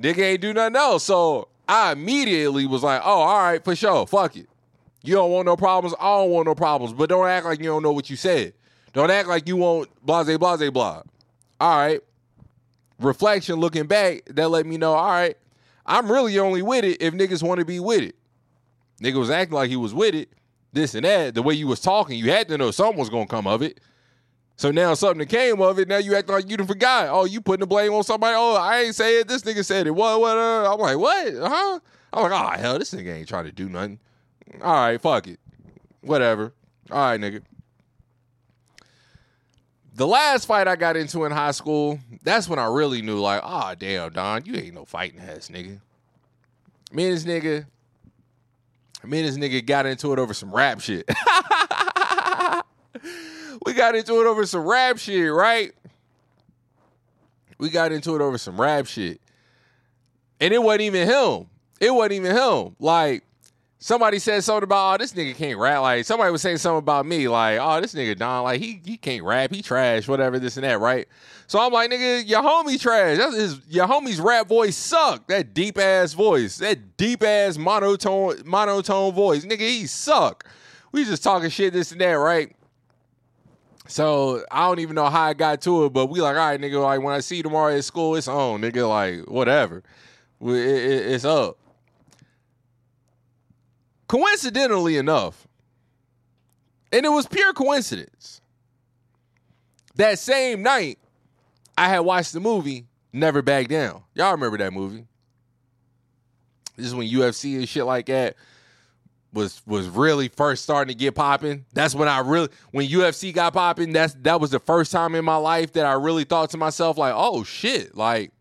Nigga 0.00 0.18
ain't 0.18 0.40
do 0.40 0.52
nothing 0.52 0.76
else. 0.76 1.04
So 1.04 1.48
I 1.68 1.92
immediately 1.92 2.66
was 2.66 2.82
like, 2.82 3.02
oh, 3.04 3.20
all 3.20 3.42
right, 3.42 3.64
for 3.64 3.74
sure. 3.74 4.06
Fuck 4.06 4.36
it. 4.36 4.48
You 5.02 5.14
don't 5.14 5.30
want 5.30 5.46
no 5.46 5.56
problems. 5.56 5.94
I 5.98 6.04
don't 6.04 6.30
want 6.30 6.46
no 6.46 6.54
problems. 6.54 6.92
But 6.92 7.08
don't 7.08 7.26
act 7.26 7.46
like 7.46 7.60
you 7.60 7.66
don't 7.66 7.82
know 7.82 7.92
what 7.92 8.10
you 8.10 8.16
said. 8.16 8.52
Don't 8.92 9.10
act 9.10 9.28
like 9.28 9.46
you 9.46 9.56
want 9.56 9.88
blase, 10.04 10.36
blase, 10.38 10.70
blah. 10.70 11.02
All 11.60 11.76
right. 11.76 12.00
Reflection, 13.00 13.56
looking 13.56 13.86
back, 13.86 14.22
that 14.26 14.48
let 14.48 14.66
me 14.66 14.76
know, 14.76 14.94
all 14.94 15.06
right, 15.06 15.36
I'm 15.86 16.10
really 16.10 16.38
only 16.38 16.62
with 16.62 16.84
it 16.84 17.00
if 17.00 17.14
niggas 17.14 17.42
want 17.42 17.60
to 17.60 17.64
be 17.64 17.80
with 17.80 18.02
it. 18.02 18.16
Nigga 19.00 19.18
was 19.18 19.30
acting 19.30 19.54
like 19.54 19.70
he 19.70 19.76
was 19.76 19.94
with 19.94 20.14
it, 20.14 20.30
this 20.72 20.94
and 20.94 21.04
that. 21.04 21.34
The 21.34 21.42
way 21.42 21.54
you 21.54 21.68
was 21.68 21.80
talking, 21.80 22.18
you 22.18 22.30
had 22.30 22.48
to 22.48 22.58
know 22.58 22.70
something 22.70 22.98
was 22.98 23.08
to 23.08 23.26
come 23.26 23.46
of 23.46 23.62
it. 23.62 23.80
So 24.56 24.72
now 24.72 24.94
something 24.94 25.26
came 25.28 25.60
of 25.60 25.78
it, 25.78 25.86
now 25.86 25.98
you 25.98 26.16
act 26.16 26.28
like 26.28 26.50
you 26.50 26.56
done 26.56 26.66
forgot. 26.66 27.08
Oh, 27.10 27.24
you 27.24 27.40
putting 27.40 27.60
the 27.60 27.66
blame 27.66 27.92
on 27.92 28.02
somebody. 28.02 28.34
Oh, 28.36 28.56
I 28.56 28.80
ain't 28.80 28.94
say 28.96 29.20
it. 29.20 29.28
This 29.28 29.42
nigga 29.42 29.64
said 29.64 29.86
it. 29.86 29.92
What, 29.92 30.20
what, 30.20 30.36
uh? 30.36 30.72
I'm 30.72 30.80
like, 30.80 30.98
what? 30.98 31.32
Huh? 31.32 31.78
I'm 32.12 32.22
like, 32.22 32.32
oh, 32.32 32.60
hell, 32.60 32.78
this 32.78 32.92
nigga 32.92 33.18
ain't 33.18 33.28
trying 33.28 33.44
to 33.44 33.52
do 33.52 33.68
nothing. 33.68 34.00
All 34.60 34.72
right, 34.72 35.00
fuck 35.00 35.28
it. 35.28 35.38
Whatever. 36.00 36.52
All 36.90 36.98
right, 36.98 37.20
nigga. 37.20 37.42
The 39.98 40.06
last 40.06 40.46
fight 40.46 40.68
I 40.68 40.76
got 40.76 40.96
into 40.96 41.24
in 41.24 41.32
high 41.32 41.50
school, 41.50 41.98
that's 42.22 42.48
when 42.48 42.60
I 42.60 42.66
really 42.66 43.02
knew, 43.02 43.18
like, 43.18 43.40
ah, 43.42 43.70
oh, 43.72 43.74
damn, 43.74 44.12
Don, 44.12 44.44
you 44.44 44.54
ain't 44.54 44.74
no 44.74 44.84
fighting 44.84 45.18
ass 45.18 45.48
nigga. 45.48 45.80
Me 46.92 47.08
and 47.08 47.16
this 47.16 47.24
nigga, 47.24 47.66
me 49.02 49.18
and 49.18 49.26
this 49.26 49.36
nigga 49.36 49.66
got 49.66 49.86
into 49.86 50.12
it 50.12 50.20
over 50.20 50.32
some 50.32 50.54
rap 50.54 50.80
shit. 50.80 51.04
we 53.66 53.72
got 53.72 53.96
into 53.96 54.20
it 54.20 54.26
over 54.28 54.46
some 54.46 54.64
rap 54.64 54.98
shit, 54.98 55.32
right? 55.32 55.72
We 57.58 57.68
got 57.68 57.90
into 57.90 58.14
it 58.14 58.22
over 58.22 58.38
some 58.38 58.60
rap 58.60 58.86
shit. 58.86 59.20
And 60.40 60.54
it 60.54 60.62
wasn't 60.62 60.82
even 60.82 61.08
him. 61.08 61.48
It 61.80 61.92
wasn't 61.92 62.12
even 62.12 62.36
him. 62.36 62.76
Like 62.78 63.24
somebody 63.78 64.18
said 64.18 64.42
something 64.42 64.64
about, 64.64 64.94
oh, 64.94 64.98
this 64.98 65.12
nigga 65.12 65.34
can't 65.34 65.58
rap. 65.58 65.82
Like 65.82 66.04
somebody 66.04 66.30
was 66.32 66.42
saying 66.42 66.58
something 66.58 66.78
about 66.78 67.06
me, 67.06 67.28
like, 67.28 67.58
oh, 67.60 67.80
this 67.80 67.94
nigga 67.94 68.16
Don, 68.18 68.44
like 68.44 68.60
he 68.60 68.80
he 68.84 68.96
can't 68.96 69.22
rap, 69.24 69.52
he 69.52 69.62
trash, 69.62 70.08
whatever, 70.08 70.38
this 70.38 70.56
and 70.56 70.64
that, 70.64 70.80
right? 70.80 71.06
So 71.46 71.58
I'm 71.60 71.72
like, 71.72 71.90
nigga, 71.90 72.28
your 72.28 72.42
homie 72.42 72.78
trash. 72.80 73.18
That's 73.18 73.36
his 73.36 73.60
your 73.68 73.86
homie's 73.86 74.20
rap 74.20 74.48
voice 74.48 74.76
suck. 74.76 75.26
That 75.28 75.54
deep 75.54 75.78
ass 75.78 76.12
voice, 76.12 76.58
that 76.58 76.96
deep 76.96 77.22
ass 77.22 77.56
monotone 77.56 78.42
monotone 78.44 79.12
voice, 79.14 79.44
nigga, 79.44 79.60
he 79.60 79.86
suck. 79.86 80.44
We 80.92 81.04
just 81.04 81.22
talking 81.22 81.50
shit, 81.50 81.72
this 81.72 81.92
and 81.92 82.00
that, 82.00 82.12
right? 82.12 82.54
So 83.86 84.42
I 84.50 84.66
don't 84.66 84.80
even 84.80 84.94
know 84.94 85.06
how 85.06 85.22
I 85.22 85.32
got 85.34 85.62
to 85.62 85.86
it, 85.86 85.94
but 85.94 86.06
we 86.06 86.20
like, 86.20 86.36
all 86.36 86.46
right, 86.46 86.60
nigga, 86.60 86.82
like 86.82 87.00
when 87.00 87.14
I 87.14 87.20
see 87.20 87.36
you 87.38 87.42
tomorrow 87.42 87.74
at 87.74 87.84
school, 87.84 88.16
it's 88.16 88.28
on, 88.28 88.60
nigga, 88.60 88.86
like 88.88 89.30
whatever, 89.30 89.82
it- 90.42 90.46
it- 90.50 91.06
it's 91.12 91.24
up. 91.24 91.56
Coincidentally 94.08 94.96
enough, 94.96 95.46
and 96.92 97.04
it 97.04 97.10
was 97.10 97.26
pure 97.26 97.52
coincidence. 97.52 98.40
That 99.96 100.18
same 100.18 100.62
night, 100.62 100.98
I 101.76 101.88
had 101.88 102.00
watched 102.00 102.32
the 102.32 102.40
movie 102.40 102.86
Never 103.12 103.42
Back 103.42 103.68
Down. 103.68 104.02
Y'all 104.14 104.32
remember 104.32 104.58
that 104.58 104.72
movie? 104.72 105.06
This 106.76 106.86
is 106.86 106.94
when 106.94 107.08
UFC 107.08 107.56
and 107.56 107.68
shit 107.68 107.84
like 107.84 108.06
that 108.06 108.36
was 109.32 109.60
was 109.66 109.88
really 109.88 110.28
first 110.28 110.62
starting 110.64 110.92
to 110.92 110.98
get 110.98 111.14
popping. 111.14 111.66
That's 111.74 111.94
when 111.94 112.08
I 112.08 112.20
really 112.20 112.48
when 112.70 112.86
UFC 112.86 113.34
got 113.34 113.52
popping, 113.52 113.92
that's 113.92 114.14
that 114.22 114.40
was 114.40 114.50
the 114.50 114.60
first 114.60 114.90
time 114.90 115.14
in 115.14 115.24
my 115.24 115.36
life 115.36 115.72
that 115.74 115.84
I 115.84 115.92
really 115.92 116.24
thought 116.24 116.50
to 116.50 116.56
myself 116.56 116.96
like, 116.96 117.12
"Oh 117.14 117.44
shit, 117.44 117.96
like 117.96 118.32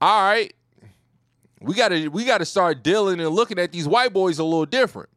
all 0.00 0.22
right, 0.22 0.52
we 1.64 1.74
got 1.74 1.88
to 1.88 2.08
we 2.08 2.24
got 2.24 2.38
to 2.38 2.44
start 2.44 2.82
dealing 2.82 3.20
and 3.20 3.30
looking 3.30 3.58
at 3.58 3.72
these 3.72 3.86
white 3.88 4.12
boys 4.12 4.38
a 4.38 4.44
little 4.44 4.66
different." 4.66 5.08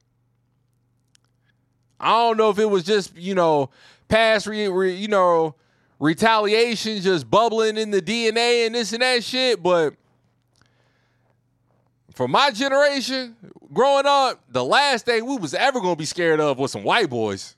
I 2.00 2.10
don't 2.10 2.38
know 2.38 2.50
if 2.50 2.60
it 2.60 2.70
was 2.70 2.84
just, 2.84 3.16
you 3.16 3.36
know, 3.36 3.70
past 4.10 4.48
re, 4.48 4.68
re, 4.68 4.94
you 4.94 5.08
know, 5.08 5.56
retaliation 6.00 7.02
just 7.02 7.30
bubbling 7.30 7.78
in 7.78 7.92
the 7.92 8.02
DNA 8.02 8.66
and 8.66 8.76
this 8.76 8.94
and 8.94 9.02
that 9.02 9.24
shit, 9.24 9.64
but 9.64 9.96
for 12.14 12.28
my 12.28 12.52
generation, 12.52 13.36
growing 13.74 14.06
up, 14.06 14.42
the 14.50 14.64
last 14.64 15.06
thing 15.06 15.26
we 15.26 15.38
was 15.38 15.54
ever 15.54 15.80
gonna 15.80 15.96
be 15.96 16.06
scared 16.06 16.40
of 16.40 16.58
was 16.58 16.72
some 16.72 16.84
white 16.84 17.10
boys. 17.10 17.56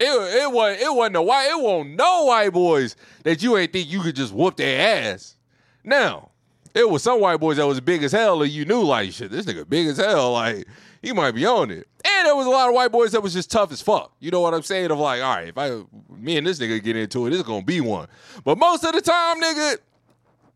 It 0.00 0.06
it 0.06 0.50
was 0.50 0.78
it 0.80 0.92
wasn't 0.92 1.16
a 1.16 1.22
white 1.22 1.48
it 1.50 1.60
wasn't 1.60 1.96
no 1.96 2.24
white 2.24 2.52
boys 2.52 2.96
that 3.22 3.42
you 3.42 3.56
ain't 3.56 3.72
think 3.72 3.90
you 3.90 4.00
could 4.00 4.16
just 4.16 4.32
whoop 4.32 4.56
their 4.56 5.12
ass. 5.12 5.36
Now, 5.84 6.30
it 6.74 6.90
was 6.90 7.02
some 7.02 7.20
white 7.20 7.38
boys 7.38 7.56
that 7.58 7.66
was 7.66 7.80
big 7.80 8.02
as 8.02 8.12
hell, 8.12 8.42
and 8.42 8.50
you 8.50 8.64
knew 8.64 8.82
like 8.82 9.12
shit, 9.12 9.30
this 9.30 9.46
nigga 9.46 9.68
big 9.68 9.86
as 9.86 9.96
hell, 9.96 10.32
like 10.32 10.66
he 11.00 11.12
might 11.12 11.32
be 11.32 11.46
on 11.46 11.70
it. 11.70 11.86
And 12.04 12.26
there 12.26 12.34
was 12.34 12.46
a 12.46 12.50
lot 12.50 12.68
of 12.68 12.74
white 12.74 12.90
boys 12.90 13.12
that 13.12 13.22
was 13.22 13.32
just 13.32 13.50
tough 13.50 13.70
as 13.72 13.80
fuck. 13.80 14.12
You 14.18 14.30
know 14.30 14.40
what 14.40 14.54
I'm 14.54 14.62
saying? 14.62 14.90
Of 14.90 14.98
like, 14.98 15.22
all 15.22 15.36
right, 15.36 15.48
if 15.48 15.56
I 15.56 15.82
me 16.10 16.36
and 16.36 16.46
this 16.46 16.58
nigga 16.58 16.82
get 16.82 16.96
into 16.96 17.26
it, 17.26 17.32
it's 17.32 17.42
gonna 17.42 17.64
be 17.64 17.80
one. 17.80 18.08
But 18.44 18.58
most 18.58 18.84
of 18.84 18.92
the 18.92 19.00
time, 19.00 19.40
nigga, 19.40 19.78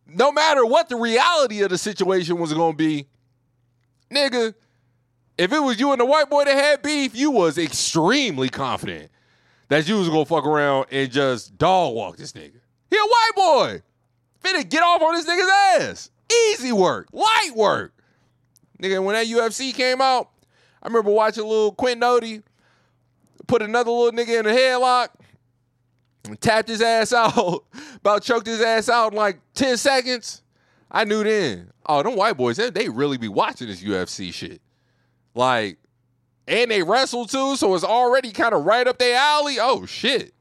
no 0.09 0.33
matter 0.33 0.67
what 0.67 0.89
the 0.89 0.97
reality 0.97 1.63
of 1.63 1.71
the 1.71 1.79
situation 1.79 2.39
was 2.39 2.53
gonna 2.53 2.75
be, 2.75 3.07
nigga, 4.11 4.55
if 5.37 5.53
it 5.53 5.61
was 5.61 5.79
you 5.79 5.93
and 5.93 6.01
the 6.01 6.07
white 6.07 6.29
boy 6.29 6.45
that 6.45 6.55
had 6.55 6.83
beef, 6.83 7.15
you 7.15 7.31
was 7.31 7.59
extremely 7.59 8.49
confident 8.49 9.11
that 9.69 9.87
you 9.87 9.99
was 9.99 10.09
gonna 10.09 10.25
fuck 10.25 10.45
around 10.45 10.87
and 10.91 11.13
just 11.13 11.57
dog 11.57 11.95
walk 11.95 12.17
this 12.17 12.33
nigga. 12.33 12.59
He 12.91 12.97
a 12.97 13.01
white 13.01 13.31
boy. 13.37 13.83
Finna 14.43 14.69
get 14.69 14.83
off 14.83 15.03
on 15.03 15.15
this 15.15 15.27
nigga's 15.27 15.83
ass. 15.83 16.11
Easy 16.51 16.73
work. 16.73 17.09
Light 17.13 17.53
work. 17.55 17.93
Nigga, 18.83 19.03
when 19.03 19.15
that 19.15 19.27
UFC 19.27 19.75
came 19.75 20.01
out, 20.01 20.31
I 20.83 20.87
remember 20.87 21.11
watching 21.11 21.45
little 21.45 21.73
Quentin 21.73 22.03
Odie 22.03 22.43
put 23.47 23.63
another 23.63 23.91
little 23.91 24.13
nigga 24.13 24.41
in 24.41 24.47
a 24.47 24.51
headlock 24.51 25.09
and 26.25 26.41
tapped 26.41 26.69
his 26.69 26.81
ass 26.81 27.13
out, 27.15 27.65
about 27.97 28.23
choked 28.23 28.47
his 28.47 28.61
ass 28.61 28.89
out 28.89 29.13
in 29.13 29.19
like 29.19 29.41
10 29.55 29.77
seconds. 29.77 30.43
I 30.91 31.05
knew 31.05 31.23
then, 31.25 31.71
oh, 31.87 32.03
them 32.03 32.17
white 32.17 32.37
boys, 32.37 32.57
they, 32.57 32.89
really 32.89 33.19
be 33.19 33.29
watching 33.29 33.67
this 33.67 33.83
UFC 33.83 34.33
shit. 34.33 34.63
Like, 35.35 35.79
and 36.47 36.71
they 36.71 36.83
wrestle 36.83 37.27
too, 37.27 37.57
so 37.57 37.75
it's 37.75 37.85
already 37.85 38.33
kind 38.33 38.55
of 38.55 38.65
right 38.65 38.87
up 38.87 38.99
their 38.99 39.19
alley. 39.19 39.59
Oh, 39.61 39.85
shit. 39.85 40.33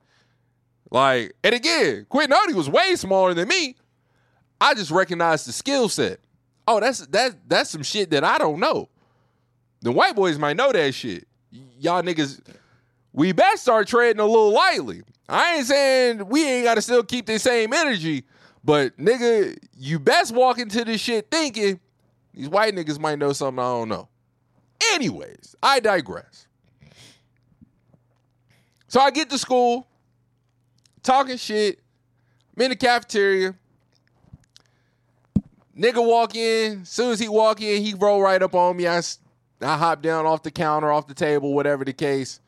Like, 0.89 1.33
and 1.43 1.53
again, 1.53 2.05
Quentin 2.07 2.37
Odie 2.37 2.55
was 2.55 2.69
way 2.69 2.95
smaller 2.95 3.33
than 3.33 3.49
me. 3.49 3.75
I 4.59 4.73
just 4.73 4.91
recognize 4.91 5.45
the 5.45 5.51
skill 5.51 5.89
set. 5.89 6.19
Oh, 6.67 6.79
that's 6.79 7.05
that 7.07 7.35
that's 7.47 7.69
some 7.69 7.83
shit 7.83 8.09
that 8.11 8.23
I 8.23 8.37
don't 8.37 8.59
know. 8.59 8.89
The 9.81 9.91
white 9.91 10.15
boys 10.15 10.37
might 10.37 10.57
know 10.57 10.71
that 10.71 10.93
shit. 10.93 11.27
Y'all 11.79 12.01
niggas, 12.01 12.41
we 13.13 13.31
best 13.31 13.61
start 13.61 13.87
treading 13.87 14.19
a 14.19 14.25
little 14.25 14.51
lightly. 14.51 15.03
I 15.29 15.57
ain't 15.57 15.67
saying 15.67 16.27
we 16.27 16.47
ain't 16.47 16.65
gotta 16.65 16.81
still 16.81 17.03
keep 17.03 17.25
the 17.25 17.37
same 17.39 17.73
energy, 17.73 18.25
but 18.63 18.97
nigga, 18.97 19.57
you 19.77 19.99
best 19.99 20.33
walk 20.33 20.59
into 20.59 20.83
this 20.83 21.01
shit 21.01 21.29
thinking 21.29 21.79
these 22.33 22.49
white 22.49 22.75
niggas 22.75 22.99
might 22.99 23.17
know 23.17 23.33
something 23.33 23.59
I 23.59 23.67
don't 23.67 23.89
know. 23.89 24.09
Anyways, 24.93 25.55
I 25.61 25.79
digress. 25.79 26.47
So 28.87 28.99
I 28.99 29.11
get 29.11 29.29
to 29.31 29.37
school, 29.37 29.87
talking 31.03 31.37
shit. 31.37 31.79
I'm 32.55 32.63
in 32.63 32.69
the 32.69 32.75
cafeteria. 32.75 33.55
Nigga 35.77 36.05
walk 36.05 36.35
in. 36.35 36.83
Soon 36.85 37.11
as 37.11 37.19
he 37.19 37.27
walk 37.27 37.61
in, 37.61 37.83
he 37.83 37.93
roll 37.93 38.21
right 38.21 38.41
up 38.41 38.55
on 38.55 38.75
me. 38.77 38.87
I, 38.87 39.01
I 39.61 39.77
hop 39.77 40.01
down 40.01 40.25
off 40.25 40.43
the 40.43 40.51
counter, 40.51 40.91
off 40.91 41.07
the 41.07 41.13
table, 41.13 41.53
whatever 41.53 41.85
the 41.85 41.93
case. 41.93 42.39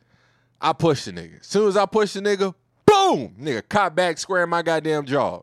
I 0.60 0.72
push 0.72 1.04
the 1.04 1.12
nigga. 1.12 1.40
As 1.40 1.46
soon 1.46 1.68
as 1.68 1.76
I 1.76 1.86
push 1.86 2.12
the 2.12 2.20
nigga, 2.20 2.54
boom! 2.84 3.34
Nigga 3.40 3.66
caught 3.68 3.94
back, 3.94 4.18
square 4.18 4.46
my 4.46 4.62
goddamn 4.62 5.06
jaw. 5.06 5.40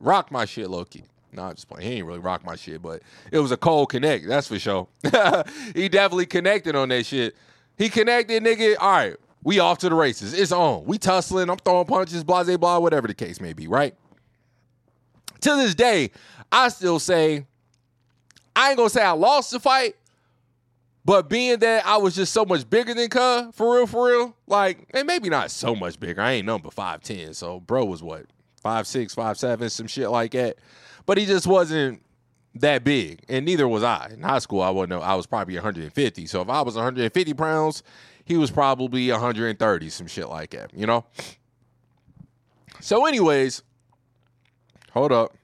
Rock 0.00 0.30
my 0.30 0.44
shit, 0.44 0.70
low 0.70 0.84
key. 0.84 1.04
No, 1.32 1.42
I'm 1.44 1.54
just 1.54 1.68
playing. 1.68 1.90
He 1.90 1.98
ain't 1.98 2.06
really 2.06 2.20
rock 2.20 2.44
my 2.44 2.56
shit, 2.56 2.80
but 2.80 3.02
it 3.30 3.38
was 3.38 3.52
a 3.52 3.56
cold 3.56 3.90
connect. 3.90 4.26
That's 4.26 4.48
for 4.48 4.58
sure. 4.58 4.88
he 5.74 5.88
definitely 5.88 6.26
connected 6.26 6.74
on 6.74 6.88
that 6.88 7.04
shit. 7.04 7.36
He 7.76 7.88
connected, 7.88 8.42
nigga. 8.42 8.76
All 8.80 8.90
right, 8.90 9.16
we 9.42 9.58
off 9.58 9.78
to 9.78 9.88
the 9.88 9.94
races. 9.94 10.32
It's 10.32 10.52
on. 10.52 10.84
We 10.84 10.98
tussling. 10.98 11.50
I'm 11.50 11.58
throwing 11.58 11.86
punches, 11.86 12.24
blah, 12.24 12.44
blah, 12.44 12.56
blah, 12.56 12.78
whatever 12.78 13.06
the 13.06 13.14
case 13.14 13.40
may 13.40 13.52
be, 13.52 13.66
right? 13.66 13.94
To 15.42 15.56
this 15.56 15.74
day, 15.74 16.10
I 16.50 16.68
still 16.68 16.98
say, 16.98 17.46
I 18.56 18.70
ain't 18.70 18.76
gonna 18.76 18.90
say 18.90 19.02
I 19.02 19.12
lost 19.12 19.50
the 19.50 19.60
fight, 19.60 19.96
but 21.04 21.28
being 21.28 21.58
that 21.60 21.86
I 21.86 21.96
was 21.96 22.14
just 22.14 22.32
so 22.32 22.44
much 22.44 22.68
bigger 22.68 22.94
than 22.94 23.08
Cub, 23.08 23.54
for 23.54 23.76
real, 23.76 23.86
for 23.86 24.08
real, 24.08 24.36
like, 24.46 24.88
and 24.92 25.06
maybe 25.06 25.28
not 25.28 25.50
so 25.50 25.74
much 25.74 25.98
bigger. 25.98 26.20
I 26.20 26.32
ain't 26.32 26.46
number 26.46 26.68
5'10, 26.68 27.34
so 27.34 27.60
bro 27.60 27.84
was 27.84 28.02
what, 28.02 28.26
5'6, 28.64 29.14
5'7, 29.14 29.70
some 29.70 29.86
shit 29.86 30.10
like 30.10 30.32
that. 30.32 30.56
But 31.06 31.18
he 31.18 31.24
just 31.24 31.46
wasn't 31.46 32.02
that 32.54 32.84
big, 32.84 33.24
and 33.28 33.44
neither 33.46 33.68
was 33.68 33.82
I. 33.82 34.10
In 34.12 34.22
high 34.22 34.40
school, 34.40 34.60
I 34.60 34.70
wasn't. 34.70 35.02
I 35.02 35.14
was 35.14 35.26
probably 35.26 35.54
150. 35.54 36.26
So 36.26 36.42
if 36.42 36.48
I 36.48 36.60
was 36.62 36.74
150 36.74 37.34
pounds, 37.34 37.82
he 38.24 38.36
was 38.36 38.50
probably 38.50 39.10
130, 39.10 39.88
some 39.88 40.06
shit 40.06 40.28
like 40.28 40.50
that. 40.50 40.74
You 40.74 40.86
know. 40.86 41.04
So, 42.80 43.06
anyways, 43.06 43.62
hold 44.92 45.12
up, 45.12 45.34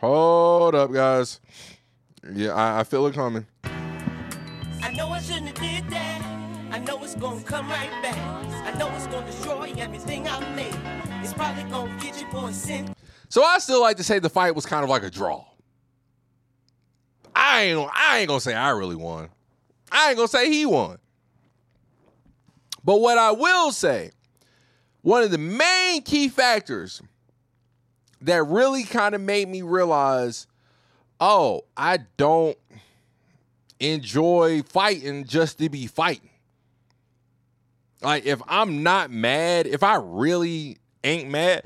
hold 0.00 0.74
up, 0.74 0.92
guys. 0.92 1.40
Yeah, 2.32 2.52
I, 2.54 2.80
I 2.80 2.84
feel 2.84 3.06
it 3.06 3.14
coming. 3.14 3.46
I 3.64 4.92
know 4.94 5.08
I 5.08 5.20
shouldn't 5.20 5.46
have 5.46 5.54
did 5.56 5.90
that. 5.90 6.22
I 6.70 6.78
know 6.80 7.02
it's 7.02 7.14
gonna 7.14 7.42
come 7.42 7.68
right 7.68 7.90
back. 8.02 8.16
I 8.66 8.76
know 8.78 8.90
it's 8.94 9.06
gonna 9.06 9.26
destroy 9.26 9.74
everything 9.78 10.28
I 10.28 10.40
made. 10.54 10.74
It's 11.24 11.32
probably 11.32 11.64
gonna 11.64 11.96
get 12.00 12.20
your 12.20 12.30
boy 12.30 12.52
sent. 12.52 12.90
So 13.28 13.42
I 13.42 13.58
still 13.58 13.80
like 13.80 13.96
to 13.98 14.04
say 14.04 14.18
the 14.18 14.30
fight 14.30 14.54
was 14.54 14.66
kind 14.66 14.84
of 14.84 14.90
like 14.90 15.02
a 15.02 15.10
draw. 15.10 15.44
I 17.34 17.62
ain't 17.62 17.90
I 17.94 18.18
ain't 18.18 18.28
gonna 18.28 18.40
say 18.40 18.54
I 18.54 18.70
really 18.70 18.96
won. 18.96 19.28
I 19.90 20.08
ain't 20.08 20.16
gonna 20.16 20.28
say 20.28 20.50
he 20.50 20.66
won. 20.66 20.98
But 22.84 23.00
what 23.00 23.18
I 23.18 23.32
will 23.32 23.72
say, 23.72 24.12
one 25.02 25.22
of 25.22 25.30
the 25.30 25.38
main 25.38 26.02
key 26.02 26.28
factors 26.28 27.02
that 28.22 28.44
really 28.44 28.84
kind 28.84 29.14
of 29.14 29.20
made 29.20 29.48
me 29.48 29.62
realize, 29.62 30.46
oh, 31.20 31.62
I 31.76 31.98
don't 32.16 32.58
enjoy 33.80 34.62
fighting 34.62 35.24
just 35.24 35.58
to 35.58 35.68
be 35.68 35.86
fighting. 35.86 36.30
Like 38.02 38.26
if 38.26 38.40
I'm 38.46 38.82
not 38.82 39.10
mad, 39.10 39.66
if 39.66 39.82
I 39.82 39.96
really 39.96 40.78
ain't 41.02 41.30
mad 41.30 41.62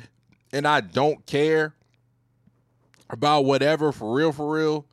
and 0.53 0.67
I 0.67 0.81
don't 0.81 1.25
care 1.27 1.75
about 3.11 3.45
whatever 3.45 3.93
for 3.93 4.15
real, 4.15 4.33
for 4.33 4.51
real, 4.51 4.87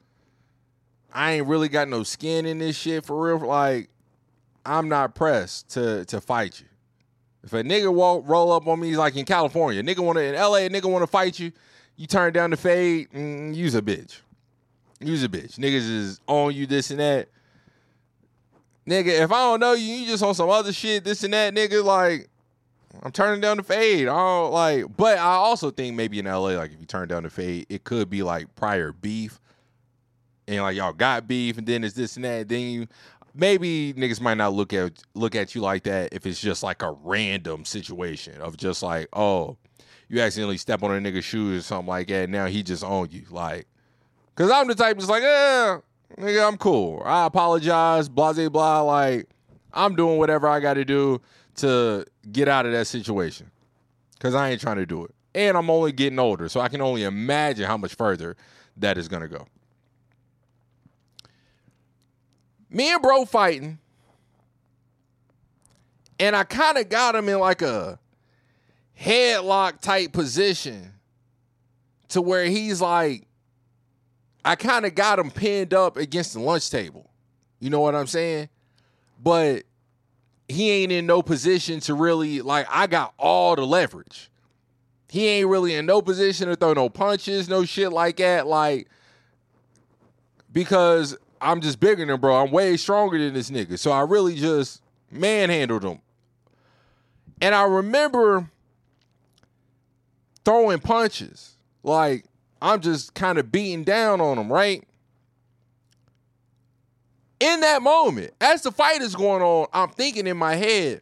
I 1.13 1.33
ain't 1.33 1.47
really 1.47 1.69
got 1.69 1.87
no 1.87 2.03
skin 2.03 2.45
in 2.45 2.59
this 2.59 2.75
shit 2.77 3.05
for 3.05 3.25
real. 3.25 3.47
Like 3.47 3.89
I'm 4.65 4.89
not 4.89 5.15
pressed 5.15 5.69
to 5.71 6.05
to 6.05 6.21
fight 6.21 6.59
you. 6.59 6.68
If 7.43 7.53
a 7.53 7.63
nigga 7.63 7.93
walk, 7.93 8.23
roll 8.27 8.51
up 8.51 8.67
on 8.67 8.79
me 8.79 8.89
he's 8.89 8.97
like 8.97 9.15
in 9.15 9.25
California, 9.25 9.81
nigga 9.81 9.99
want 9.99 10.17
to 10.17 10.23
in 10.23 10.35
LA, 10.35 10.57
a 10.57 10.69
nigga 10.69 10.91
want 10.91 11.03
to 11.03 11.07
fight 11.07 11.39
you, 11.39 11.51
you 11.95 12.07
turn 12.07 12.33
down 12.33 12.49
the 12.49 12.57
fade, 12.57 13.09
mm, 13.11 13.55
use 13.55 13.75
a 13.75 13.81
bitch. 13.81 14.19
Use 14.99 15.23
a 15.23 15.29
bitch. 15.29 15.55
Niggas 15.55 15.89
is 15.89 16.19
on 16.27 16.53
you 16.53 16.65
this 16.65 16.91
and 16.91 16.99
that. 16.99 17.29
Nigga, 18.85 19.07
if 19.07 19.31
I 19.31 19.37
don't 19.37 19.59
know 19.59 19.73
you, 19.73 19.93
you 19.93 20.07
just 20.07 20.23
on 20.23 20.35
some 20.35 20.49
other 20.49 20.73
shit, 20.73 21.03
this 21.03 21.23
and 21.23 21.33
that, 21.33 21.53
nigga, 21.53 21.83
like 21.83 22.29
I'm 23.01 23.11
turning 23.11 23.39
down 23.39 23.57
the 23.57 23.63
fade. 23.63 24.07
I 24.07 24.15
don't 24.15 24.51
like 24.51 24.85
but 24.97 25.17
I 25.17 25.33
also 25.33 25.71
think 25.71 25.95
maybe 25.95 26.19
in 26.19 26.25
LA, 26.25 26.57
like 26.57 26.73
if 26.73 26.79
you 26.79 26.85
turn 26.85 27.07
down 27.07 27.23
the 27.23 27.29
fade, 27.29 27.67
it 27.69 27.83
could 27.83 28.09
be 28.09 28.23
like 28.23 28.53
prior 28.55 28.91
beef. 28.91 29.39
And 30.47 30.63
like 30.63 30.75
y'all 30.75 30.93
got 30.93 31.27
beef 31.27 31.57
and 31.57 31.67
then 31.67 31.83
it's 31.83 31.93
this 31.93 32.15
and 32.15 32.25
that. 32.25 32.49
Then 32.49 32.61
you 32.61 32.87
maybe 33.39 33.93
niggas 33.93 34.21
might 34.21 34.37
not 34.37 34.53
look 34.53 34.73
at 34.73 35.01
look 35.13 35.35
at 35.35 35.55
you 35.55 35.61
like 35.61 35.83
that 35.83 36.09
if 36.11 36.25
it's 36.25 36.39
just 36.39 36.63
like 36.63 36.81
a 36.81 36.91
random 36.91 37.65
situation 37.65 38.39
of 38.41 38.57
just 38.57 38.83
like, 38.83 39.07
oh, 39.13 39.57
you 40.07 40.21
accidentally 40.21 40.57
step 40.57 40.83
on 40.83 40.91
a 40.91 40.99
nigga's 40.99 41.25
shoes 41.25 41.59
or 41.59 41.63
something 41.63 41.87
like 41.87 42.07
that. 42.07 42.29
Now 42.29 42.47
he 42.47 42.63
just 42.63 42.83
on 42.83 43.09
you. 43.11 43.23
Like 43.29 43.67
Cause 44.39 44.51
I'm 44.51 44.69
the 44.69 44.75
type 44.75 44.97
that's 44.97 45.09
like, 45.09 45.21
eh, 45.21 45.77
nigga, 46.17 46.47
I'm 46.47 46.55
cool. 46.55 47.03
I 47.05 47.25
apologize, 47.25 48.07
blah, 48.07 48.31
blah, 48.31 48.47
blah. 48.47 48.81
Like, 48.83 49.27
I'm 49.73 49.95
doing 49.95 50.17
whatever 50.17 50.47
I 50.47 50.61
got 50.61 50.75
to 50.75 50.85
do 50.85 51.19
to 51.55 52.05
get 52.31 52.47
out 52.47 52.65
of 52.65 52.71
that 52.71 52.87
situation. 52.87 53.51
Cause 54.19 54.33
I 54.35 54.49
ain't 54.49 54.61
trying 54.61 54.77
to 54.77 54.85
do 54.85 55.03
it. 55.03 55.13
And 55.35 55.57
I'm 55.57 55.69
only 55.69 55.91
getting 55.91 56.19
older, 56.19 56.47
so 56.47 56.61
I 56.61 56.69
can 56.69 56.79
only 56.79 57.03
imagine 57.03 57.65
how 57.65 57.75
much 57.75 57.95
further 57.95 58.37
that 58.77 58.97
is 58.97 59.09
gonna 59.09 59.27
go. 59.27 59.45
Me 62.69 62.93
and 62.93 63.01
bro 63.01 63.25
fighting, 63.25 63.79
and 66.19 66.35
I 66.35 66.43
kind 66.43 66.77
of 66.77 66.89
got 66.89 67.15
him 67.15 67.29
in 67.29 67.39
like 67.39 67.61
a 67.61 67.99
headlock 68.99 69.79
type 69.81 70.11
position 70.11 70.93
to 72.09 72.21
where 72.21 72.45
he's 72.45 72.81
like 72.81 73.25
I 74.43 74.55
kind 74.55 74.85
of 74.85 74.95
got 74.95 75.19
him 75.19 75.31
pinned 75.31 75.73
up 75.73 75.97
against 75.97 76.33
the 76.33 76.39
lunch 76.39 76.69
table. 76.69 77.09
You 77.59 77.69
know 77.69 77.81
what 77.81 77.95
I'm 77.95 78.07
saying? 78.07 78.49
But 79.21 79.63
he 80.47 80.71
ain't 80.71 80.91
in 80.91 81.05
no 81.05 81.21
position 81.21 81.79
to 81.81 81.93
really 81.93 82.41
like 82.41 82.67
I 82.69 82.87
got 82.87 83.13
all 83.17 83.55
the 83.55 83.65
leverage. 83.65 84.31
He 85.09 85.27
ain't 85.27 85.47
really 85.47 85.75
in 85.75 85.85
no 85.85 86.01
position 86.01 86.47
to 86.47 86.55
throw 86.55 86.73
no 86.73 86.89
punches, 86.89 87.49
no 87.49 87.65
shit 87.65 87.91
like 87.91 88.17
that 88.17 88.47
like 88.47 88.87
because 90.51 91.17
I'm 91.41 91.61
just 91.61 91.79
bigger 91.79 92.05
than 92.05 92.19
bro. 92.19 92.43
I'm 92.43 92.51
way 92.51 92.77
stronger 92.77 93.17
than 93.17 93.33
this 93.33 93.49
nigga. 93.49 93.77
So 93.79 93.91
I 93.91 94.01
really 94.01 94.35
just 94.35 94.81
manhandled 95.11 95.83
him. 95.83 95.99
And 97.41 97.55
I 97.55 97.63
remember 97.63 98.49
throwing 100.43 100.79
punches. 100.79 101.55
Like 101.83 102.25
I'm 102.61 102.81
just 102.81 103.13
kind 103.13 103.37
of 103.37 103.51
beating 103.51 103.83
down 103.83 104.21
on 104.21 104.37
him, 104.37 104.51
right? 104.51 104.83
In 107.39 107.61
that 107.61 107.81
moment, 107.81 108.33
as 108.41 108.63
the 108.63 108.71
fight 108.71 109.01
is 109.01 109.15
going 109.15 109.41
on, 109.41 109.67
I'm 109.71 109.89
thinking 109.89 110.27
in 110.27 110.35
my 110.35 110.55
head, 110.55 111.01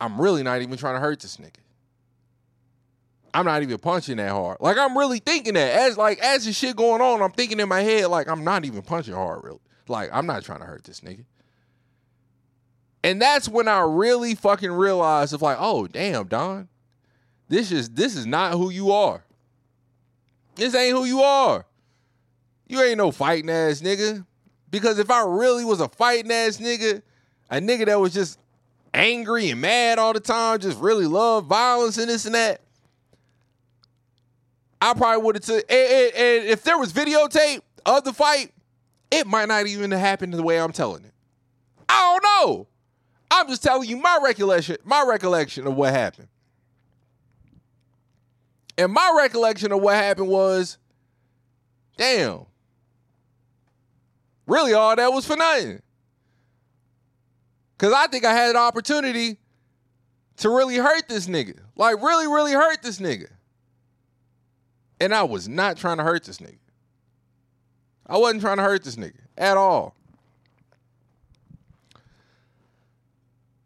I'm 0.00 0.18
really 0.18 0.42
not 0.42 0.62
even 0.62 0.78
trying 0.78 0.94
to 0.94 1.00
hurt 1.00 1.20
this 1.20 1.36
nigga. 1.36 1.61
I'm 3.34 3.46
not 3.46 3.62
even 3.62 3.78
punching 3.78 4.18
that 4.18 4.30
hard. 4.30 4.58
Like 4.60 4.76
I'm 4.76 4.96
really 4.96 5.18
thinking 5.18 5.54
that 5.54 5.88
as 5.88 5.96
like 5.96 6.18
as 6.18 6.44
the 6.44 6.52
shit 6.52 6.76
going 6.76 7.00
on, 7.00 7.22
I'm 7.22 7.32
thinking 7.32 7.60
in 7.60 7.68
my 7.68 7.80
head 7.80 8.06
like 8.06 8.28
I'm 8.28 8.44
not 8.44 8.64
even 8.64 8.82
punching 8.82 9.14
hard 9.14 9.42
really. 9.42 9.60
Like 9.88 10.10
I'm 10.12 10.26
not 10.26 10.44
trying 10.44 10.60
to 10.60 10.66
hurt 10.66 10.84
this 10.84 11.00
nigga. 11.00 11.24
And 13.04 13.20
that's 13.20 13.48
when 13.48 13.68
I 13.68 13.80
really 13.80 14.34
fucking 14.34 14.70
realized 14.70 15.34
of 15.34 15.42
like, 15.42 15.56
oh 15.58 15.86
damn, 15.86 16.28
Don, 16.28 16.68
this 17.48 17.72
is 17.72 17.90
this 17.90 18.16
is 18.16 18.26
not 18.26 18.52
who 18.52 18.70
you 18.70 18.92
are. 18.92 19.24
This 20.54 20.74
ain't 20.74 20.96
who 20.96 21.04
you 21.04 21.22
are. 21.22 21.64
You 22.66 22.80
ain't 22.82 22.98
no 22.98 23.10
fighting 23.10 23.50
ass 23.50 23.80
nigga. 23.80 24.24
Because 24.70 24.98
if 24.98 25.10
I 25.10 25.22
really 25.24 25.64
was 25.64 25.80
a 25.80 25.88
fighting 25.88 26.30
ass 26.30 26.58
nigga, 26.58 27.02
a 27.50 27.56
nigga 27.56 27.86
that 27.86 28.00
was 28.00 28.14
just 28.14 28.38
angry 28.94 29.50
and 29.50 29.60
mad 29.60 29.98
all 29.98 30.12
the 30.12 30.20
time, 30.20 30.58
just 30.58 30.78
really 30.80 31.06
loved 31.06 31.46
violence 31.46 31.98
and 31.98 32.08
this 32.08 32.24
and 32.24 32.34
that, 32.34 32.60
I 34.82 34.94
probably 34.94 35.22
would 35.22 35.36
have 35.36 35.44
took. 35.44 35.64
And, 35.70 35.92
and- 35.92 36.14
and 36.14 36.48
if 36.48 36.62
there 36.64 36.76
was 36.76 36.92
videotape 36.92 37.60
of 37.86 38.04
the 38.04 38.12
fight, 38.12 38.52
it 39.10 39.26
might 39.26 39.46
not 39.48 39.66
even 39.66 39.90
have 39.92 40.00
happened 40.00 40.34
the 40.34 40.42
way 40.42 40.60
I'm 40.60 40.72
telling 40.72 41.04
it. 41.04 41.12
I 41.88 42.18
don't 42.18 42.24
know. 42.48 42.66
I'm 43.30 43.48
just 43.48 43.62
telling 43.62 43.88
you 43.88 43.96
my 43.96 44.18
recollection, 44.22 44.76
my 44.84 45.04
recollection 45.06 45.66
of 45.66 45.74
what 45.74 45.92
happened. 45.94 46.28
And 48.76 48.92
my 48.92 49.14
recollection 49.16 49.70
of 49.72 49.80
what 49.80 49.94
happened 49.94 50.28
was, 50.28 50.78
damn, 51.96 52.46
really 54.46 54.72
all 54.72 54.96
that 54.96 55.12
was 55.12 55.26
for 55.26 55.36
nothing. 55.36 55.80
Cause 57.78 57.92
I 57.92 58.06
think 58.06 58.24
I 58.24 58.32
had 58.32 58.50
an 58.50 58.56
opportunity 58.56 59.38
to 60.38 60.48
really 60.48 60.76
hurt 60.76 61.08
this 61.08 61.26
nigga. 61.26 61.58
Like 61.76 62.00
really, 62.02 62.26
really 62.26 62.52
hurt 62.52 62.82
this 62.82 62.98
nigga. 62.98 63.28
And 65.02 65.12
I 65.12 65.24
was 65.24 65.48
not 65.48 65.76
trying 65.76 65.96
to 65.96 66.04
hurt 66.04 66.22
this 66.22 66.38
nigga. 66.38 66.60
I 68.06 68.18
wasn't 68.18 68.40
trying 68.40 68.58
to 68.58 68.62
hurt 68.62 68.84
this 68.84 68.94
nigga 68.94 69.18
at 69.36 69.56
all. 69.56 69.96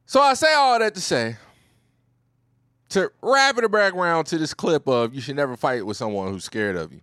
So 0.07 0.18
I 0.18 0.32
say 0.32 0.55
all 0.55 0.78
that 0.78 0.95
to 0.95 1.01
say, 1.03 1.37
to 2.89 3.12
wrap 3.20 3.59
it 3.59 3.70
back 3.70 3.93
around 3.93 4.24
to 4.26 4.39
this 4.39 4.55
clip 4.55 4.89
of 4.89 5.14
you 5.14 5.20
should 5.20 5.37
never 5.37 5.59
fight 5.59 5.84
with 5.84 5.99
someone 5.99 6.32
who's 6.32 6.45
scared 6.45 6.74
of 6.74 6.91
you. 6.91 7.03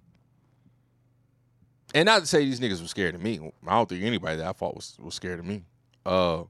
And 1.93 2.07
not 2.07 2.21
to 2.21 2.25
say 2.25 2.43
these 2.43 2.59
niggas 2.59 2.81
were 2.81 2.87
scared 2.87 3.13
of 3.13 3.21
me. 3.21 3.39
I 3.67 3.75
don't 3.75 3.87
think 3.87 4.03
anybody 4.03 4.37
that 4.37 4.47
I 4.47 4.53
fought 4.53 4.75
was, 4.75 4.97
was 4.99 5.13
scared 5.13 5.37
of 5.37 5.45
me. 5.45 5.61
Uh, 6.03 6.45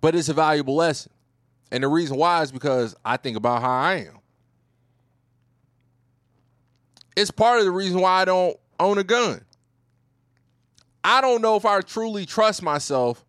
but 0.00 0.14
it's 0.14 0.28
a 0.28 0.34
valuable 0.34 0.76
lesson. 0.76 1.10
And 1.72 1.82
the 1.82 1.88
reason 1.88 2.18
why 2.18 2.40
is 2.42 2.52
because 2.52 2.94
I 3.04 3.16
think 3.16 3.36
about 3.36 3.62
how 3.62 3.70
I 3.72 3.94
am. 3.94 4.21
It's 7.16 7.30
part 7.30 7.58
of 7.58 7.64
the 7.64 7.70
reason 7.70 8.00
why 8.00 8.22
I 8.22 8.24
don't 8.24 8.56
own 8.80 8.98
a 8.98 9.04
gun. 9.04 9.44
I 11.04 11.20
don't 11.20 11.42
know 11.42 11.56
if 11.56 11.64
I 11.64 11.80
truly 11.80 12.26
trust 12.26 12.62
myself 12.62 13.24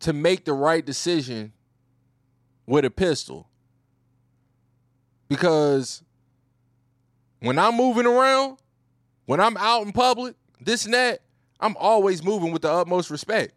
to 0.00 0.12
make 0.12 0.44
the 0.44 0.52
right 0.52 0.84
decision 0.84 1.52
with 2.66 2.84
a 2.84 2.90
pistol. 2.90 3.48
Because 5.28 6.02
when 7.40 7.58
I'm 7.58 7.76
moving 7.76 8.06
around, 8.06 8.58
when 9.26 9.40
I'm 9.40 9.56
out 9.56 9.86
in 9.86 9.92
public, 9.92 10.34
this 10.60 10.84
and 10.84 10.94
that, 10.94 11.20
I'm 11.60 11.76
always 11.78 12.24
moving 12.24 12.52
with 12.52 12.62
the 12.62 12.72
utmost 12.72 13.10
respect. 13.10 13.54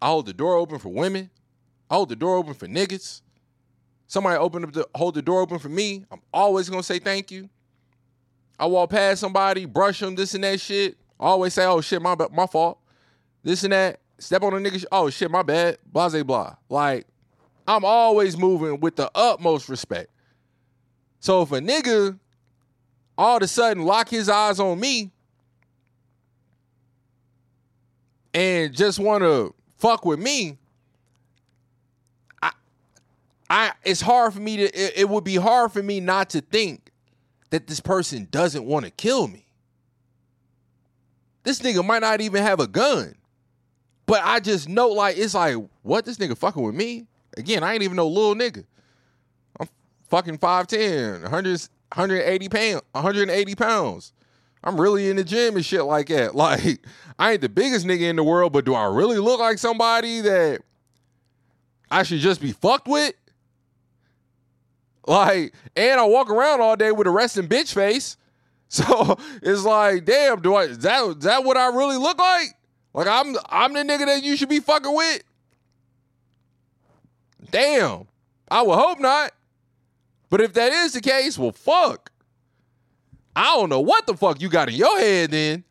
I 0.00 0.06
hold 0.08 0.26
the 0.26 0.32
door 0.32 0.56
open 0.56 0.78
for 0.78 0.90
women. 0.90 1.30
I 1.90 1.94
hold 1.94 2.10
the 2.10 2.16
door 2.16 2.36
open 2.36 2.54
for 2.54 2.66
niggas. 2.66 3.22
Somebody 4.10 4.38
open 4.38 4.64
up 4.64 4.72
the 4.72 4.88
hold 4.92 5.14
the 5.14 5.22
door 5.22 5.40
open 5.40 5.60
for 5.60 5.68
me. 5.68 6.04
I'm 6.10 6.20
always 6.34 6.68
gonna 6.68 6.82
say 6.82 6.98
thank 6.98 7.30
you. 7.30 7.48
I 8.58 8.66
walk 8.66 8.90
past 8.90 9.20
somebody, 9.20 9.66
brush 9.66 10.00
them, 10.00 10.16
this 10.16 10.34
and 10.34 10.42
that 10.42 10.60
shit. 10.60 10.96
I 11.20 11.26
always 11.26 11.54
say, 11.54 11.64
"Oh 11.64 11.80
shit, 11.80 12.02
my 12.02 12.16
my 12.32 12.46
fault." 12.48 12.80
This 13.44 13.62
and 13.62 13.72
that. 13.72 14.00
Step 14.18 14.42
on 14.42 14.52
a 14.52 14.56
nigga. 14.56 14.80
sh- 14.80 14.84
Oh 14.90 15.10
shit, 15.10 15.30
my 15.30 15.44
bad. 15.44 15.78
Blah 15.86 16.08
blah 16.08 16.24
blah. 16.24 16.56
Like 16.68 17.06
I'm 17.68 17.84
always 17.84 18.36
moving 18.36 18.80
with 18.80 18.96
the 18.96 19.08
utmost 19.14 19.68
respect. 19.68 20.10
So 21.20 21.42
if 21.42 21.52
a 21.52 21.60
nigga 21.60 22.18
all 23.16 23.36
of 23.36 23.44
a 23.44 23.46
sudden 23.46 23.84
lock 23.84 24.08
his 24.08 24.28
eyes 24.28 24.58
on 24.58 24.80
me 24.80 25.12
and 28.34 28.74
just 28.74 28.98
want 28.98 29.22
to 29.22 29.54
fuck 29.78 30.04
with 30.04 30.18
me, 30.18 30.58
I, 33.50 33.72
it's 33.84 34.00
hard 34.00 34.32
for 34.32 34.40
me 34.40 34.58
to. 34.58 34.62
It, 34.62 34.92
it 34.96 35.08
would 35.08 35.24
be 35.24 35.34
hard 35.34 35.72
for 35.72 35.82
me 35.82 35.98
not 35.98 36.30
to 36.30 36.40
think 36.40 36.92
that 37.50 37.66
this 37.66 37.80
person 37.80 38.28
doesn't 38.30 38.64
want 38.64 38.84
to 38.84 38.92
kill 38.92 39.26
me. 39.26 39.44
This 41.42 41.58
nigga 41.58 41.84
might 41.84 42.02
not 42.02 42.20
even 42.20 42.44
have 42.44 42.60
a 42.60 42.68
gun, 42.68 43.16
but 44.06 44.22
I 44.22 44.38
just 44.38 44.68
know 44.68 44.88
like 44.90 45.18
it's 45.18 45.34
like 45.34 45.56
what 45.82 46.04
this 46.04 46.16
nigga 46.18 46.38
fucking 46.38 46.62
with 46.62 46.76
me 46.76 47.06
again. 47.36 47.64
I 47.64 47.74
ain't 47.74 47.82
even 47.82 47.96
no 47.96 48.06
little 48.06 48.36
nigga. 48.36 48.64
I'm 49.58 49.68
fucking 50.08 50.38
5'10", 50.38 51.22
100, 51.22 51.68
180 51.94 52.48
pounds, 52.48 52.82
180 52.92 53.54
pounds. 53.56 54.12
I'm 54.62 54.80
really 54.80 55.08
in 55.10 55.16
the 55.16 55.24
gym 55.24 55.56
and 55.56 55.64
shit 55.64 55.84
like 55.84 56.08
that. 56.08 56.34
Like, 56.40 56.86
I 57.18 57.32
ain't 57.32 57.40
the 57.40 57.48
biggest 57.48 57.86
nigga 57.86 58.02
in 58.02 58.16
the 58.16 58.22
world, 58.22 58.52
but 58.52 58.64
do 58.64 58.74
I 58.74 58.84
really 58.84 59.18
look 59.18 59.40
like 59.40 59.58
somebody 59.58 60.20
that 60.20 60.60
I 61.90 62.02
should 62.02 62.20
just 62.20 62.40
be 62.40 62.52
fucked 62.52 62.86
with? 62.86 63.14
Like, 65.10 65.54
and 65.74 65.98
I 65.98 66.04
walk 66.04 66.30
around 66.30 66.60
all 66.60 66.76
day 66.76 66.92
with 66.92 67.08
a 67.08 67.10
resting 67.10 67.48
bitch 67.48 67.74
face. 67.74 68.16
So 68.72 69.18
it's 69.42 69.64
like, 69.64 70.04
damn, 70.04 70.40
do 70.40 70.54
I 70.54 70.66
is 70.66 70.78
that 70.78 71.04
is 71.04 71.24
that 71.24 71.42
what 71.42 71.56
I 71.56 71.76
really 71.76 71.96
look 71.96 72.20
like? 72.20 72.50
Like 72.94 73.08
I'm 73.08 73.34
I'm 73.46 73.72
the 73.72 73.80
nigga 73.80 74.06
that 74.06 74.22
you 74.22 74.36
should 74.36 74.48
be 74.48 74.60
fucking 74.60 74.94
with? 74.94 75.24
Damn. 77.50 78.06
I 78.48 78.62
would 78.62 78.78
hope 78.78 79.00
not. 79.00 79.32
But 80.28 80.40
if 80.40 80.52
that 80.52 80.70
is 80.70 80.92
the 80.92 81.00
case, 81.00 81.36
well 81.36 81.50
fuck. 81.50 82.12
I 83.34 83.46
don't 83.56 83.70
know 83.70 83.80
what 83.80 84.06
the 84.06 84.16
fuck 84.16 84.40
you 84.40 84.48
got 84.48 84.68
in 84.68 84.76
your 84.76 85.00
head 85.00 85.32
then. 85.32 85.64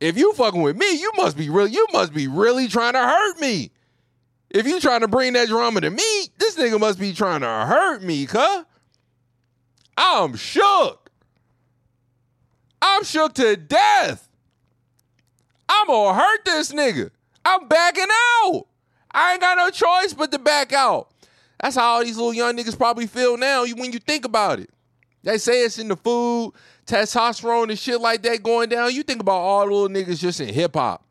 If 0.00 0.16
you 0.16 0.32
fucking 0.32 0.62
with 0.62 0.78
me, 0.78 0.98
you 0.98 1.12
must 1.14 1.36
be 1.36 1.50
really 1.50 1.72
you 1.72 1.86
must 1.92 2.14
be 2.14 2.26
really 2.26 2.68
trying 2.68 2.94
to 2.94 3.00
hurt 3.00 3.38
me. 3.38 3.70
If 4.48 4.66
you 4.66 4.80
trying 4.80 5.02
to 5.02 5.08
bring 5.08 5.34
that 5.34 5.48
drama 5.48 5.82
to 5.82 5.90
me, 5.90 6.28
this 6.38 6.56
nigga 6.56 6.80
must 6.80 6.98
be 6.98 7.12
trying 7.12 7.42
to 7.42 7.46
hurt 7.46 8.02
me, 8.02 8.24
cuh. 8.24 8.64
I'm 9.96 10.36
shook. 10.36 11.10
I'm 12.80 13.04
shook 13.04 13.34
to 13.34 13.56
death. 13.56 14.28
I'm 15.68 15.86
gonna 15.86 16.18
hurt 16.18 16.44
this 16.44 16.72
nigga. 16.72 17.10
I'm 17.44 17.68
backing 17.68 18.06
out. 18.44 18.66
I 19.10 19.32
ain't 19.32 19.40
got 19.40 19.56
no 19.56 19.70
choice 19.70 20.12
but 20.12 20.30
to 20.32 20.38
back 20.38 20.72
out. 20.72 21.10
That's 21.60 21.76
how 21.76 21.94
all 21.94 22.04
these 22.04 22.16
little 22.16 22.34
young 22.34 22.56
niggas 22.56 22.76
probably 22.76 23.06
feel 23.06 23.36
now 23.36 23.64
when 23.64 23.92
you 23.92 23.98
think 23.98 24.24
about 24.24 24.60
it. 24.60 24.70
They 25.22 25.38
say 25.38 25.62
it's 25.62 25.78
in 25.78 25.88
the 25.88 25.96
food, 25.96 26.52
testosterone 26.86 27.70
and 27.70 27.78
shit 27.78 28.00
like 28.00 28.22
that 28.22 28.42
going 28.42 28.68
down. 28.68 28.94
You 28.94 29.02
think 29.02 29.20
about 29.20 29.40
all 29.40 29.66
the 29.66 29.72
little 29.72 29.88
niggas 29.88 30.20
just 30.20 30.40
in 30.40 30.52
hip 30.52 30.74
hop 30.74 31.04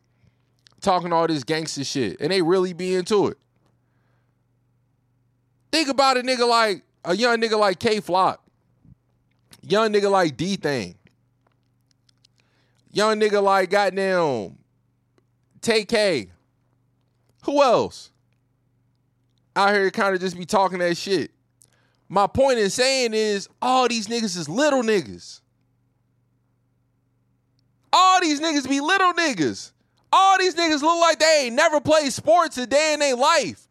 talking 0.81 1.11
all 1.11 1.27
this 1.27 1.43
gangster 1.43 1.83
shit, 1.83 2.17
and 2.21 2.31
they 2.31 2.41
really 2.41 2.71
be 2.71 2.93
into 2.95 3.27
it. 3.27 3.37
Think 5.71 5.89
about 5.89 6.17
a 6.17 6.21
nigga 6.21 6.47
like 6.47 6.83
a 7.03 7.15
young 7.15 7.41
nigga 7.41 7.59
like 7.59 7.79
Kay 7.79 7.99
Flock, 7.99 8.41
young 9.65 9.91
nigga 9.91 10.09
like 10.09 10.37
DThang, 10.37 10.95
young 12.91 13.19
nigga 13.19 13.41
like 13.41 13.69
goddamn 13.69 14.57
TK. 15.61 16.29
Who 17.43 17.61
else? 17.61 18.11
Out 19.55 19.73
here 19.73 19.89
kind 19.91 20.13
of 20.15 20.21
just 20.21 20.37
be 20.37 20.45
talking 20.45 20.79
that 20.79 20.97
shit. 20.97 21.31
My 22.07 22.27
point 22.27 22.59
in 22.59 22.69
saying 22.69 23.13
is 23.13 23.49
all 23.61 23.87
these 23.87 24.07
niggas 24.07 24.37
is 24.37 24.49
little 24.49 24.83
niggas. 24.83 25.41
All 27.91 28.19
these 28.19 28.41
niggas 28.41 28.67
be 28.67 28.81
little 28.81 29.13
niggas. 29.13 29.71
All 30.11 30.37
these 30.37 30.55
niggas 30.55 30.81
look 30.81 30.99
like 30.99 31.19
they 31.19 31.45
ain't 31.45 31.55
never 31.55 31.79
played 31.79 32.11
sports 32.11 32.57
a 32.57 32.67
day 32.67 32.93
in 32.93 32.99
their 32.99 33.15
life. 33.15 33.64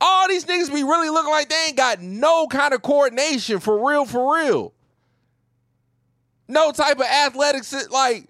All 0.00 0.28
these 0.28 0.44
niggas 0.44 0.72
be 0.72 0.82
really 0.82 1.08
looking 1.08 1.30
like 1.30 1.48
they 1.48 1.66
ain't 1.68 1.76
got 1.76 2.00
no 2.00 2.46
kind 2.46 2.74
of 2.74 2.82
coordination 2.82 3.60
for 3.60 3.88
real, 3.88 4.04
for 4.04 4.36
real. 4.36 4.72
No 6.48 6.70
type 6.72 6.98
of 6.98 7.06
athletics. 7.06 7.74
Like, 7.90 8.28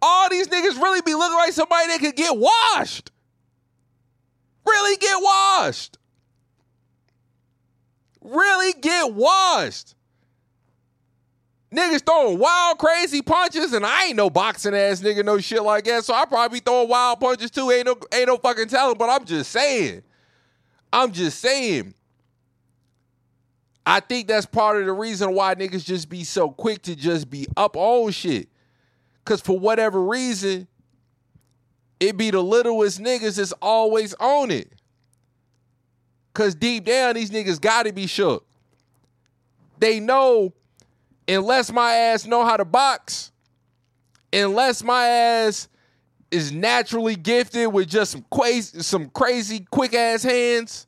all 0.00 0.28
these 0.28 0.48
niggas 0.48 0.80
really 0.80 1.00
be 1.00 1.14
looking 1.14 1.38
like 1.38 1.52
somebody 1.52 1.88
that 1.88 2.00
could 2.00 2.16
get 2.16 2.36
washed. 2.36 3.10
Really 4.66 4.96
get 4.96 5.16
washed. 5.20 5.98
Really 8.20 8.72
get 8.74 9.14
washed. 9.14 9.94
Niggas 11.72 12.04
throwing 12.04 12.38
wild, 12.38 12.78
crazy 12.78 13.22
punches, 13.22 13.72
and 13.72 13.86
I 13.86 14.06
ain't 14.06 14.16
no 14.16 14.28
boxing 14.28 14.74
ass 14.74 15.00
nigga, 15.00 15.24
no 15.24 15.38
shit 15.38 15.62
like 15.62 15.84
that. 15.84 16.04
So 16.04 16.12
I 16.12 16.26
probably 16.26 16.58
be 16.58 16.62
throwing 16.62 16.88
wild 16.88 17.18
punches 17.18 17.50
too. 17.50 17.70
Ain't 17.70 17.86
no, 17.86 17.96
ain't 18.12 18.26
no 18.26 18.36
fucking 18.36 18.68
telling. 18.68 18.98
But 18.98 19.08
I'm 19.08 19.24
just 19.24 19.50
saying. 19.50 20.02
I'm 20.92 21.12
just 21.12 21.40
saying. 21.40 21.94
I 23.86 24.00
think 24.00 24.28
that's 24.28 24.44
part 24.44 24.80
of 24.80 24.86
the 24.86 24.92
reason 24.92 25.34
why 25.34 25.54
niggas 25.54 25.84
just 25.84 26.10
be 26.10 26.24
so 26.24 26.50
quick 26.50 26.82
to 26.82 26.94
just 26.94 27.30
be 27.30 27.46
up 27.56 27.76
on 27.76 28.12
shit. 28.12 28.48
Cause 29.24 29.40
for 29.40 29.58
whatever 29.58 30.04
reason, 30.04 30.68
it 32.00 32.16
be 32.16 32.30
the 32.30 32.42
littlest 32.42 33.00
niggas 33.00 33.36
that's 33.36 33.52
always 33.62 34.14
on 34.14 34.50
it. 34.50 34.72
Cause 36.34 36.54
deep 36.54 36.84
down, 36.84 37.14
these 37.14 37.30
niggas 37.30 37.60
gotta 37.60 37.92
be 37.92 38.06
shook. 38.06 38.46
They 39.78 40.00
know 40.00 40.52
unless 41.28 41.72
my 41.72 41.92
ass 41.92 42.26
know 42.26 42.44
how 42.44 42.56
to 42.56 42.64
box, 42.64 43.32
unless 44.32 44.82
my 44.82 45.06
ass 45.06 45.68
is 46.30 46.50
naturally 46.52 47.14
gifted 47.14 47.72
with 47.72 47.88
just 47.88 48.12
some 48.12 48.24
crazy, 48.30 48.80
some 48.82 49.10
crazy 49.10 49.66
quick 49.70 49.94
ass 49.94 50.22
hands. 50.22 50.86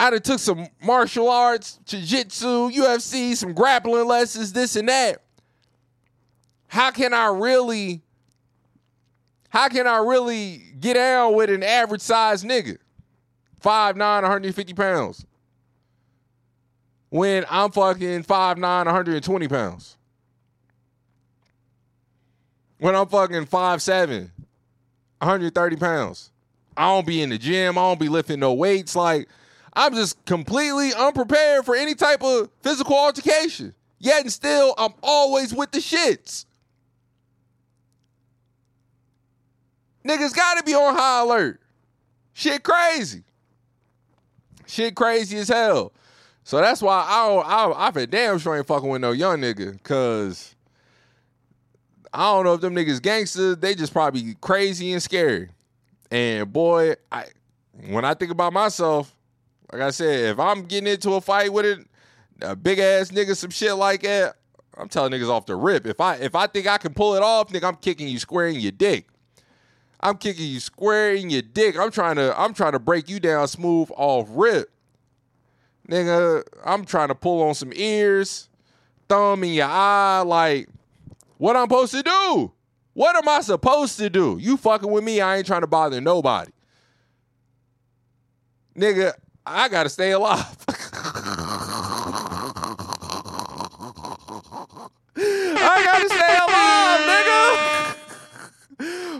I'd 0.00 0.12
have 0.12 0.22
took 0.22 0.38
some 0.38 0.68
martial 0.82 1.28
arts, 1.28 1.80
jiu-jitsu, 1.86 2.70
UFC, 2.70 3.34
some 3.34 3.52
grappling 3.52 4.06
lessons, 4.06 4.52
this 4.52 4.76
and 4.76 4.88
that. 4.88 5.22
How 6.68 6.90
can 6.92 7.12
I 7.12 7.26
really, 7.26 8.02
how 9.48 9.68
can 9.68 9.88
I 9.88 9.96
really 9.98 10.62
get 10.78 10.94
down 10.94 11.34
with 11.34 11.50
an 11.50 11.64
average 11.64 12.02
size 12.02 12.44
nigga? 12.44 12.76
5'9, 13.60 13.98
150 13.98 14.74
pounds 14.74 15.26
when 17.10 17.44
I'm 17.50 17.70
fucking 17.70 18.24
5'9, 18.24 18.60
120 18.60 19.48
pounds. 19.48 19.96
When 22.78 22.94
I'm 22.94 23.08
fucking 23.08 23.46
5'7, 23.46 24.30
130 25.18 25.76
pounds. 25.76 26.30
I 26.76 26.86
don't 26.86 27.06
be 27.06 27.22
in 27.22 27.30
the 27.30 27.38
gym. 27.38 27.76
I 27.76 27.82
don't 27.82 27.98
be 27.98 28.08
lifting 28.08 28.38
no 28.38 28.52
weights. 28.52 28.94
Like, 28.94 29.28
I'm 29.72 29.94
just 29.94 30.24
completely 30.26 30.94
unprepared 30.94 31.64
for 31.64 31.74
any 31.74 31.94
type 31.94 32.22
of 32.22 32.50
physical 32.62 32.96
altercation. 32.96 33.74
Yet 33.98 34.22
and 34.22 34.32
still, 34.32 34.74
I'm 34.78 34.92
always 35.02 35.52
with 35.52 35.72
the 35.72 35.78
shits. 35.78 36.46
Niggas 40.06 40.34
gotta 40.34 40.62
be 40.62 40.74
on 40.74 40.94
high 40.94 41.22
alert. 41.22 41.60
Shit 42.32 42.62
crazy. 42.62 43.24
Shit 44.66 44.94
crazy 44.94 45.38
as 45.38 45.48
hell. 45.48 45.92
So 46.48 46.62
that's 46.62 46.80
why 46.80 47.04
I 47.06 47.26
I 47.26 47.88
I 47.88 47.90
been 47.90 48.08
damn 48.08 48.38
sure 48.38 48.56
ain't 48.56 48.66
fucking 48.66 48.88
with 48.88 49.02
no 49.02 49.12
young 49.12 49.42
nigga, 49.42 49.82
cause 49.82 50.54
I 52.10 52.32
don't 52.32 52.46
know 52.46 52.54
if 52.54 52.62
them 52.62 52.74
niggas 52.74 53.02
gangsters, 53.02 53.58
they 53.58 53.74
just 53.74 53.92
probably 53.92 54.34
crazy 54.40 54.94
and 54.94 55.02
scary. 55.02 55.50
And 56.10 56.50
boy, 56.50 56.94
I 57.12 57.26
when 57.90 58.06
I 58.06 58.14
think 58.14 58.30
about 58.30 58.54
myself, 58.54 59.14
like 59.70 59.82
I 59.82 59.90
said, 59.90 60.30
if 60.30 60.38
I'm 60.38 60.64
getting 60.64 60.90
into 60.90 61.12
a 61.12 61.20
fight 61.20 61.52
with 61.52 61.66
it, 61.66 61.86
a 62.40 62.56
big 62.56 62.78
ass 62.78 63.10
nigga, 63.10 63.36
some 63.36 63.50
shit 63.50 63.74
like 63.74 64.00
that, 64.04 64.36
I'm 64.74 64.88
telling 64.88 65.12
niggas 65.12 65.28
off 65.28 65.44
the 65.44 65.54
rip. 65.54 65.86
If 65.86 66.00
I 66.00 66.14
if 66.14 66.34
I 66.34 66.46
think 66.46 66.66
I 66.66 66.78
can 66.78 66.94
pull 66.94 67.14
it 67.14 67.22
off, 67.22 67.50
nigga, 67.50 67.68
I'm 67.68 67.76
kicking 67.76 68.08
you 68.08 68.18
square 68.18 68.46
in 68.46 68.58
your 68.58 68.72
dick. 68.72 69.06
I'm 70.00 70.16
kicking 70.16 70.46
you 70.46 70.60
square 70.60 71.12
in 71.14 71.28
your 71.28 71.42
dick. 71.42 71.78
I'm 71.78 71.90
trying 71.90 72.16
to 72.16 72.34
I'm 72.40 72.54
trying 72.54 72.72
to 72.72 72.78
break 72.78 73.10
you 73.10 73.20
down 73.20 73.48
smooth 73.48 73.90
off 73.94 74.28
rip. 74.30 74.70
Nigga, 75.90 76.42
I'm 76.64 76.84
trying 76.84 77.08
to 77.08 77.14
pull 77.14 77.42
on 77.42 77.54
some 77.54 77.72
ears, 77.74 78.48
thumb 79.08 79.42
in 79.44 79.54
your 79.54 79.66
eye, 79.68 80.22
like 80.26 80.68
what 81.38 81.56
I'm 81.56 81.64
supposed 81.64 81.92
to 81.94 82.02
do? 82.02 82.52
What 82.92 83.16
am 83.16 83.28
I 83.28 83.40
supposed 83.40 83.98
to 83.98 84.10
do? 84.10 84.38
You 84.40 84.56
fucking 84.56 84.90
with 84.90 85.04
me, 85.04 85.20
I 85.20 85.38
ain't 85.38 85.46
trying 85.46 85.60
to 85.62 85.66
bother 85.66 86.00
nobody. 86.00 86.50
Nigga, 88.76 89.12
I 89.46 89.68
gotta 89.68 89.88
stay 89.88 90.12
alive. 90.12 90.56
I 95.16 95.82
gotta 95.84 96.08
stay 96.08 96.36
alive, 96.46 97.00
nigga. 97.08 97.48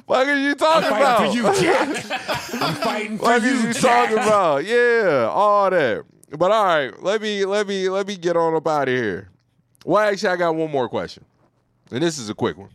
What 0.07 0.29
are 0.29 0.39
you 0.39 0.55
talking 0.55 0.91
I'm 0.93 0.97
about? 0.97 1.19
fighting 1.19 1.33
for 1.33 1.37
you, 1.37 1.43
Jack. 1.63 1.89
I'm 2.63 2.75
fighting 2.77 3.19
for 3.19 3.25
What 3.25 3.43
you, 3.43 3.49
is 3.49 3.63
you 3.65 3.73
Jack. 3.75 3.83
talking 4.11 4.19
about? 4.19 4.65
Yeah, 4.65 5.29
all 5.33 5.69
that. 5.71 6.05
But 6.31 6.51
all 6.51 6.65
right, 6.65 7.03
let 7.03 7.23
me 7.23 7.45
let 7.45 7.67
me 7.67 7.89
let 7.89 8.07
me 8.07 8.17
get 8.17 8.37
on 8.37 8.55
up 8.55 8.67
out 8.67 8.89
of 8.89 8.95
here. 8.95 9.31
Well, 9.85 10.03
actually, 10.03 10.29
I 10.31 10.37
got 10.37 10.55
one 10.55 10.71
more 10.71 10.89
question, 10.89 11.25
and 11.91 12.03
this 12.03 12.19
is 12.19 12.29
a 12.29 12.35
quick 12.35 12.59
one. 12.59 12.71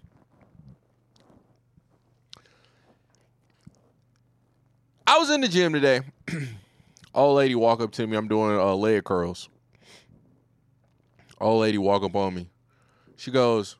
I 5.06 5.20
was 5.20 5.30
in 5.30 5.42
the 5.42 5.48
gym 5.48 5.74
today. 5.74 6.02
Old 7.14 7.38
lady 7.38 7.54
walk 7.54 7.82
up 7.82 7.92
to 7.92 8.08
me. 8.08 8.18
I'm 8.18 8.28
doing 8.28 8.58
uh, 8.58 8.74
leg 8.74 9.04
curls. 9.04 9.50
Old 11.40 11.62
lady 11.62 11.78
walk 11.78 12.02
up 12.04 12.16
on 12.16 12.34
me. 12.34 12.50
She 13.18 13.30
goes, 13.30 13.76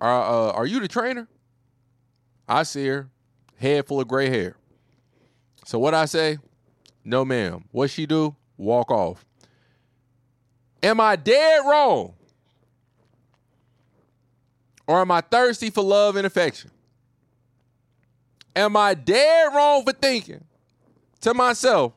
"Are 0.00 0.22
uh, 0.22 0.52
are 0.52 0.66
you 0.66 0.78
the 0.78 0.86
trainer?" 0.86 1.26
I 2.48 2.62
see 2.62 2.86
her, 2.86 3.08
head 3.56 3.86
full 3.86 4.00
of 4.00 4.08
gray 4.08 4.28
hair. 4.28 4.56
So 5.64 5.78
what 5.78 5.94
I 5.94 6.04
say? 6.04 6.38
No, 7.04 7.24
ma'am. 7.24 7.64
What 7.70 7.90
she 7.90 8.06
do? 8.06 8.36
Walk 8.60 8.90
off. 8.90 9.24
Am 10.82 11.00
I 11.00 11.16
dead 11.16 11.62
wrong? 11.64 12.12
Or 14.86 15.00
am 15.00 15.10
I 15.10 15.22
thirsty 15.22 15.70
for 15.70 15.82
love 15.82 16.16
and 16.16 16.26
affection? 16.26 16.70
Am 18.54 18.76
I 18.76 18.92
dead 18.92 19.54
wrong 19.54 19.82
for 19.84 19.94
thinking 19.94 20.44
to 21.22 21.32
myself, 21.32 21.94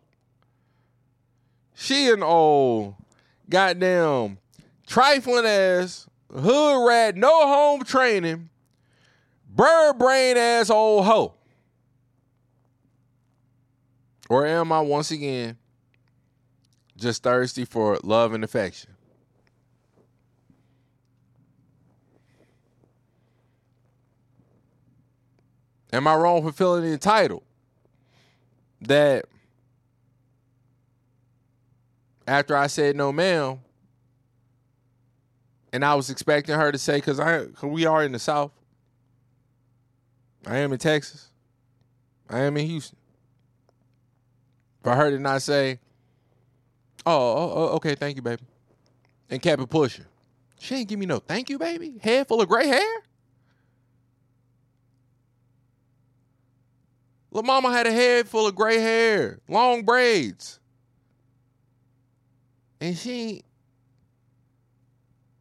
she 1.73 2.09
an 2.09 2.23
old 2.23 2.95
goddamn 3.49 4.37
trifling 4.87 5.45
ass 5.45 6.07
hood 6.33 6.87
rat, 6.87 7.17
no 7.17 7.45
home 7.45 7.83
training, 7.83 8.49
bird 9.53 9.97
brain 9.97 10.37
ass 10.37 10.69
old 10.69 11.03
hoe? 11.03 11.33
Or 14.29 14.47
am 14.47 14.71
I 14.71 14.79
once 14.79 15.11
again 15.11 15.57
just 16.97 17.23
thirsty 17.23 17.65
for 17.65 17.97
love 18.03 18.33
and 18.33 18.43
affection. 18.43 18.91
Am 25.91 26.07
I 26.07 26.15
wrong 26.15 26.41
for 26.41 26.51
feeling 26.51 26.85
entitled 26.85 27.43
that 28.81 29.25
after 32.27 32.55
I 32.55 32.67
said 32.67 32.95
no, 32.95 33.11
ma'am, 33.11 33.59
and 35.71 35.83
I 35.83 35.95
was 35.95 36.09
expecting 36.09 36.55
her 36.55 36.71
to 36.71 36.77
say, 36.77 36.97
because 36.97 37.19
I, 37.19 37.45
cause 37.45 37.69
we 37.69 37.85
are 37.85 38.03
in 38.03 38.11
the 38.11 38.19
South. 38.19 38.51
I 40.45 40.57
am 40.57 40.71
in 40.73 40.79
Texas. 40.79 41.29
I 42.29 42.39
am 42.39 42.57
in 42.57 42.67
Houston. 42.67 42.97
For 44.81 44.95
her 44.95 45.09
to 45.09 45.19
not 45.19 45.41
say, 45.41 45.79
oh, 47.05 47.11
oh, 47.11 47.51
oh, 47.55 47.67
okay, 47.75 47.95
thank 47.95 48.15
you, 48.15 48.21
baby, 48.21 48.43
and 49.29 49.45
it 49.45 49.69
pushing. 49.69 50.05
She 50.59 50.75
ain't 50.75 50.87
give 50.87 50.99
me 50.99 51.05
no 51.05 51.19
thank 51.19 51.49
you, 51.49 51.59
baby. 51.59 51.95
Head 52.01 52.27
full 52.27 52.41
of 52.41 52.47
gray 52.47 52.67
hair. 52.67 53.03
Little 57.31 57.47
mama 57.47 57.71
had 57.71 57.87
a 57.87 57.91
head 57.91 58.27
full 58.27 58.47
of 58.47 58.55
gray 58.55 58.79
hair, 58.79 59.39
long 59.49 59.83
braids. 59.83 60.59
And 62.79 62.95
she 62.95 63.43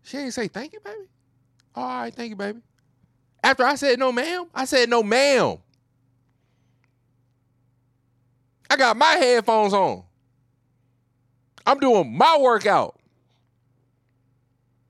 she 0.03 0.19
ain't 0.19 0.35
say 0.35 0.49
thank 0.49 0.73
you, 0.73 0.81
baby. 0.81 1.09
All 1.75 1.85
right, 1.85 2.15
thank 2.15 2.31
you, 2.31 2.37
baby. 2.37 2.61
After 3.45 3.65
I 3.65 3.75
said 3.75 3.99
no, 3.99 4.11
ma'am, 4.11 4.47
I 4.55 4.65
said 4.65 4.89
no, 4.89 5.03
ma'am. 5.03 5.59
I 8.71 8.77
got 8.77 8.97
my 8.97 9.13
headphones 9.13 9.75
on. 9.75 10.03
I'm 11.67 11.79
doing 11.79 12.17
my 12.17 12.39
workout. 12.41 12.99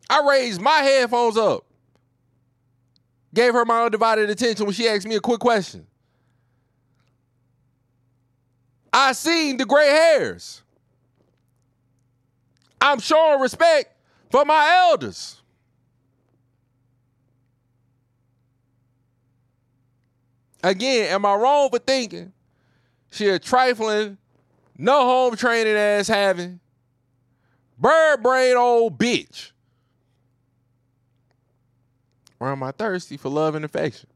I 0.09 0.27
raised 0.29 0.61
my 0.61 0.79
headphones 0.79 1.37
up. 1.37 1.65
Gave 3.35 3.55
her 3.55 3.65
my 3.65 3.85
undivided 3.85 4.29
attention 4.29 4.67
when 4.67 4.75
she 4.75 4.89
asked 4.89 5.07
me 5.07 5.15
a 5.15 5.21
quick 5.21 5.41
question. 5.41 5.87
I 8.93 9.13
seen 9.13 9.57
the 9.57 9.65
gray 9.65 9.89
hairs. 9.89 10.63
I'm 12.81 12.99
showing 12.99 13.41
respect 13.41 13.97
for 14.31 14.45
my 14.45 14.89
elders. 14.91 15.41
Again, 20.63 21.13
am 21.13 21.25
I 21.25 21.35
wrong 21.35 21.71
for 21.71 21.79
thinking 21.79 22.33
she 23.11 23.29
a 23.29 23.39
trifling, 23.39 24.19
no 24.77 25.05
home 25.05 25.37
training 25.37 25.75
ass 25.75 26.09
having, 26.09 26.61
bird 27.83 28.23
brain 28.23 28.57
old 28.57 28.97
bitch? 28.97 29.51
Or 32.41 32.51
am 32.51 32.63
I 32.63 32.71
thirsty 32.71 33.17
for 33.17 33.29
love 33.29 33.55
and 33.55 33.65
affection? 33.65 34.09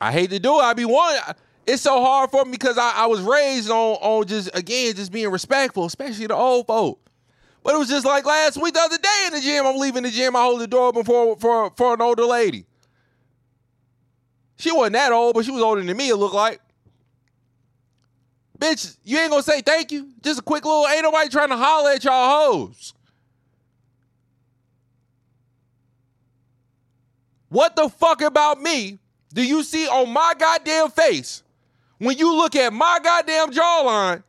I 0.00 0.12
hate 0.12 0.30
to 0.30 0.38
do 0.38 0.60
it. 0.60 0.62
I 0.62 0.74
be 0.74 0.84
one. 0.84 1.16
It's 1.66 1.82
so 1.82 2.02
hard 2.02 2.30
for 2.30 2.44
me 2.44 2.52
because 2.52 2.78
I, 2.78 2.92
I 2.96 3.06
was 3.06 3.20
raised 3.20 3.68
on 3.68 3.96
on 4.00 4.26
just 4.26 4.48
again 4.56 4.94
just 4.94 5.12
being 5.12 5.28
respectful, 5.30 5.84
especially 5.84 6.26
the 6.26 6.34
old 6.34 6.66
folk. 6.66 7.00
But 7.62 7.74
it 7.74 7.78
was 7.78 7.88
just 7.88 8.06
like 8.06 8.24
last 8.24 8.56
week, 8.60 8.74
the 8.74 8.80
other 8.80 8.96
day 8.96 9.24
in 9.26 9.32
the 9.34 9.40
gym. 9.40 9.66
I'm 9.66 9.76
leaving 9.76 10.04
the 10.04 10.10
gym. 10.10 10.34
I 10.36 10.42
hold 10.42 10.60
the 10.60 10.66
door 10.66 10.86
open 10.86 11.04
for 11.04 11.36
for 11.36 11.70
for 11.76 11.94
an 11.94 12.00
older 12.00 12.24
lady. 12.24 12.64
She 14.56 14.72
wasn't 14.72 14.94
that 14.94 15.12
old, 15.12 15.34
but 15.34 15.44
she 15.44 15.50
was 15.50 15.62
older 15.62 15.82
than 15.82 15.96
me. 15.96 16.08
It 16.08 16.16
looked 16.16 16.34
like. 16.34 16.60
Bitch, 18.60 18.96
you 19.04 19.18
ain't 19.18 19.30
gonna 19.30 19.42
say 19.42 19.60
thank 19.60 19.92
you. 19.92 20.08
Just 20.20 20.40
a 20.40 20.42
quick 20.42 20.64
little. 20.64 20.86
Ain't 20.88 21.02
nobody 21.02 21.28
trying 21.28 21.50
to 21.50 21.56
holler 21.56 21.90
at 21.90 22.02
y'all 22.02 22.52
hoes. 22.52 22.92
What 27.48 27.76
the 27.76 27.88
fuck 27.88 28.20
about 28.20 28.60
me 28.60 28.98
do 29.32 29.42
you 29.42 29.62
see 29.62 29.86
on 29.86 30.10
my 30.12 30.34
goddamn 30.38 30.90
face 30.90 31.42
when 31.98 32.18
you 32.18 32.34
look 32.34 32.56
at 32.56 32.72
my 32.72 32.98
goddamn 33.02 33.52
jawline 33.52 34.22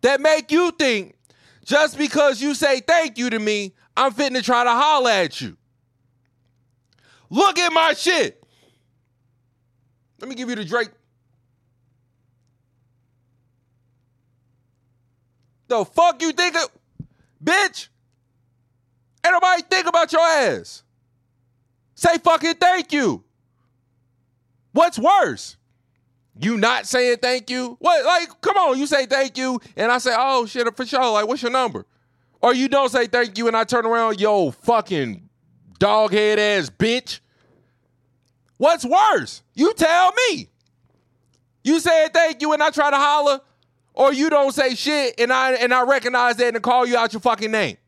that 0.00 0.20
make 0.20 0.50
you 0.50 0.70
think 0.72 1.14
just 1.64 1.98
because 1.98 2.40
you 2.40 2.54
say 2.54 2.80
thank 2.80 3.18
you 3.18 3.28
to 3.30 3.38
me, 3.38 3.74
I'm 3.96 4.12
fitting 4.12 4.34
to 4.34 4.42
try 4.42 4.64
to 4.64 4.70
holler 4.70 5.10
at 5.10 5.40
you? 5.40 5.56
Look 7.28 7.58
at 7.58 7.72
my 7.72 7.92
shit. 7.92 8.42
Let 10.20 10.28
me 10.28 10.34
give 10.34 10.48
you 10.48 10.54
the 10.54 10.64
Drake. 10.64 10.90
The 15.68 15.84
fuck 15.84 16.20
you 16.22 16.32
think 16.32 16.56
of, 16.56 16.68
bitch? 17.42 17.88
Ain't 19.24 19.32
nobody 19.32 19.62
think 19.62 19.86
about 19.86 20.12
your 20.12 20.22
ass. 20.22 20.82
Say 21.94 22.18
fucking 22.18 22.54
thank 22.54 22.92
you. 22.92 23.24
What's 24.72 24.98
worse? 24.98 25.56
You 26.38 26.58
not 26.58 26.86
saying 26.86 27.16
thank 27.22 27.48
you? 27.48 27.76
What? 27.80 28.04
Like, 28.04 28.40
come 28.42 28.56
on, 28.56 28.78
you 28.78 28.86
say 28.86 29.06
thank 29.06 29.38
you, 29.38 29.58
and 29.76 29.90
I 29.90 29.98
say, 29.98 30.14
oh 30.16 30.46
shit, 30.46 30.76
for 30.76 30.84
sure. 30.84 31.12
Like, 31.12 31.26
what's 31.26 31.42
your 31.42 31.50
number? 31.50 31.86
Or 32.42 32.54
you 32.54 32.68
don't 32.68 32.90
say 32.90 33.06
thank 33.06 33.38
you, 33.38 33.48
and 33.48 33.56
I 33.56 33.64
turn 33.64 33.86
around, 33.86 34.20
yo, 34.20 34.50
fucking 34.50 35.28
dog 35.78 36.12
head 36.12 36.38
ass 36.38 36.70
bitch. 36.70 37.20
What's 38.58 38.84
worse? 38.84 39.42
You 39.54 39.72
tell 39.74 40.12
me. 40.30 40.48
You 41.64 41.80
say 41.80 42.08
thank 42.12 42.42
you, 42.42 42.52
and 42.52 42.62
I 42.62 42.70
try 42.70 42.90
to 42.90 42.96
holler, 42.96 43.40
or 43.96 44.12
you 44.12 44.30
don't 44.30 44.52
say 44.52 44.74
shit, 44.74 45.18
and 45.18 45.32
I 45.32 45.54
and 45.54 45.74
I 45.74 45.82
recognize 45.82 46.36
that 46.36 46.54
and 46.54 46.62
call 46.62 46.86
you 46.86 46.96
out 46.96 47.12
your 47.12 47.20
fucking 47.20 47.50
name. 47.50 47.78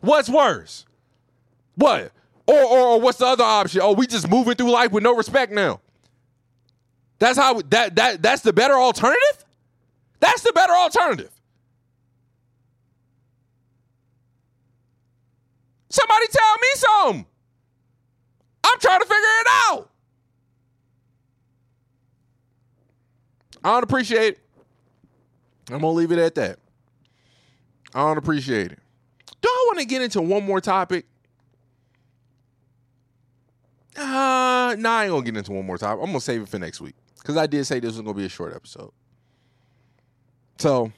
What's 0.00 0.30
worse? 0.30 0.86
What? 1.74 2.12
Or, 2.46 2.62
or, 2.62 2.78
or 2.78 3.00
what's 3.00 3.18
the 3.18 3.26
other 3.26 3.44
option? 3.44 3.82
Oh, 3.82 3.92
we 3.92 4.06
just 4.06 4.30
moving 4.30 4.54
through 4.54 4.70
life 4.70 4.92
with 4.92 5.02
no 5.02 5.14
respect 5.14 5.52
now. 5.52 5.80
That's 7.18 7.36
how 7.36 7.60
that 7.68 7.96
that 7.96 8.22
that's 8.22 8.42
the 8.42 8.52
better 8.52 8.74
alternative? 8.74 9.44
That's 10.20 10.42
the 10.42 10.52
better 10.52 10.72
alternative. 10.72 11.32
Somebody 15.90 16.26
tell 16.30 16.58
me 16.58 16.68
something. 16.74 17.26
I'm 18.64 18.78
trying 18.78 19.00
to 19.00 19.06
figure 19.06 19.16
it 19.16 19.46
out. 19.68 19.90
I 23.64 23.72
don't 23.72 23.82
appreciate 23.82 24.34
it. 24.34 24.38
I'm 25.70 25.80
gonna 25.80 25.90
leave 25.92 26.12
it 26.12 26.18
at 26.18 26.34
that. 26.36 26.58
I 27.94 28.00
don't 28.00 28.18
appreciate 28.18 28.72
it. 28.72 28.78
Do 29.40 29.48
I 29.48 29.64
want 29.68 29.78
to 29.80 29.84
get 29.84 30.02
into 30.02 30.20
one 30.20 30.44
more 30.44 30.60
topic? 30.60 31.06
Uh, 33.96 34.76
nah, 34.78 34.98
I 34.98 35.04
ain't 35.04 35.10
gonna 35.10 35.24
get 35.24 35.36
into 35.36 35.52
one 35.52 35.66
more 35.66 35.78
topic. 35.78 36.00
I'm 36.02 36.10
gonna 36.10 36.20
save 36.20 36.42
it 36.42 36.48
for 36.48 36.58
next 36.58 36.80
week 36.80 36.94
because 37.18 37.36
I 37.36 37.46
did 37.46 37.64
say 37.66 37.80
this 37.80 37.94
was 37.94 38.00
gonna 38.00 38.14
be 38.14 38.26
a 38.26 38.28
short 38.28 38.54
episode. 38.54 38.92
So, 40.58 40.92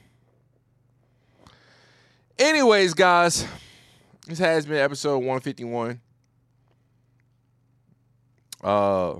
anyways, 2.37 2.93
guys, 2.93 3.45
this 4.27 4.39
has 4.39 4.65
been 4.65 4.77
episode 4.77 5.19
151. 5.19 5.99
Uh, 8.63 9.19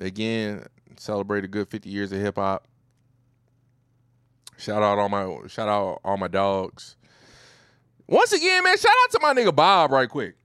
again, 0.00 0.64
celebrate 0.98 1.44
a 1.44 1.48
good 1.48 1.68
50 1.68 1.88
years 1.88 2.12
of 2.12 2.20
hip 2.20 2.36
hop. 2.36 2.66
Shout 4.56 4.82
out 4.82 4.98
all 4.98 5.08
my 5.08 5.46
shout 5.48 5.68
out 5.68 6.00
all 6.04 6.16
my 6.16 6.28
dogs. 6.28 6.96
Once 8.06 8.32
again, 8.32 8.62
man, 8.62 8.78
shout 8.78 8.92
out 9.04 9.10
to 9.10 9.18
my 9.20 9.34
nigga 9.34 9.54
Bob 9.54 9.90
right 9.90 10.08
quick. 10.08 10.36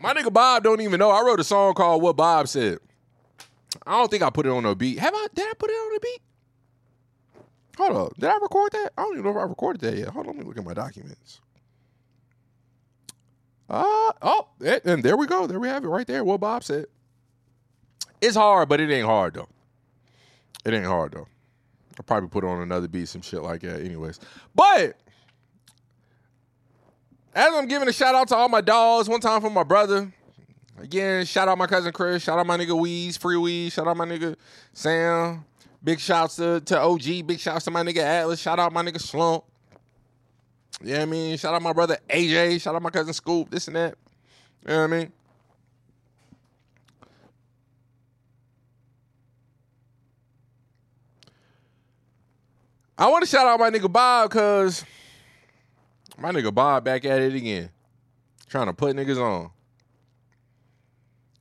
My 0.00 0.12
nigga 0.12 0.32
Bob 0.32 0.64
don't 0.64 0.80
even 0.80 0.98
know. 0.98 1.10
I 1.10 1.22
wrote 1.22 1.38
a 1.38 1.44
song 1.44 1.74
called 1.74 2.02
What 2.02 2.16
Bob 2.16 2.48
Said. 2.48 2.78
I 3.86 3.92
don't 3.92 4.10
think 4.10 4.22
I 4.22 4.30
put 4.30 4.46
it 4.46 4.50
on 4.50 4.64
a 4.66 4.74
beat. 4.74 4.98
Have 4.98 5.14
I? 5.14 5.26
Did 5.34 5.48
I 5.48 5.52
put 5.54 5.70
it 5.70 5.74
on 5.74 5.96
a 5.96 6.00
beat? 6.00 6.22
Hold 7.78 7.96
up. 7.96 8.14
Did 8.14 8.28
I 8.28 8.36
record 8.38 8.72
that? 8.72 8.90
I 8.98 9.02
don't 9.02 9.12
even 9.12 9.24
know 9.24 9.30
if 9.30 9.36
I 9.36 9.42
recorded 9.42 9.80
that 9.82 9.96
yet. 9.96 10.08
Hold 10.08 10.26
on. 10.26 10.36
Let 10.36 10.40
me 10.40 10.48
look 10.48 10.58
at 10.58 10.64
my 10.64 10.74
documents. 10.74 11.40
Uh, 13.70 14.12
oh, 14.20 14.48
and 14.84 15.02
there 15.02 15.16
we 15.16 15.26
go. 15.26 15.46
There 15.46 15.60
we 15.60 15.68
have 15.68 15.84
it 15.84 15.88
right 15.88 16.06
there. 16.06 16.24
What 16.24 16.40
Bob 16.40 16.64
said. 16.64 16.86
It's 18.22 18.36
hard, 18.36 18.68
but 18.68 18.80
it 18.80 18.88
ain't 18.88 19.04
hard 19.04 19.34
though. 19.34 19.48
It 20.64 20.72
ain't 20.72 20.86
hard 20.86 21.12
though. 21.12 21.26
I'll 21.98 22.04
probably 22.06 22.28
put 22.28 22.44
on 22.44 22.62
another 22.62 22.86
beat, 22.86 23.08
some 23.08 23.20
shit 23.20 23.42
like 23.42 23.62
that, 23.62 23.80
anyways. 23.80 24.20
But 24.54 24.96
as 27.34 27.52
I'm 27.52 27.66
giving 27.66 27.88
a 27.88 27.92
shout 27.92 28.14
out 28.14 28.28
to 28.28 28.36
all 28.36 28.48
my 28.48 28.60
dogs, 28.60 29.08
one 29.08 29.20
time 29.20 29.40
for 29.40 29.50
my 29.50 29.64
brother. 29.64 30.10
Again, 30.78 31.24
shout 31.26 31.48
out 31.48 31.58
my 31.58 31.66
cousin 31.66 31.92
Chris. 31.92 32.22
Shout 32.22 32.38
out 32.38 32.46
my 32.46 32.56
nigga 32.56 32.70
Weez, 32.70 33.18
Free 33.18 33.36
Weez. 33.36 33.72
Shout 33.72 33.88
out 33.88 33.96
my 33.96 34.06
nigga 34.06 34.36
Sam. 34.72 35.44
Big 35.82 35.98
shouts 35.98 36.36
to, 36.36 36.60
to 36.60 36.78
OG. 36.80 37.26
Big 37.26 37.40
shouts 37.40 37.64
to 37.64 37.72
my 37.72 37.82
nigga 37.82 37.98
Atlas. 37.98 38.40
Shout 38.40 38.60
out 38.60 38.72
my 38.72 38.82
nigga 38.82 39.00
Slump. 39.00 39.44
You 40.80 40.92
know 40.92 40.98
what 40.98 41.02
I 41.02 41.06
mean? 41.06 41.36
Shout 41.36 41.54
out 41.54 41.62
my 41.62 41.72
brother 41.72 41.98
AJ. 42.08 42.60
Shout 42.60 42.74
out 42.74 42.82
my 42.82 42.90
cousin 42.90 43.12
Scoop. 43.12 43.50
This 43.50 43.66
and 43.66 43.76
that. 43.76 43.96
You 44.66 44.74
know 44.74 44.78
what 44.82 44.94
I 44.94 44.96
mean? 44.98 45.12
I 53.02 53.08
want 53.08 53.24
to 53.24 53.28
shout 53.28 53.48
out 53.48 53.58
my 53.58 53.68
nigga 53.68 53.90
Bob 53.90 54.30
because 54.30 54.84
My 56.16 56.30
nigga 56.30 56.54
Bob 56.54 56.84
back 56.84 57.04
at 57.04 57.20
it 57.20 57.34
again. 57.34 57.68
Trying 58.48 58.66
to 58.66 58.72
put 58.72 58.94
niggas 58.94 59.20
on. 59.20 59.50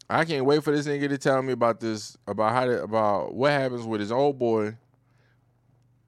I 0.10 0.26
can't 0.26 0.44
wait 0.44 0.64
for 0.64 0.76
this 0.76 0.88
nigga 0.88 1.08
to 1.10 1.20
tell 1.20 1.40
me 1.44 1.54
about 1.54 1.80
this, 1.80 2.18
about 2.26 2.54
how 2.54 2.66
to, 2.66 2.82
about 2.82 3.36
what 3.36 3.52
happens 3.52 3.86
with 3.86 4.02
his 4.02 4.12
old 4.12 4.40
boy 4.40 4.76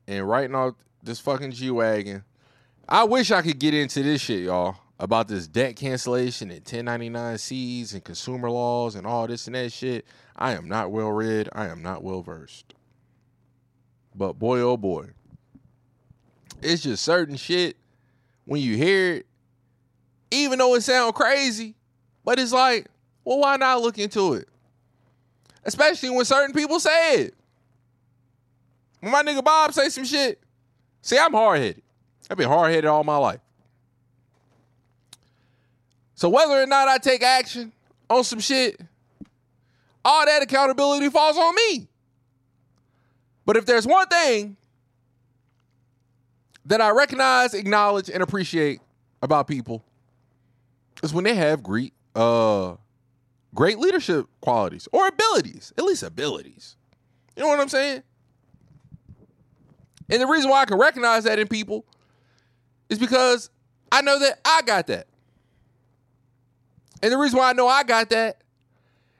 and 0.07 0.27
writing 0.27 0.55
off 0.55 0.73
this 1.03 1.19
fucking 1.19 1.51
G 1.51 1.69
Wagon. 1.69 2.23
I 2.89 3.03
wish 3.03 3.29
I 3.29 3.43
could 3.43 3.59
get 3.59 3.75
into 3.75 4.01
this 4.01 4.21
shit, 4.21 4.45
y'all, 4.45 4.77
about 4.99 5.27
this 5.27 5.45
debt 5.45 5.75
cancellation 5.75 6.49
and 6.49 6.61
1099 6.61 7.37
C's 7.37 7.93
and 7.93 8.03
consumer 8.03 8.49
laws 8.49 8.95
and 8.95 9.05
all 9.05 9.27
this 9.27 9.45
and 9.45 9.55
that 9.55 9.71
shit. 9.71 10.03
I 10.35 10.53
am 10.53 10.67
not 10.67 10.89
well 10.89 11.11
read. 11.11 11.47
I 11.53 11.67
am 11.67 11.83
not 11.83 12.03
well 12.03 12.23
versed. 12.23 12.73
But 14.15 14.33
boy, 14.33 14.59
oh 14.59 14.77
boy, 14.77 15.09
it's 16.65 16.83
just 16.83 17.03
certain 17.03 17.35
shit 17.35 17.77
when 18.45 18.61
you 18.61 18.75
hear 18.75 19.15
it, 19.15 19.25
even 20.31 20.59
though 20.59 20.75
it 20.75 20.81
sounds 20.81 21.13
crazy, 21.13 21.75
but 22.25 22.39
it's 22.39 22.51
like, 22.51 22.87
well, 23.23 23.39
why 23.39 23.57
not 23.57 23.81
look 23.81 23.97
into 23.97 24.33
it? 24.33 24.47
Especially 25.63 26.09
when 26.09 26.25
certain 26.25 26.53
people 26.53 26.79
say 26.79 27.21
it. 27.21 27.35
When 28.99 29.11
my 29.11 29.23
nigga 29.23 29.43
Bob 29.43 29.73
say 29.73 29.89
some 29.89 30.05
shit, 30.05 30.41
see, 31.01 31.17
I'm 31.17 31.33
hard 31.33 31.59
headed. 31.59 31.81
I've 32.29 32.37
been 32.37 32.47
hard 32.47 32.71
headed 32.71 32.85
all 32.85 33.03
my 33.03 33.17
life. 33.17 33.39
So 36.15 36.29
whether 36.29 36.61
or 36.61 36.65
not 36.65 36.87
I 36.87 36.97
take 36.97 37.21
action 37.21 37.71
on 38.09 38.23
some 38.23 38.39
shit, 38.39 38.79
all 40.05 40.25
that 40.25 40.41
accountability 40.41 41.09
falls 41.09 41.37
on 41.37 41.55
me. 41.55 41.87
But 43.45 43.57
if 43.57 43.65
there's 43.65 43.85
one 43.85 44.07
thing 44.07 44.55
that 46.65 46.81
I 46.81 46.91
recognize, 46.91 47.53
acknowledge, 47.53 48.09
and 48.09 48.23
appreciate 48.23 48.79
about 49.21 49.47
people, 49.47 49.83
is 51.01 51.13
when 51.13 51.23
they 51.23 51.35
have 51.35 51.61
great, 51.63 51.93
uh, 52.15 52.75
great 53.53 53.79
leadership 53.79 54.27
qualities 54.41 54.87
or 54.91 55.07
abilities, 55.07 55.73
at 55.77 55.83
least 55.83 56.03
abilities. 56.03 56.75
You 57.35 57.43
know 57.43 57.49
what 57.49 57.59
I'm 57.59 57.69
saying? 57.69 58.03
And 60.09 60.21
the 60.21 60.27
reason 60.27 60.49
why 60.49 60.61
I 60.61 60.65
can 60.65 60.77
recognize 60.77 61.23
that 61.23 61.39
in 61.39 61.47
people 61.47 61.85
is 62.89 62.99
because 62.99 63.49
I 63.91 64.01
know 64.01 64.19
that 64.19 64.39
I 64.45 64.61
got 64.61 64.87
that. 64.87 65.07
And 67.01 67.11
the 67.11 67.17
reason 67.17 67.39
why 67.39 67.49
I 67.49 67.53
know 67.53 67.67
I 67.67 67.83
got 67.83 68.09
that 68.11 68.41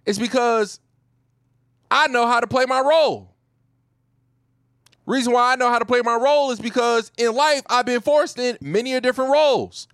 is 0.06 0.20
because 0.20 0.80
I 1.90 2.08
know 2.08 2.28
how 2.28 2.40
to 2.40 2.48
play 2.48 2.66
my 2.66 2.80
role. 2.82 3.33
Reason 5.06 5.34
why 5.34 5.52
I 5.52 5.56
know 5.56 5.70
how 5.70 5.80
to 5.80 5.86
play 5.86 6.02
my 6.02 6.16
role 6.16 6.52
is 6.52 6.60
because 6.60 7.12
in 7.18 7.34
life 7.34 7.62
I've 7.70 7.86
been 7.86 8.02
forced 8.02 8.40
in 8.40 8.58
many 8.62 8.98
different 9.02 9.32
roles. 9.32 9.88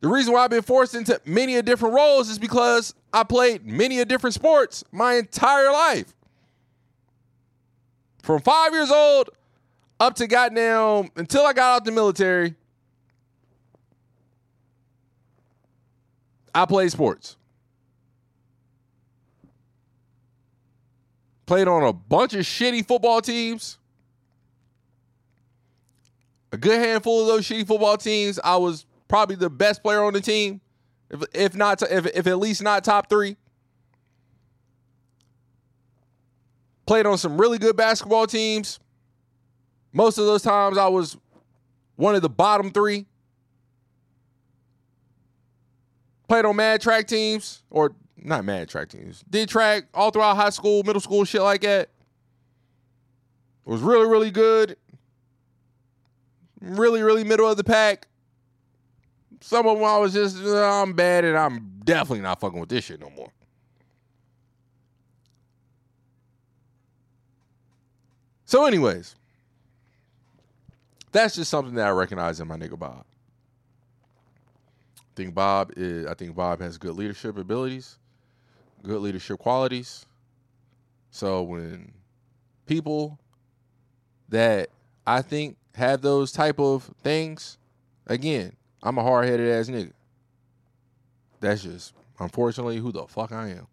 The 0.00 0.08
reason 0.08 0.32
why 0.32 0.44
I've 0.44 0.50
been 0.50 0.62
forced 0.62 0.94
into 0.94 1.20
many 1.24 1.60
different 1.62 1.94
roles 1.94 2.30
is 2.30 2.38
because 2.38 2.94
I 3.12 3.24
played 3.24 3.66
many 3.66 4.02
different 4.04 4.34
sports 4.34 4.84
my 4.92 5.14
entire 5.14 5.72
life. 5.72 6.14
From 8.22 8.40
five 8.40 8.72
years 8.72 8.90
old 8.90 9.30
up 9.98 10.14
to 10.16 10.26
goddamn 10.26 11.10
until 11.16 11.44
I 11.44 11.52
got 11.52 11.76
out 11.76 11.84
the 11.84 11.92
military, 11.92 12.54
I 16.54 16.64
played 16.64 16.90
sports. 16.90 17.36
Played 21.46 21.68
on 21.68 21.82
a 21.82 21.92
bunch 21.92 22.34
of 22.34 22.40
shitty 22.40 22.86
football 22.86 23.20
teams. 23.20 23.78
A 26.52 26.56
good 26.56 26.78
handful 26.78 27.20
of 27.20 27.26
those 27.26 27.46
shitty 27.46 27.66
football 27.66 27.96
teams, 27.96 28.40
I 28.42 28.56
was 28.56 28.86
probably 29.06 29.36
the 29.36 29.50
best 29.50 29.82
player 29.82 30.02
on 30.02 30.12
the 30.12 30.20
team, 30.20 30.60
if 31.10 31.22
if 31.34 31.54
not 31.54 31.82
if 31.82 32.06
if 32.06 32.26
at 32.26 32.38
least 32.38 32.62
not 32.62 32.84
top 32.84 33.08
three. 33.08 33.36
Played 36.86 37.04
on 37.04 37.18
some 37.18 37.38
really 37.38 37.58
good 37.58 37.76
basketball 37.76 38.26
teams. 38.26 38.80
Most 39.92 40.16
of 40.16 40.24
those 40.24 40.42
times, 40.42 40.78
I 40.78 40.88
was 40.88 41.18
one 41.96 42.14
of 42.14 42.22
the 42.22 42.30
bottom 42.30 42.70
three. 42.70 43.06
Played 46.28 46.44
on 46.44 46.56
mad 46.56 46.80
track 46.80 47.06
teams, 47.06 47.62
or 47.70 47.94
not 48.16 48.44
mad 48.44 48.68
track 48.68 48.88
teams. 48.88 49.22
Did 49.28 49.48
track 49.48 49.84
all 49.92 50.10
throughout 50.10 50.36
high 50.36 50.50
school, 50.50 50.82
middle 50.82 51.00
school, 51.00 51.24
shit 51.24 51.42
like 51.42 51.60
that. 51.62 51.90
Was 53.64 53.82
really, 53.82 54.06
really 54.06 54.30
good. 54.30 54.76
Really, 56.60 57.02
really 57.02 57.24
middle 57.24 57.48
of 57.48 57.56
the 57.56 57.64
pack. 57.64 58.06
Some 59.40 59.66
of 59.66 59.76
them 59.78 59.84
I 59.84 59.98
was 59.98 60.12
just, 60.12 60.38
I'm 60.38 60.92
bad 60.94 61.24
and 61.24 61.36
I'm 61.36 61.80
definitely 61.84 62.22
not 62.22 62.40
fucking 62.40 62.58
with 62.58 62.68
this 62.68 62.84
shit 62.84 63.00
no 63.00 63.10
more. 63.10 63.30
So, 68.48 68.64
anyways, 68.64 69.14
that's 71.12 71.34
just 71.34 71.50
something 71.50 71.74
that 71.74 71.86
I 71.86 71.90
recognize 71.90 72.40
in 72.40 72.48
my 72.48 72.56
nigga 72.56 72.78
Bob. 72.78 73.04
I 74.96 75.14
think 75.14 75.34
Bob 75.34 75.72
is 75.76 76.06
I 76.06 76.14
think 76.14 76.34
Bob 76.34 76.62
has 76.62 76.78
good 76.78 76.94
leadership 76.94 77.36
abilities, 77.36 77.98
good 78.82 79.02
leadership 79.02 79.38
qualities. 79.38 80.06
So 81.10 81.42
when 81.42 81.92
people 82.64 83.18
that 84.30 84.70
I 85.06 85.20
think 85.20 85.57
have 85.78 86.02
those 86.02 86.32
type 86.32 86.60
of 86.60 86.90
things, 87.02 87.58
again, 88.06 88.54
I'm 88.82 88.98
a 88.98 89.02
hard 89.02 89.26
headed 89.26 89.48
ass 89.50 89.68
nigga. 89.68 89.92
That's 91.40 91.62
just 91.62 91.94
unfortunately 92.18 92.78
who 92.78 92.92
the 92.92 93.06
fuck 93.06 93.32
I 93.32 93.48
am. 93.48 93.66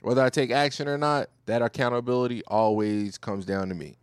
Whether 0.00 0.22
I 0.22 0.30
take 0.30 0.50
action 0.50 0.88
or 0.88 0.98
not, 0.98 1.28
that 1.46 1.62
accountability 1.62 2.42
always 2.46 3.18
comes 3.18 3.44
down 3.44 3.68
to 3.68 3.74
me. 3.74 3.96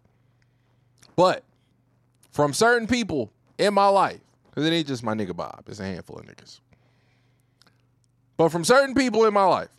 But 1.15 1.43
from 2.31 2.53
certain 2.53 2.87
people 2.87 3.31
in 3.57 3.73
my 3.73 3.87
life, 3.87 4.19
because 4.49 4.65
it 4.65 4.73
ain't 4.73 4.87
just 4.87 5.03
my 5.03 5.13
nigga 5.13 5.35
Bob, 5.35 5.63
it's 5.67 5.79
a 5.79 5.85
handful 5.85 6.17
of 6.17 6.25
niggas. 6.25 6.59
But 8.37 8.49
from 8.49 8.63
certain 8.63 8.93
people 8.93 9.25
in 9.25 9.33
my 9.33 9.45
life, 9.45 9.69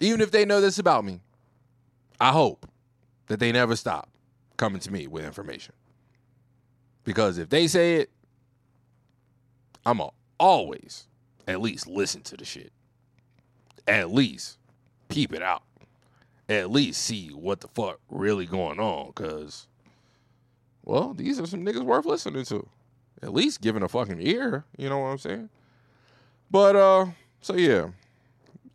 even 0.00 0.20
if 0.20 0.30
they 0.30 0.44
know 0.44 0.60
this 0.60 0.78
about 0.78 1.04
me, 1.04 1.20
I 2.20 2.30
hope 2.32 2.66
that 3.28 3.40
they 3.40 3.52
never 3.52 3.76
stop 3.76 4.10
coming 4.56 4.80
to 4.80 4.92
me 4.92 5.06
with 5.06 5.24
information. 5.24 5.74
Because 7.04 7.38
if 7.38 7.50
they 7.50 7.66
say 7.66 7.96
it, 7.96 8.10
I'm 9.86 9.98
going 9.98 10.10
to 10.10 10.16
always 10.40 11.06
at 11.46 11.60
least 11.60 11.86
listen 11.86 12.22
to 12.22 12.36
the 12.36 12.44
shit. 12.44 12.72
At 13.86 14.10
least 14.10 14.58
peep 15.08 15.34
it 15.34 15.42
out. 15.42 15.62
At 16.48 16.70
least 16.70 17.02
see 17.02 17.28
what 17.28 17.60
the 17.60 17.68
fuck 17.68 18.00
really 18.10 18.46
going 18.46 18.80
on. 18.80 19.08
Because, 19.08 19.66
well, 20.84 21.12
these 21.14 21.38
are 21.38 21.46
some 21.46 21.64
niggas 21.64 21.84
worth 21.84 22.06
listening 22.06 22.44
to. 22.46 22.66
At 23.22 23.32
least 23.32 23.60
giving 23.60 23.82
a 23.82 23.88
fucking 23.88 24.20
ear. 24.20 24.64
You 24.76 24.88
know 24.88 24.98
what 24.98 25.08
I'm 25.08 25.18
saying? 25.18 25.48
But, 26.50 26.76
uh, 26.76 27.06
so 27.40 27.54
yeah. 27.56 27.88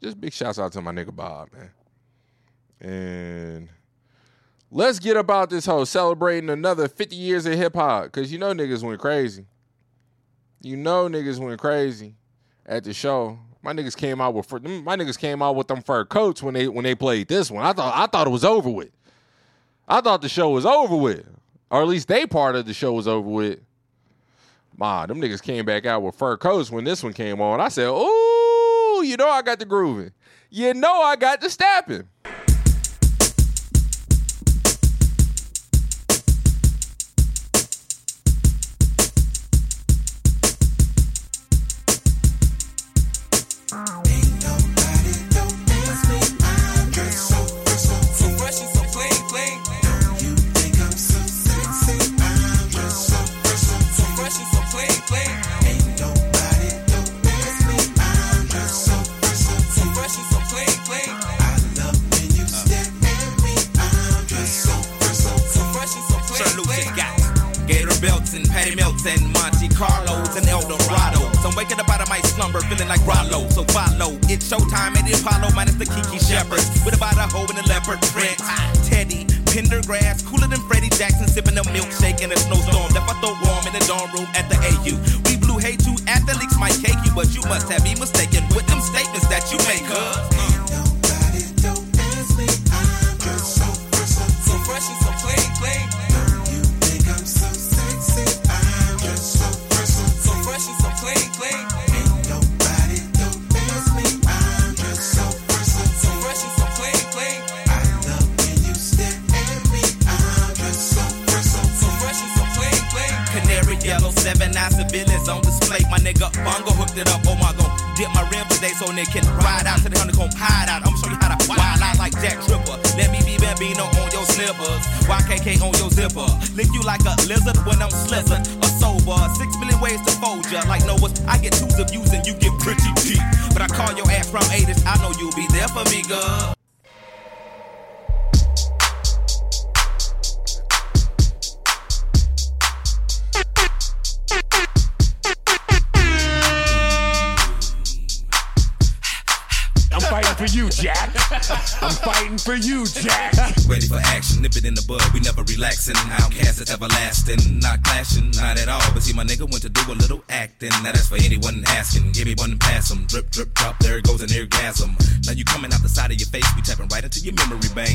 Just 0.01 0.21
big 0.21 0.33
shouts 0.33 0.59
out 0.59 0.71
to 0.73 0.81
my 0.81 0.91
nigga 0.91 1.15
Bob, 1.15 1.49
man. 1.53 1.71
And 2.81 3.69
let's 4.71 4.99
get 4.99 5.17
about 5.17 5.49
this 5.49 5.65
whole 5.65 5.85
celebrating 5.85 6.49
another 6.49 6.87
50 6.87 7.15
years 7.15 7.45
of 7.45 7.53
hip 7.53 7.75
hop. 7.75 8.05
Because 8.05 8.31
you 8.31 8.37
know 8.37 8.53
niggas 8.53 8.83
went 8.83 8.99
crazy. 8.99 9.45
You 10.61 10.77
know 10.77 11.07
niggas 11.07 11.39
went 11.39 11.59
crazy 11.59 12.15
at 12.65 12.83
the 12.83 12.93
show. 12.93 13.39
My 13.61 13.73
niggas 13.73 13.95
came 13.95 14.21
out 14.21 14.33
with 14.33 14.45
fur- 14.45 14.59
my 14.59 14.95
niggas 14.95 15.17
came 15.17 15.41
out 15.41 15.55
with 15.55 15.67
them 15.67 15.81
fur 15.81 16.05
coats 16.05 16.41
when 16.41 16.53
they 16.53 16.67
when 16.67 16.83
they 16.83 16.95
played 16.95 17.27
this 17.27 17.51
one. 17.51 17.65
I 17.65 17.73
thought 17.73 17.93
I 17.95 18.07
thought 18.07 18.27
it 18.27 18.31
was 18.31 18.45
over 18.45 18.69
with. 18.69 18.91
I 19.87 20.01
thought 20.01 20.21
the 20.21 20.29
show 20.29 20.49
was 20.49 20.65
over 20.65 20.95
with, 20.95 21.25
or 21.69 21.81
at 21.81 21.87
least 21.87 22.07
they 22.07 22.25
part 22.25 22.55
of 22.55 22.65
the 22.65 22.73
show 22.73 22.93
was 22.93 23.07
over 23.07 23.27
with. 23.27 23.59
Ma, 24.77 25.05
them 25.05 25.19
niggas 25.19 25.41
came 25.41 25.65
back 25.65 25.85
out 25.85 26.03
with 26.03 26.15
fur 26.15 26.37
coats 26.37 26.71
when 26.71 26.85
this 26.85 27.03
one 27.03 27.11
came 27.11 27.41
on. 27.41 27.59
I 27.59 27.67
said, 27.67 27.89
"Ooh, 27.89 29.01
you 29.03 29.17
know 29.17 29.27
I 29.27 29.41
got 29.41 29.59
the 29.59 29.65
grooving. 29.65 30.11
You 30.49 30.73
know 30.73 31.01
I 31.01 31.17
got 31.17 31.41
the 31.41 31.49
stabbing." 31.49 32.07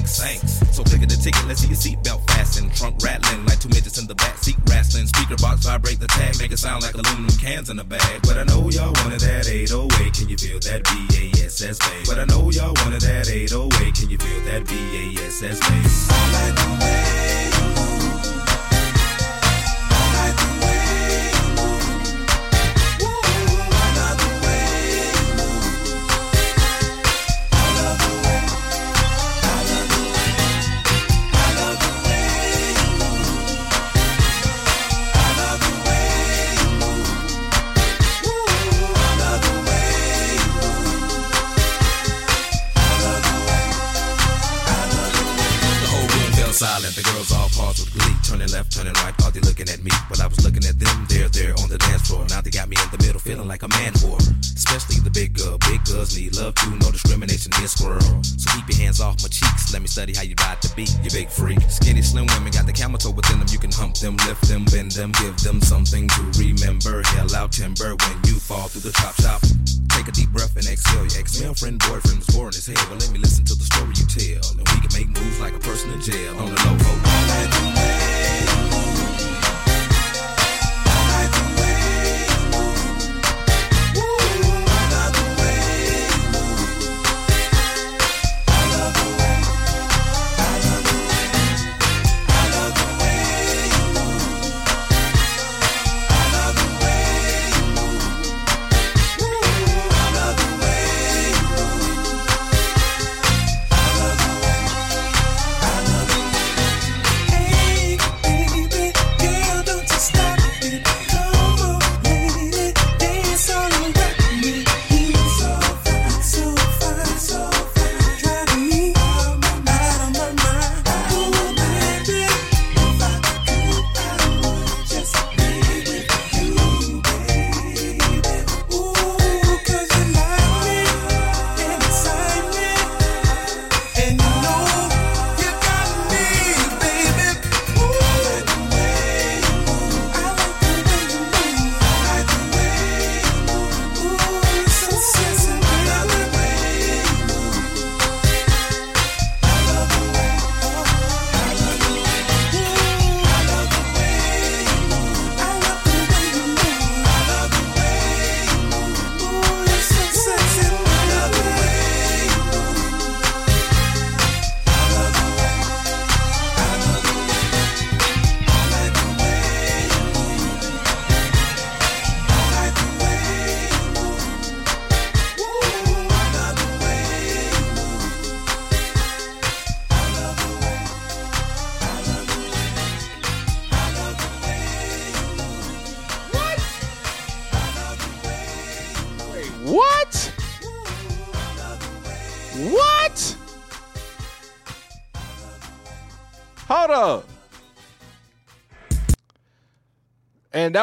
thanks, 0.04 0.20
thanks. 0.20 0.76
So 0.76 0.82
click 0.84 1.02
at 1.02 1.08
the 1.08 1.16
ticket, 1.16 1.46
let's 1.46 1.60
see 1.60 1.68
your 1.68 1.76
seatbelt 1.76 2.26
fasten. 2.30 2.70
Trunk 2.70 3.02
rattling 3.02 3.44
like 3.46 3.60
two 3.60 3.68
midgets 3.68 3.98
in 3.98 4.06
the 4.06 4.14
back 4.14 4.38
seat 4.38 4.56
wrestling. 4.68 5.06
Speaker 5.06 5.36
box 5.36 5.64
vibrate 5.64 6.00
the 6.00 6.06
tag, 6.08 6.38
make 6.38 6.52
it 6.52 6.58
sound 6.58 6.82
like 6.82 6.94
aluminum 6.94 7.36
cans 7.38 7.70
in 7.70 7.78
a 7.78 7.84
bag. 7.84 8.22
But 8.22 8.38
I 8.38 8.44
know 8.44 8.68
y'all 8.70 8.92
wanted 9.02 9.20
that 9.20 9.48
808, 9.48 10.14
can 10.14 10.28
you 10.28 10.36
feel 10.36 10.60
that 10.60 10.82
BASS 10.84 11.78
bass? 11.78 12.08
But 12.08 12.18
I 12.18 12.24
know 12.24 12.50
y'all 12.50 12.74
wanted 12.84 13.02
that 13.02 13.28
808, 13.28 13.94
can 13.94 14.10
you 14.10 14.18
feel 14.18 14.40
that 14.44 14.64
BASS 14.66 15.60
bass? 15.60 16.08
I 16.10 16.32
like 16.32 16.54
the 16.54 16.84
way. 16.84 17.33
them, 65.04 65.12
give 65.22 65.36
them 65.38 65.60
something 65.60 66.08
to 66.08 66.22
remember. 66.38 67.02
Hell 67.02 67.34
out 67.36 67.52
timber 67.52 67.94
when 67.96 68.18
you 68.24 68.38
fall 68.38 68.68
through 68.68 68.82
the 68.82 68.92
top. 68.92 69.23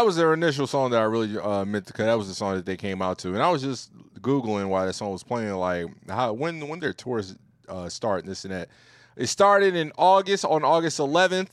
That 0.02 0.08
was 0.08 0.16
their 0.16 0.34
initial 0.34 0.66
song 0.66 0.90
that 0.90 1.00
I 1.00 1.04
really 1.04 1.38
uh, 1.38 1.64
meant 1.64 1.86
to. 1.86 1.94
That 1.94 2.18
was 2.18 2.28
the 2.28 2.34
song 2.34 2.56
that 2.56 2.66
they 2.66 2.76
came 2.76 3.04
out 3.04 3.20
to, 3.20 3.36
and 3.36 3.44
I 3.44 3.52
was 3.52 3.62
just 3.62 3.92
googling 4.20 4.68
why 4.68 4.88
that 4.88 4.94
song 4.94 5.12
was 5.12 5.22
playing. 5.22 5.54
Like 5.54 5.86
how 6.10 6.34
when 6.34 6.68
when 6.68 6.80
their 6.80 6.92
tours 6.92 7.36
uh, 7.70 7.88
start, 7.88 8.24
and 8.24 8.32
this 8.32 8.44
and 8.44 8.52
that. 8.52 8.70
It 9.16 9.28
started 9.28 9.76
in 9.76 9.92
August 10.00 10.44
on 10.44 10.64
August 10.64 10.98
11th. 10.98 11.50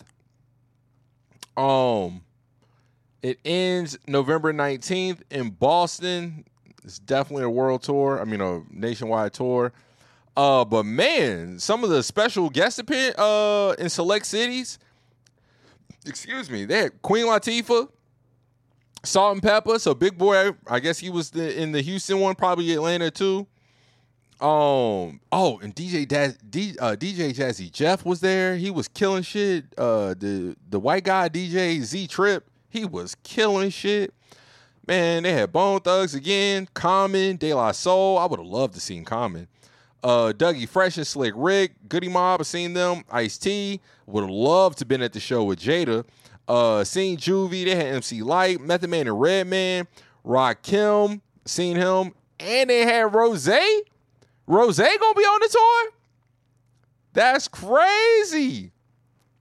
Um, 1.59 2.23
it 3.21 3.39
ends 3.45 3.99
November 4.07 4.55
19th 4.55 5.21
in 5.31 5.51
Boston. 5.51 6.47
It's 6.85 6.99
definitely 6.99 7.45
a 7.45 7.51
world 7.51 7.83
tour. 7.83 8.19
I 8.19 8.25
mean, 8.25 8.41
a 8.41 8.63
nationwide 8.71 9.35
tour. 9.35 9.75
Uh, 10.35 10.65
but 10.65 10.85
man, 10.85 11.59
some 11.59 11.85
of 11.85 11.91
the 11.91 12.03
special 12.03 12.49
guest 12.49 12.79
appear 12.79 13.13
uh 13.19 13.75
in 13.79 13.91
select 13.91 14.25
cities. 14.25 14.79
Excuse 16.07 16.49
me, 16.49 16.65
they 16.65 16.79
had 16.79 17.03
Queen 17.03 17.27
Latifah, 17.27 17.91
Salt-N-Pepa. 19.05 19.81
So 19.81 19.95
Big 19.95 20.19
Boi, 20.19 20.53
I 20.67 20.81
guess 20.81 20.99
he 20.99 21.11
was 21.11 21.31
the, 21.31 21.61
in 21.61 21.73
the 21.73 21.81
Houston 21.81 22.21
one, 22.21 22.35
probably 22.35 22.73
Atlanta 22.73 23.11
too. 23.11 23.47
Um. 24.41 25.21
Oh, 25.33 25.59
and 25.63 25.75
DJ 25.75 26.07
Daz, 26.07 26.39
D, 26.49 26.77
uh, 26.79 26.95
DJ 26.95 27.35
Jazzy 27.35 27.73
Jeff 27.73 28.05
was 28.05 28.21
there. 28.21 28.55
He 28.57 28.71
was 28.71 28.87
killing 28.87 29.25
shit. 29.25 29.65
Uh, 29.77 30.15
the 30.17 30.55
the 30.71 30.79
white 30.79 31.03
guy 31.03 31.29
DJ 31.29 31.81
Z 31.81 32.07
Trip, 32.07 32.49
he 32.71 32.85
was 32.85 33.17
killing 33.25 33.71
shit. 33.71 34.15
Man, 34.87 35.25
they 35.25 35.33
had 35.33 35.53
Bone 35.53 35.81
Thugs 35.81 36.15
again, 36.15 36.69
Common, 36.73 37.37
De 37.37 37.53
La 37.53 37.73
Soul. 37.73 38.17
I 38.17 38.27
would 38.27 38.39
have 38.39 38.47
loved 38.49 38.75
to 38.75 38.81
seen 38.81 39.05
Common. 39.05 39.49
Uh, 40.05 40.33
Dougie 40.35 40.69
Fresh 40.69 40.97
and 40.97 41.07
Slick 41.07 41.35
Rick, 41.37 41.73
Goodie 41.89 42.09
Mob, 42.09 42.41
I 42.41 42.45
seen 42.45 42.73
them. 42.73 43.03
Ice 43.11 43.37
T, 43.37 43.81
would 44.07 44.23
have 44.23 44.31
loved 44.31 44.79
to 44.79 44.87
been 44.87 45.03
at 45.03 45.13
the 45.13 45.21
show 45.21 45.43
with 45.43 45.59
Jada. 45.59 46.05
Uh, 46.49 46.83
seen 46.83 47.19
Juvie, 47.19 47.67
they 47.67 47.75
had 47.77 47.95
MC 47.95 48.23
Lyte, 48.23 48.61
Method 48.61 48.89
Man 48.89 49.07
and 49.07 49.21
Redman, 49.21 49.87
Rakim, 50.25 51.21
seen 51.45 51.77
him, 51.77 52.15
and 52.41 52.71
they 52.71 52.81
had 52.81 53.15
Rose. 53.15 53.49
Rose 54.47 54.79
gonna 54.79 55.15
be 55.15 55.23
on 55.23 55.41
the 55.41 55.49
tour? 55.51 55.93
That's 57.13 57.49
crazy. 57.49 58.73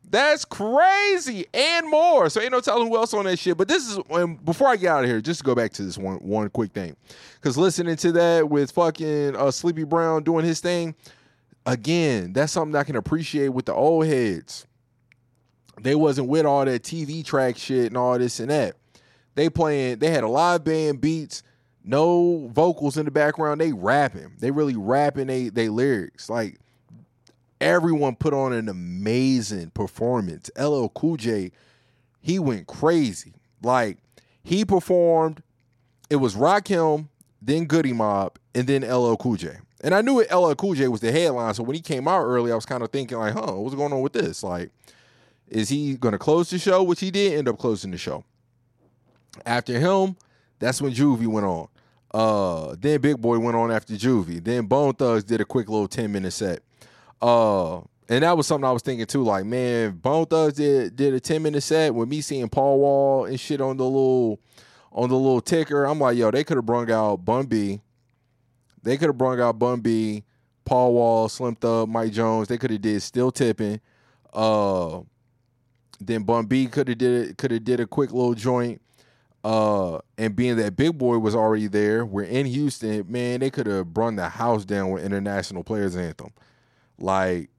That's 0.09 0.45
crazy 0.45 1.45
and 1.53 1.89
more. 1.89 2.29
So 2.29 2.41
ain't 2.41 2.51
no 2.51 2.61
telling 2.61 2.87
who 2.87 2.95
else 2.95 3.13
on 3.13 3.25
that 3.25 3.39
shit. 3.39 3.57
But 3.57 3.67
this 3.67 3.87
is 3.87 3.97
when 4.07 4.35
before 4.35 4.67
I 4.67 4.77
get 4.77 4.89
out 4.89 5.03
of 5.03 5.09
here, 5.09 5.21
just 5.21 5.39
to 5.39 5.43
go 5.45 5.55
back 5.55 5.73
to 5.73 5.83
this 5.83 5.97
one 5.97 6.17
one 6.17 6.49
quick 6.49 6.71
thing, 6.71 6.95
because 7.35 7.57
listening 7.57 7.95
to 7.97 8.11
that 8.13 8.49
with 8.49 8.71
fucking 8.71 9.35
uh, 9.35 9.51
Sleepy 9.51 9.83
Brown 9.85 10.23
doing 10.23 10.45
his 10.45 10.59
thing, 10.59 10.95
again, 11.65 12.33
that's 12.33 12.53
something 12.53 12.75
I 12.75 12.83
can 12.83 12.95
appreciate 12.95 13.49
with 13.49 13.65
the 13.65 13.73
old 13.73 14.05
heads. 14.05 14.66
They 15.81 15.95
wasn't 15.95 16.27
with 16.27 16.45
all 16.45 16.65
that 16.65 16.83
TV 16.83 17.23
track 17.23 17.57
shit 17.57 17.87
and 17.87 17.97
all 17.97 18.17
this 18.17 18.39
and 18.39 18.49
that. 18.49 18.75
They 19.35 19.49
playing. 19.49 19.99
They 19.99 20.09
had 20.09 20.23
a 20.23 20.27
live 20.27 20.63
band 20.63 20.99
beats, 20.99 21.43
no 21.83 22.49
vocals 22.51 22.97
in 22.97 23.05
the 23.05 23.11
background. 23.11 23.61
They 23.61 23.71
rapping. 23.71 24.33
They 24.39 24.51
really 24.51 24.75
rapping. 24.75 25.27
They 25.27 25.49
they 25.49 25.69
lyrics 25.69 26.29
like 26.29 26.59
everyone 27.61 28.15
put 28.15 28.33
on 28.33 28.53
an 28.53 28.69
amazing 28.69 29.71
performance. 29.71 30.49
LL 30.57 30.87
Cool 30.87 31.17
J, 31.17 31.51
he 32.19 32.39
went 32.39 32.67
crazy. 32.67 33.33
Like 33.61 33.97
he 34.43 34.65
performed, 34.65 35.43
it 36.09 36.17
was 36.17 36.35
Rakim, 36.35 37.07
then 37.41 37.65
Goodie 37.65 37.93
Mob, 37.93 38.37
and 38.55 38.67
then 38.67 38.81
LL 38.81 39.15
Cool 39.15 39.35
J. 39.35 39.57
And 39.81 39.93
I 39.93 40.01
knew 40.01 40.19
it 40.19 40.33
LL 40.33 40.53
Cool 40.55 40.73
J 40.73 40.87
was 40.87 41.01
the 41.01 41.11
headline. 41.11 41.53
So 41.53 41.63
when 41.63 41.75
he 41.75 41.81
came 41.81 42.07
out 42.07 42.23
early, 42.23 42.51
I 42.51 42.55
was 42.55 42.65
kind 42.65 42.83
of 42.83 42.91
thinking 42.91 43.17
like, 43.17 43.33
huh, 43.33 43.53
what's 43.53 43.75
going 43.75 43.93
on 43.93 44.01
with 44.01 44.13
this? 44.13 44.43
Like, 44.43 44.71
is 45.49 45.69
he 45.69 45.95
gonna 45.95 46.17
close 46.17 46.49
the 46.49 46.59
show? 46.59 46.83
Which 46.83 46.99
he 46.99 47.11
did 47.11 47.33
end 47.37 47.47
up 47.47 47.57
closing 47.57 47.91
the 47.91 47.97
show. 47.97 48.23
After 49.45 49.79
him, 49.79 50.15
that's 50.59 50.81
when 50.81 50.93
Juvie 50.93 51.27
went 51.27 51.45
on. 51.45 51.67
Uh, 52.13 52.75
then 52.79 53.01
Big 53.01 53.21
Boi 53.21 53.37
went 53.37 53.55
on 53.55 53.71
after 53.71 53.93
Juvie. 53.93 54.43
Then 54.43 54.65
Bone 54.65 54.93
Thugs 54.93 55.23
did 55.23 55.41
a 55.41 55.45
quick 55.45 55.69
little 55.69 55.87
10 55.87 56.11
minute 56.11 56.31
set. 56.31 56.61
Uh, 57.21 57.79
and 58.09 58.23
that 58.23 58.37
was 58.37 58.47
something 58.47 58.67
I 58.67 58.71
was 58.71 58.81
thinking 58.81 59.05
too. 59.05 59.23
Like, 59.23 59.45
man, 59.45 59.91
Bone 59.91 60.25
Thugs 60.25 60.55
did 60.55 60.95
did 60.95 61.13
a 61.13 61.19
10 61.19 61.43
minute 61.43 61.61
set 61.61 61.93
with 61.93 62.07
me 62.07 62.21
seeing 62.21 62.49
Paul 62.49 62.79
Wall 62.79 63.25
and 63.25 63.39
shit 63.39 63.61
on 63.61 63.77
the 63.77 63.83
little 63.83 64.39
on 64.91 65.09
the 65.09 65.15
little 65.15 65.41
ticker. 65.41 65.85
I'm 65.85 65.99
like, 65.99 66.17
yo, 66.17 66.31
they 66.31 66.43
could 66.43 66.57
have 66.57 66.65
brung 66.65 66.89
out 66.89 67.23
Bun 67.23 67.45
B. 67.45 67.81
They 68.83 68.97
could 68.97 69.09
have 69.09 69.17
brung 69.17 69.41
out 69.41 69.59
Bun 69.59 69.81
B, 69.81 70.23
Paul 70.63 70.93
Wall, 70.93 71.27
Slim 71.27 71.55
Thug, 71.55 71.89
Mike 71.89 72.13
Jones. 72.13 72.47
They 72.47 72.57
could 72.57 72.71
have 72.71 72.81
did 72.81 73.01
still 73.01 73.31
tipping. 73.31 73.81
Uh 74.33 75.01
then 75.99 76.23
Bun 76.23 76.45
B 76.45 76.67
could 76.67 76.87
have 76.87 76.97
did 76.97 77.37
could 77.37 77.51
have 77.51 77.63
did 77.63 77.79
a 77.79 77.87
quick 77.87 78.11
little 78.11 78.33
joint. 78.33 78.81
Uh, 79.43 79.99
and 80.17 80.35
being 80.35 80.57
that 80.57 80.75
Big 80.75 80.97
Boi 80.97 81.17
was 81.17 81.35
already 81.35 81.67
there, 81.67 82.05
we're 82.05 82.23
in 82.23 82.45
Houston, 82.45 83.09
man, 83.09 83.39
they 83.39 83.49
could 83.49 83.65
have 83.67 83.93
brung 83.93 84.17
the 84.17 84.27
house 84.27 84.65
down 84.65 84.89
with 84.89 85.05
International 85.05 85.63
Players 85.63 85.95
Anthem. 85.95 86.31
Like 86.97 87.49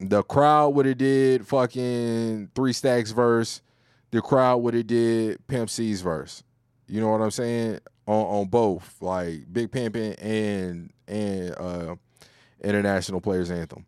the 0.00 0.22
crowd 0.24 0.70
would 0.70 0.86
have 0.86 0.98
did 0.98 1.46
fucking 1.46 2.50
Three 2.54 2.72
Stacks 2.72 3.12
verse. 3.12 3.62
The 4.10 4.20
crowd 4.20 4.58
would 4.58 4.74
have 4.74 4.86
did 4.86 5.46
Pimp 5.46 5.70
C's 5.70 6.00
verse. 6.00 6.42
You 6.88 7.00
know 7.00 7.08
what 7.08 7.20
I'm 7.20 7.30
saying? 7.30 7.80
On 8.06 8.40
on 8.40 8.46
both, 8.46 8.96
like 9.00 9.52
Big 9.52 9.70
Pimpin' 9.70 10.14
and 10.22 10.92
and 11.08 11.54
uh 11.58 11.96
International 12.62 13.20
Players 13.20 13.50
Anthem. 13.50 13.84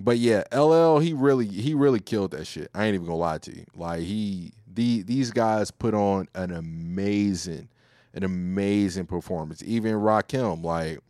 But 0.00 0.18
yeah, 0.18 0.44
LL 0.52 0.98
he 0.98 1.12
really 1.12 1.46
he 1.46 1.74
really 1.74 2.00
killed 2.00 2.32
that 2.32 2.46
shit. 2.46 2.70
I 2.74 2.86
ain't 2.86 2.94
even 2.94 3.06
gonna 3.06 3.18
lie 3.18 3.38
to 3.38 3.56
you. 3.56 3.64
Like 3.74 4.00
he 4.00 4.52
the 4.72 5.02
these 5.02 5.30
guys 5.30 5.70
put 5.70 5.94
on 5.94 6.28
an 6.34 6.52
amazing 6.52 7.68
an 8.14 8.24
amazing 8.24 9.06
performance. 9.06 9.62
Even 9.64 9.94
Rakim 9.94 10.62
like 10.62 11.00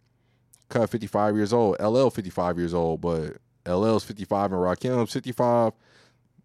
cut 0.68 0.90
55 0.90 1.36
years 1.36 1.52
old. 1.52 1.76
LL 1.80 2.08
55 2.10 2.58
years 2.58 2.74
old, 2.74 3.00
but 3.00 3.36
LL's 3.66 4.04
55 4.04 4.52
and 4.52 4.60
Rakim's 4.60 5.12
55. 5.12 5.72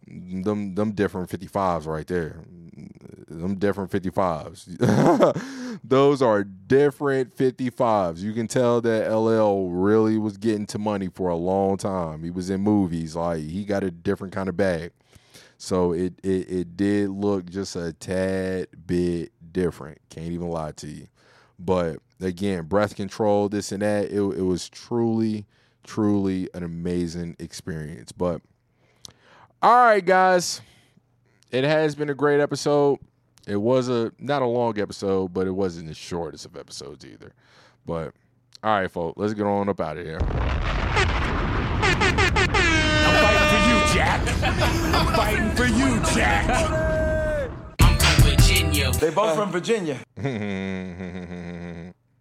Them 0.07 0.75
them 0.75 0.91
different 0.91 1.29
55s 1.29 1.85
right 1.85 2.07
there. 2.07 2.39
Them 3.27 3.55
different 3.55 3.91
55s. 3.91 5.79
Those 5.83 6.21
are 6.21 6.43
different 6.43 7.35
55s. 7.35 8.19
You 8.19 8.33
can 8.33 8.47
tell 8.47 8.81
that 8.81 9.11
LL 9.11 9.69
really 9.69 10.17
was 10.17 10.37
getting 10.37 10.65
to 10.67 10.77
money 10.77 11.09
for 11.13 11.29
a 11.29 11.35
long 11.35 11.77
time. 11.77 12.23
He 12.23 12.29
was 12.29 12.49
in 12.49 12.61
movies. 12.61 13.15
Like 13.15 13.41
he 13.41 13.65
got 13.65 13.83
a 13.83 13.91
different 13.91 14.33
kind 14.33 14.49
of 14.49 14.57
bag. 14.57 14.91
So 15.57 15.93
it 15.93 16.13
it, 16.23 16.51
it 16.51 16.77
did 16.77 17.09
look 17.09 17.49
just 17.49 17.75
a 17.75 17.93
tad 17.93 18.67
bit 18.85 19.31
different. 19.51 19.99
Can't 20.09 20.31
even 20.31 20.49
lie 20.49 20.71
to 20.73 20.87
you. 20.87 21.07
But 21.59 21.99
again, 22.19 22.65
breath 22.65 22.95
control, 22.95 23.49
this 23.49 23.71
and 23.71 23.81
that. 23.81 24.05
It, 24.05 24.21
it 24.21 24.43
was 24.43 24.69
truly, 24.69 25.45
truly 25.83 26.49
an 26.53 26.63
amazing 26.63 27.35
experience. 27.39 28.11
But 28.11 28.41
all 29.63 29.85
right, 29.85 30.05
guys, 30.05 30.59
it 31.49 31.63
has 31.63 31.95
been 31.95 32.09
a 32.09 32.13
great 32.13 32.41
episode. 32.41 32.99
It 33.47 33.55
was 33.55 33.87
a 33.87 34.11
not 34.19 34.41
a 34.41 34.45
long 34.45 34.77
episode, 34.77 35.33
but 35.33 35.47
it 35.47 35.51
wasn't 35.51 35.87
the 35.87 35.93
shortest 35.93 36.45
of 36.45 36.57
episodes 36.57 37.05
either. 37.05 37.31
But 37.85 38.13
all 38.61 38.71
right, 38.77 38.91
folks, 38.91 39.17
let's 39.17 39.33
get 39.33 39.45
on 39.45 39.69
up 39.69 39.79
out 39.79 39.97
of 39.97 40.05
here. 40.05 40.19
I'm 40.21 40.31
fighting 43.23 43.47
for 43.47 43.61
you, 43.69 43.79
Jack. 43.93 44.21
I'm 44.93 45.13
fighting 45.15 45.51
for 45.55 45.65
you, 45.65 46.01
Jack. 46.13 46.49
I'm 47.79 47.97
from 47.97 48.29
Virginia. 48.29 48.91
They 48.91 49.11
both 49.11 49.35
from 49.35 49.49
Virginia. 49.49 49.97